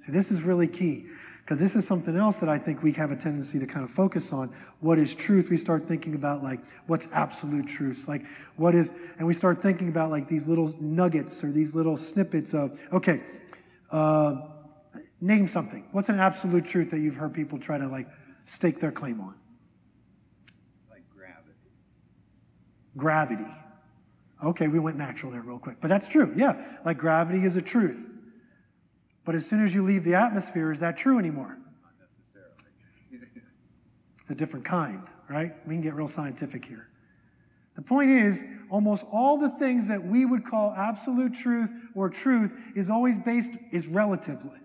See, 0.00 0.12
this 0.12 0.30
is 0.30 0.42
really 0.42 0.68
key 0.68 1.06
because 1.42 1.58
this 1.58 1.76
is 1.76 1.86
something 1.86 2.16
else 2.16 2.40
that 2.40 2.48
I 2.48 2.58
think 2.58 2.82
we 2.82 2.92
have 2.92 3.10
a 3.12 3.16
tendency 3.16 3.58
to 3.58 3.66
kind 3.66 3.84
of 3.84 3.90
focus 3.90 4.32
on. 4.32 4.52
What 4.80 4.98
is 4.98 5.14
truth? 5.14 5.48
We 5.48 5.56
start 5.56 5.84
thinking 5.84 6.14
about 6.14 6.42
like 6.42 6.60
what's 6.86 7.08
absolute 7.12 7.68
truth, 7.68 8.08
like 8.08 8.24
what 8.56 8.74
is, 8.74 8.92
and 9.18 9.26
we 9.26 9.34
start 9.34 9.62
thinking 9.62 9.88
about 9.88 10.10
like 10.10 10.28
these 10.28 10.48
little 10.48 10.72
nuggets 10.80 11.42
or 11.44 11.52
these 11.52 11.74
little 11.74 11.96
snippets 11.96 12.52
of 12.52 12.80
okay, 12.92 13.20
uh, 13.90 14.48
name 15.20 15.46
something. 15.46 15.86
What's 15.92 16.08
an 16.08 16.18
absolute 16.18 16.64
truth 16.64 16.90
that 16.90 16.98
you've 16.98 17.16
heard 17.16 17.32
people 17.32 17.58
try 17.58 17.78
to 17.78 17.86
like 17.86 18.08
stake 18.44 18.80
their 18.80 18.92
claim 18.92 19.20
on? 19.20 19.34
Like 20.90 21.02
gravity. 21.14 21.52
Gravity. 22.96 23.46
Okay, 24.44 24.68
we 24.68 24.78
went 24.78 24.96
natural 24.96 25.30
there 25.30 25.40
real 25.40 25.58
quick, 25.58 25.76
but 25.80 25.88
that's 25.88 26.08
true. 26.08 26.32
Yeah, 26.36 26.60
like 26.84 26.98
gravity 26.98 27.44
is 27.44 27.56
a 27.56 27.62
truth. 27.62 28.12
But 29.24 29.34
as 29.36 29.46
soon 29.46 29.64
as 29.64 29.72
you 29.74 29.82
leave 29.82 30.02
the 30.02 30.14
atmosphere, 30.14 30.72
is 30.72 30.80
that 30.80 30.96
true 30.96 31.18
anymore? 31.18 31.58
Not 31.82 31.92
necessarily. 32.00 33.42
It's 34.20 34.30
a 34.30 34.34
different 34.34 34.64
kind, 34.64 35.02
right? 35.30 35.54
We 35.66 35.74
can 35.74 35.82
get 35.82 35.94
real 35.94 36.08
scientific 36.08 36.64
here. 36.64 36.88
The 37.76 37.82
point 37.82 38.10
is, 38.10 38.44
almost 38.68 39.06
all 39.10 39.38
the 39.38 39.48
things 39.48 39.88
that 39.88 40.04
we 40.04 40.26
would 40.26 40.44
call 40.44 40.74
absolute 40.76 41.34
truth 41.34 41.70
or 41.94 42.10
truth 42.10 42.52
is 42.74 42.90
always 42.90 43.18
based, 43.18 43.52
is 43.70 43.86
relatively. 43.86 44.58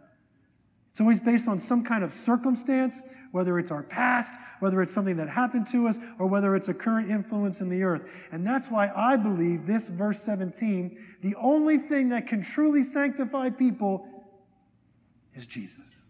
It's 0.98 1.02
always 1.04 1.20
based 1.20 1.48
on 1.48 1.60
some 1.60 1.84
kind 1.84 2.04
of 2.04 2.12
circumstance, 2.12 3.04
whether 3.30 3.60
it's 3.60 3.70
our 3.70 3.84
past, 3.84 4.34
whether 4.62 4.82
it's 4.82 4.91
something 4.91 5.16
that 5.18 5.30
happened 5.30 5.68
to 5.68 5.88
us, 5.88 6.00
or 6.18 6.26
whether 6.26 6.56
it's 6.56 6.70
a 6.70 6.74
current 6.74 7.12
influence 7.12 7.62
in 7.62 7.70
the 7.70 7.84
earth. 7.84 8.10
And 8.32 8.43
that's 8.43 8.72
why 8.72 8.91
I 8.95 9.16
believe 9.16 9.68
this 9.68 9.89
verse 9.89 10.20
17, 10.24 10.98
the 11.22 11.36
only 11.36 11.78
thing 11.78 12.10
that 12.10 12.26
can 12.26 12.41
truly 12.41 12.84
sanctify 12.84 13.52
people 13.52 14.08
is 15.36 15.45
Jesus. 15.45 16.08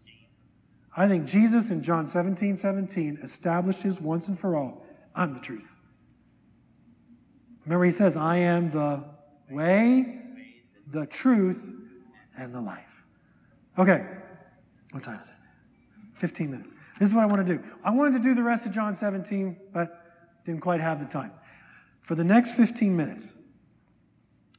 I 0.96 1.06
think 1.06 1.26
Jesus 1.26 1.68
in 1.68 1.82
John 1.82 2.08
17 2.08 2.56
17 2.56 3.18
establishes 3.22 4.00
once 4.00 4.28
and 4.28 4.38
for 4.38 4.56
all 4.56 4.86
I'm 5.14 5.34
the 5.34 5.40
truth. 5.40 5.76
Remember, 7.66 7.84
he 7.84 7.90
says, 7.90 8.16
I 8.16 8.38
am 8.38 8.70
the 8.70 9.04
way, 9.50 10.22
the 10.86 11.04
truth, 11.04 11.62
and 12.38 12.54
the 12.54 12.60
life. 12.62 13.04
Okay, 13.78 14.06
what 14.98 15.04
time 15.04 15.20
is 15.22 15.28
it? 15.28 15.34
15 16.14 16.50
minutes. 16.50 16.72
This 16.98 17.10
is 17.10 17.14
what 17.14 17.22
I 17.22 17.26
want 17.26 17.46
to 17.46 17.56
do. 17.56 17.62
I 17.84 17.90
wanted 17.90 18.14
to 18.14 18.18
do 18.18 18.34
the 18.34 18.42
rest 18.42 18.66
of 18.66 18.72
John 18.72 18.94
17, 18.94 19.56
but 19.72 20.02
didn't 20.44 20.60
quite 20.60 20.80
have 20.80 20.98
the 20.98 21.06
time. 21.06 21.30
For 22.02 22.16
the 22.16 22.24
next 22.24 22.54
15 22.54 22.96
minutes, 22.96 23.34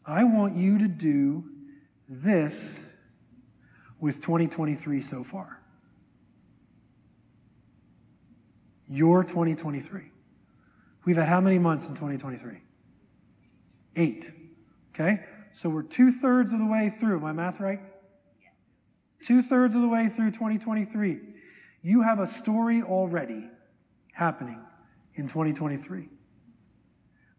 I 0.05 0.23
want 0.23 0.55
you 0.55 0.79
to 0.79 0.87
do 0.87 1.43
this 2.07 2.85
with 3.99 4.21
2023 4.21 5.01
so 5.01 5.23
far? 5.23 5.59
Your 8.87 9.23
2023. 9.23 10.03
We've 11.03 11.17
had 11.17 11.27
how 11.27 11.41
many 11.41 11.59
months 11.59 11.89
in 11.89 11.95
2023? 11.95 12.61
Eight. 13.97 14.31
Okay? 14.95 15.25
So 15.51 15.69
we're 15.69 15.83
two 15.83 16.11
thirds 16.11 16.53
of 16.53 16.59
the 16.59 16.65
way 16.65 16.89
through. 16.89 17.19
My 17.19 17.33
math 17.33 17.59
right? 17.59 17.81
Two 19.23 19.41
thirds 19.41 19.75
of 19.75 19.81
the 19.81 19.87
way 19.87 20.07
through 20.07 20.31
2023. 20.31 21.19
You 21.81 22.01
have 22.01 22.19
a 22.19 22.27
story 22.27 22.81
already 22.81 23.47
happening 24.13 24.59
in 25.15 25.27
2023. 25.27 26.09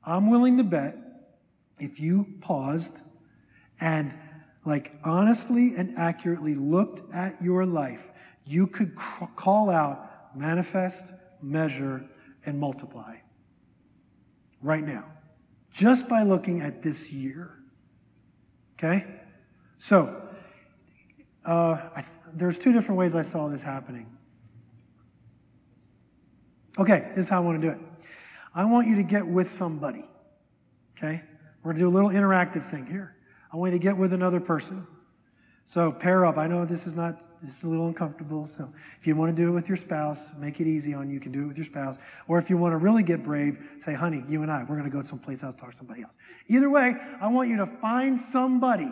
I'm 0.05 0.31
willing 0.31 0.57
to 0.59 0.65
bet 0.65 0.97
if 1.79 2.01
you 2.01 2.27
paused 2.41 3.03
and 3.81 4.15
like 4.65 4.93
honestly 5.05 5.75
and 5.77 5.97
accurately 5.99 6.55
looked 6.55 7.03
at 7.15 7.41
your 7.43 7.65
life, 7.65 8.11
you 8.47 8.67
could 8.67 8.95
call 8.95 9.71
out 9.71 10.37
manifest, 10.37 11.13
measure, 11.43 12.05
and 12.47 12.59
multiply 12.59 13.17
right 14.63 14.85
now, 14.85 15.05
just 15.73 16.09
by 16.09 16.23
looking 16.23 16.61
at 16.61 16.83
this 16.83 17.11
year. 17.11 17.59
Okay? 18.79 19.07
So, 19.79 20.29
uh, 21.45 21.77
th- 21.95 22.07
there's 22.35 22.59
two 22.59 22.73
different 22.73 22.99
ways 22.99 23.15
I 23.15 23.23
saw 23.23 23.49
this 23.49 23.63
happening. 23.63 24.07
Okay, 26.79 27.09
this 27.15 27.27
is 27.27 27.29
how 27.29 27.39
I 27.39 27.45
want 27.45 27.61
to 27.61 27.67
do 27.67 27.73
it. 27.73 27.81
I 28.55 28.65
want 28.65 28.89
you 28.89 28.97
to 28.97 29.03
get 29.03 29.27
with 29.27 29.51
somebody. 29.51 30.05
Okay? 30.97 31.23
We're 31.63 31.73
going 31.73 31.77
to 31.77 31.83
do 31.83 31.89
a 31.89 31.95
little 31.95 32.11
interactive 32.11 32.65
thing 32.65 32.87
here. 32.87 33.17
I 33.53 33.57
want 33.57 33.73
you 33.73 33.79
to 33.79 33.83
get 33.83 33.97
with 33.97 34.13
another 34.13 34.41
person. 34.41 34.87
So 35.67 35.93
pair 35.93 36.25
up. 36.25 36.37
I 36.37 36.49
know 36.49 36.65
this 36.65 36.87
is 36.87 36.95
not, 36.95 37.21
this 37.43 37.59
is 37.59 37.65
a 37.65 37.69
little 37.69 37.87
uncomfortable. 37.87 38.45
So 38.45 38.73
if 38.99 39.07
you 39.07 39.15
want 39.15 39.35
to 39.35 39.41
do 39.41 39.49
it 39.49 39.53
with 39.53 39.69
your 39.69 39.77
spouse, 39.77 40.33
make 40.37 40.61
it 40.61 40.67
easy 40.67 40.95
on 40.95 41.09
you. 41.09 41.15
You 41.15 41.21
can 41.21 41.33
do 41.33 41.43
it 41.43 41.47
with 41.47 41.57
your 41.57 41.67
spouse. 41.67 41.97
Or 42.27 42.39
if 42.39 42.51
you 42.51 42.57
want 42.57 42.73
to 42.73 42.77
really 42.77 43.03
get 43.03 43.23
brave, 43.23 43.61
say, 43.79 43.95
honey, 43.95 44.25
you 44.29 44.43
and 44.43 44.51
I, 44.51 44.63
we're 44.63 44.77
going 44.77 44.85
to 44.85 44.91
go 44.91 45.01
to 45.01 45.07
someplace 45.07 45.45
else, 45.45 45.55
talk 45.55 45.71
to 45.71 45.77
somebody 45.77 46.03
else. 46.03 46.17
Either 46.49 46.69
way, 46.69 46.97
I 47.21 47.29
want 47.29 47.49
you 47.49 47.57
to 47.59 47.67
find 47.67 48.19
somebody. 48.19 48.91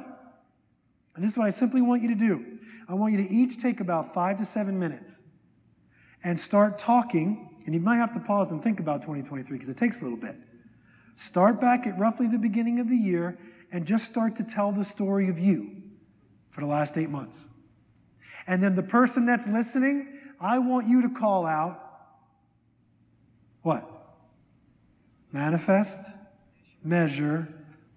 And 1.18 1.24
this 1.24 1.32
is 1.32 1.38
what 1.38 1.48
I 1.48 1.50
simply 1.50 1.82
want 1.82 2.00
you 2.00 2.08
to 2.10 2.14
do. 2.14 2.60
I 2.88 2.94
want 2.94 3.12
you 3.12 3.20
to 3.24 3.28
each 3.28 3.60
take 3.60 3.80
about 3.80 4.14
five 4.14 4.36
to 4.36 4.44
seven 4.44 4.78
minutes 4.78 5.18
and 6.22 6.38
start 6.38 6.78
talking. 6.78 7.56
And 7.66 7.74
you 7.74 7.80
might 7.80 7.96
have 7.96 8.12
to 8.12 8.20
pause 8.20 8.52
and 8.52 8.62
think 8.62 8.78
about 8.78 9.02
2023 9.02 9.56
because 9.56 9.68
it 9.68 9.76
takes 9.76 10.00
a 10.00 10.04
little 10.04 10.16
bit. 10.16 10.36
Start 11.16 11.60
back 11.60 11.88
at 11.88 11.98
roughly 11.98 12.28
the 12.28 12.38
beginning 12.38 12.78
of 12.78 12.88
the 12.88 12.96
year 12.96 13.36
and 13.72 13.84
just 13.84 14.04
start 14.04 14.36
to 14.36 14.44
tell 14.44 14.70
the 14.70 14.84
story 14.84 15.28
of 15.28 15.40
you 15.40 15.82
for 16.50 16.60
the 16.60 16.68
last 16.68 16.96
eight 16.96 17.10
months. 17.10 17.48
And 18.46 18.62
then 18.62 18.76
the 18.76 18.84
person 18.84 19.26
that's 19.26 19.48
listening, 19.48 20.20
I 20.40 20.60
want 20.60 20.86
you 20.86 21.02
to 21.02 21.08
call 21.08 21.46
out 21.46 21.82
what? 23.62 23.90
Manifest, 25.32 26.12
measure, 26.84 27.48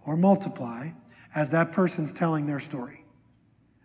or 0.08 0.18
multiply 0.18 0.90
as 1.36 1.52
that 1.52 1.72
person's 1.72 2.12
telling 2.12 2.48
their 2.48 2.60
story. 2.60 3.01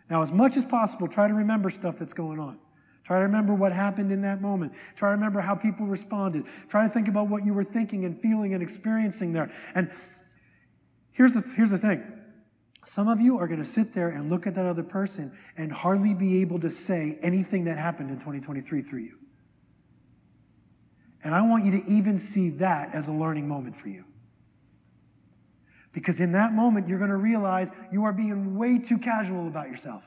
Now, 0.08 0.22
as 0.22 0.30
much 0.30 0.56
as 0.56 0.64
possible, 0.64 1.08
try 1.08 1.28
to 1.28 1.34
remember 1.34 1.70
stuff 1.70 1.96
that's 1.98 2.12
going 2.12 2.38
on. 2.38 2.58
Try 3.04 3.18
to 3.18 3.24
remember 3.24 3.54
what 3.54 3.72
happened 3.72 4.10
in 4.10 4.22
that 4.22 4.40
moment. 4.40 4.72
Try 4.96 5.10
to 5.10 5.14
remember 5.14 5.40
how 5.40 5.54
people 5.54 5.86
responded. 5.86 6.44
Try 6.68 6.86
to 6.86 6.92
think 6.92 7.08
about 7.08 7.28
what 7.28 7.44
you 7.44 7.54
were 7.54 7.64
thinking 7.64 8.04
and 8.04 8.20
feeling 8.20 8.54
and 8.54 8.62
experiencing 8.62 9.32
there. 9.32 9.52
And 9.74 9.90
here's 11.12 11.32
the, 11.32 11.40
here's 11.54 11.70
the 11.70 11.78
thing 11.78 12.04
some 12.84 13.08
of 13.08 13.20
you 13.20 13.36
are 13.38 13.48
going 13.48 13.58
to 13.58 13.66
sit 13.66 13.92
there 13.94 14.10
and 14.10 14.30
look 14.30 14.46
at 14.46 14.54
that 14.54 14.64
other 14.64 14.84
person 14.84 15.36
and 15.56 15.72
hardly 15.72 16.14
be 16.14 16.40
able 16.40 16.60
to 16.60 16.70
say 16.70 17.18
anything 17.20 17.64
that 17.64 17.78
happened 17.78 18.10
in 18.10 18.16
2023 18.16 18.82
through 18.82 19.00
you. 19.00 19.18
And 21.24 21.34
I 21.34 21.42
want 21.42 21.64
you 21.64 21.72
to 21.72 21.90
even 21.90 22.16
see 22.16 22.50
that 22.50 22.94
as 22.94 23.08
a 23.08 23.12
learning 23.12 23.48
moment 23.48 23.76
for 23.76 23.88
you. 23.88 24.04
Because 25.96 26.20
in 26.20 26.32
that 26.32 26.52
moment, 26.52 26.86
you're 26.86 26.98
going 26.98 27.08
to 27.08 27.16
realize 27.16 27.70
you 27.90 28.04
are 28.04 28.12
being 28.12 28.54
way 28.54 28.76
too 28.78 28.98
casual 28.98 29.46
about 29.46 29.70
yourself. 29.70 30.02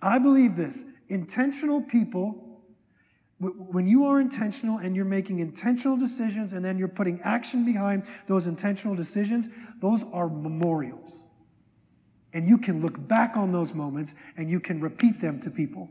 I 0.00 0.18
believe 0.18 0.56
this 0.56 0.86
intentional 1.10 1.82
people, 1.82 2.62
when 3.40 3.86
you 3.86 4.06
are 4.06 4.22
intentional 4.22 4.78
and 4.78 4.96
you're 4.96 5.04
making 5.04 5.40
intentional 5.40 5.98
decisions 5.98 6.54
and 6.54 6.64
then 6.64 6.78
you're 6.78 6.88
putting 6.88 7.20
action 7.20 7.62
behind 7.62 8.06
those 8.26 8.46
intentional 8.46 8.96
decisions, 8.96 9.50
those 9.82 10.02
are 10.10 10.30
memorials. 10.30 11.24
And 12.32 12.48
you 12.48 12.56
can 12.56 12.80
look 12.80 13.06
back 13.06 13.36
on 13.36 13.52
those 13.52 13.74
moments 13.74 14.14
and 14.38 14.48
you 14.48 14.60
can 14.60 14.80
repeat 14.80 15.20
them 15.20 15.40
to 15.40 15.50
people. 15.50 15.90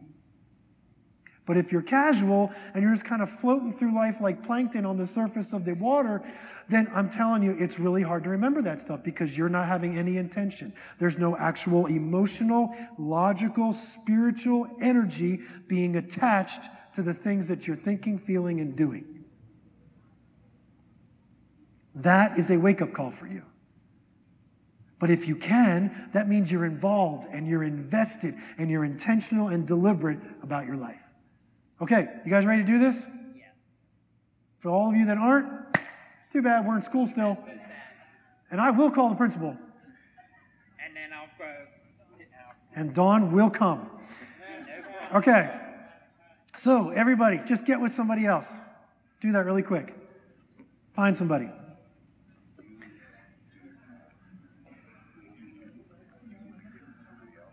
But 1.46 1.58
if 1.58 1.72
you're 1.72 1.82
casual 1.82 2.52
and 2.74 2.82
you're 2.82 2.94
just 2.94 3.06
kind 3.06 3.22
of 3.22 3.30
floating 3.30 3.74
through 3.74 3.94
life 3.94 4.22
like 4.22 4.44
plankton 4.44 4.86
on 4.86 4.98
the 4.98 5.06
surface 5.06 5.52
of 5.52 5.66
the 5.66 5.74
water, 5.74 6.24
then 6.70 6.90
I'm 6.94 7.10
telling 7.10 7.44
you, 7.44 7.52
it's 7.60 7.80
really 7.80 8.02
hard 8.02 8.24
to 8.24 8.30
remember 8.30 8.62
that 8.62 8.80
stuff 8.80 9.04
because 9.04 9.38
you're 9.38 9.50
not 9.50 9.68
having 9.68 9.98
any 9.98 10.18
intention. 10.18 10.74
There's 11.00 11.18
no 11.18 11.36
actual 11.36 11.88
emotional, 11.88 12.74
logical, 12.98 13.74
spiritual 13.74 14.70
energy 14.80 15.42
being 15.68 15.98
attached 15.98 16.62
to 16.96 17.04
the 17.04 17.14
things 17.14 17.48
that 17.50 17.68
you're 17.68 17.76
thinking, 17.76 18.18
feeling, 18.18 18.62
and 18.62 18.76
doing. 18.76 19.26
That 21.96 22.40
is 22.40 22.50
a 22.52 22.58
wake 22.58 22.82
up 22.82 22.94
call 22.94 23.12
for 23.12 23.28
you. 23.28 23.44
But 25.00 25.12
if 25.12 25.28
you 25.28 25.36
can, 25.36 26.10
that 26.14 26.30
means 26.30 26.50
you're 26.50 26.66
involved 26.66 27.28
and 27.30 27.46
you're 27.46 27.64
invested 27.64 28.36
and 28.58 28.72
you're 28.72 28.86
intentional 28.86 29.50
and 29.50 29.68
deliberate 29.68 30.20
about 30.42 30.66
your 30.66 30.78
life. 30.78 31.03
Okay, 31.82 32.08
you 32.24 32.32
guys 32.32 32.46
ready 32.46 32.62
to 32.62 32.68
do 32.68 32.80
this? 32.80 33.06
Yeah. 33.36 33.46
For 34.60 34.70
all 34.70 34.90
of 34.90 34.96
you 34.96 35.06
that 35.08 35.18
aren't, 35.18 35.50
too 36.32 36.42
bad, 36.42 36.66
we're 36.66 36.76
in 36.76 36.82
school 36.82 37.08
still. 37.08 37.38
And 38.52 38.62
I 38.62 38.72
will 38.72 38.92
call 38.92 39.10
the 39.10 39.16
principal. 39.16 39.50
And 40.86 40.96
then 40.96 41.10
I'll 41.14 41.28
go. 41.38 41.52
And 42.76 42.94
Dawn 42.94 43.32
will 43.32 43.50
come. 43.50 43.90
Okay. 45.14 45.60
So, 46.58 46.90
everybody, 46.90 47.42
just 47.46 47.66
get 47.66 47.80
with 47.80 47.92
somebody 47.92 48.26
else. 48.26 48.48
Do 49.22 49.32
that 49.32 49.46
really 49.46 49.64
quick. 49.64 49.96
Find 50.94 51.18
somebody. 51.18 51.50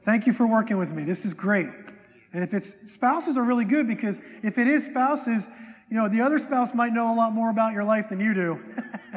Thank 0.05 0.27
you 0.27 0.33
for 0.33 0.47
working 0.47 0.79
with 0.79 0.93
me. 0.93 1.05
This 1.05 1.25
is 1.25 1.35
great. 1.35 1.69
And 2.33 2.45
if 2.45 2.55
it's 2.55 2.91
spouses 2.91 3.37
are 3.37 3.43
really 3.43 3.65
good 3.65 3.89
because 3.89 4.19
if 4.43 4.59
it 4.59 4.69
is 4.69 4.85
spouses, 4.85 5.47
you 5.91 5.97
know, 5.97 6.09
the 6.09 6.21
other 6.21 6.39
spouse 6.39 6.75
might 6.75 6.93
know 6.93 7.13
a 7.13 7.17
lot 7.17 7.33
more 7.33 7.51
about 7.51 7.73
your 7.73 7.85
life 7.85 8.09
than 8.11 8.21
you 8.21 8.33
do. 8.35 8.61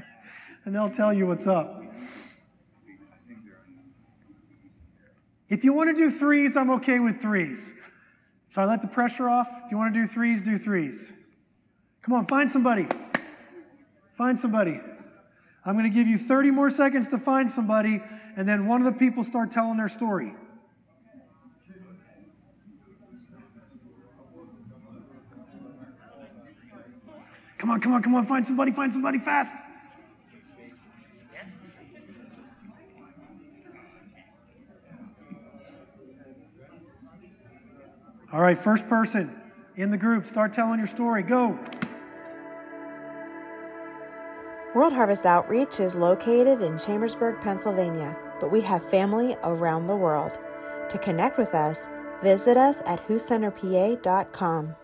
and 0.66 0.74
they'll 0.74 0.90
tell 0.90 1.14
you 1.14 1.28
what's 1.28 1.46
up. 1.46 1.84
If 5.50 5.64
you 5.64 5.74
want 5.74 5.96
to 5.96 5.96
do 5.96 6.10
threes, 6.10 6.58
I'm 6.58 6.72
okay 6.72 6.98
with 6.98 7.22
threes. 7.22 7.74
So 8.50 8.62
I 8.62 8.66
let 8.66 8.82
the 8.82 8.88
pressure 8.88 9.30
off. 9.30 9.48
If 9.66 9.72
you 9.72 9.78
want 9.78 9.94
to 9.94 10.02
do 10.02 10.08
threes, 10.08 10.42
do 10.42 10.58
threes. 10.58 11.14
Come 12.02 12.16
on, 12.16 12.26
find 12.26 12.50
somebody. 12.50 12.88
Find 14.18 14.38
somebody. 14.38 14.80
I'm 15.66 15.78
going 15.78 15.90
to 15.90 15.96
give 15.96 16.08
you 16.08 16.18
30 16.18 16.52
more 16.52 16.70
seconds 16.70 17.08
to 17.10 17.18
find 17.18 17.50
somebody, 17.50 18.02
and 18.36 18.48
then 18.48 18.68
one 18.68 18.82
of 18.82 18.86
the 18.92 19.00
people 19.00 19.24
start 19.24 19.52
telling 19.52 19.78
their 19.78 19.90
story. 19.90 20.34
Come 27.64 27.72
on, 27.72 27.80
come 27.80 27.94
on, 27.94 28.04
come 28.04 28.16
on, 28.16 28.26
find 28.26 28.46
somebody, 28.46 28.74
find 28.74 28.92
somebody 28.92 29.20
fast. 29.20 29.56
All 38.34 38.42
right, 38.42 38.58
first 38.58 38.90
person 38.90 39.34
in 39.78 39.90
the 39.90 39.98
group, 39.98 40.28
start 40.28 40.52
telling 40.52 40.78
your 40.78 40.88
story. 40.88 41.24
Go. 41.24 41.58
World 44.76 44.92
Harvest 44.92 45.26
Outreach 45.26 45.80
is 45.80 45.96
located 45.96 46.62
in 46.62 46.78
Chambersburg, 46.78 47.40
Pennsylvania, 47.40 48.14
but 48.42 48.52
we 48.52 48.60
have 48.60 48.84
family 48.84 49.38
around 49.44 49.88
the 49.88 49.96
world. 49.96 50.38
To 50.90 50.98
connect 50.98 51.38
with 51.38 51.56
us, 51.56 51.88
visit 52.22 52.58
us 52.58 52.84
at 52.86 53.08
whocenterpa.com. 53.08 54.76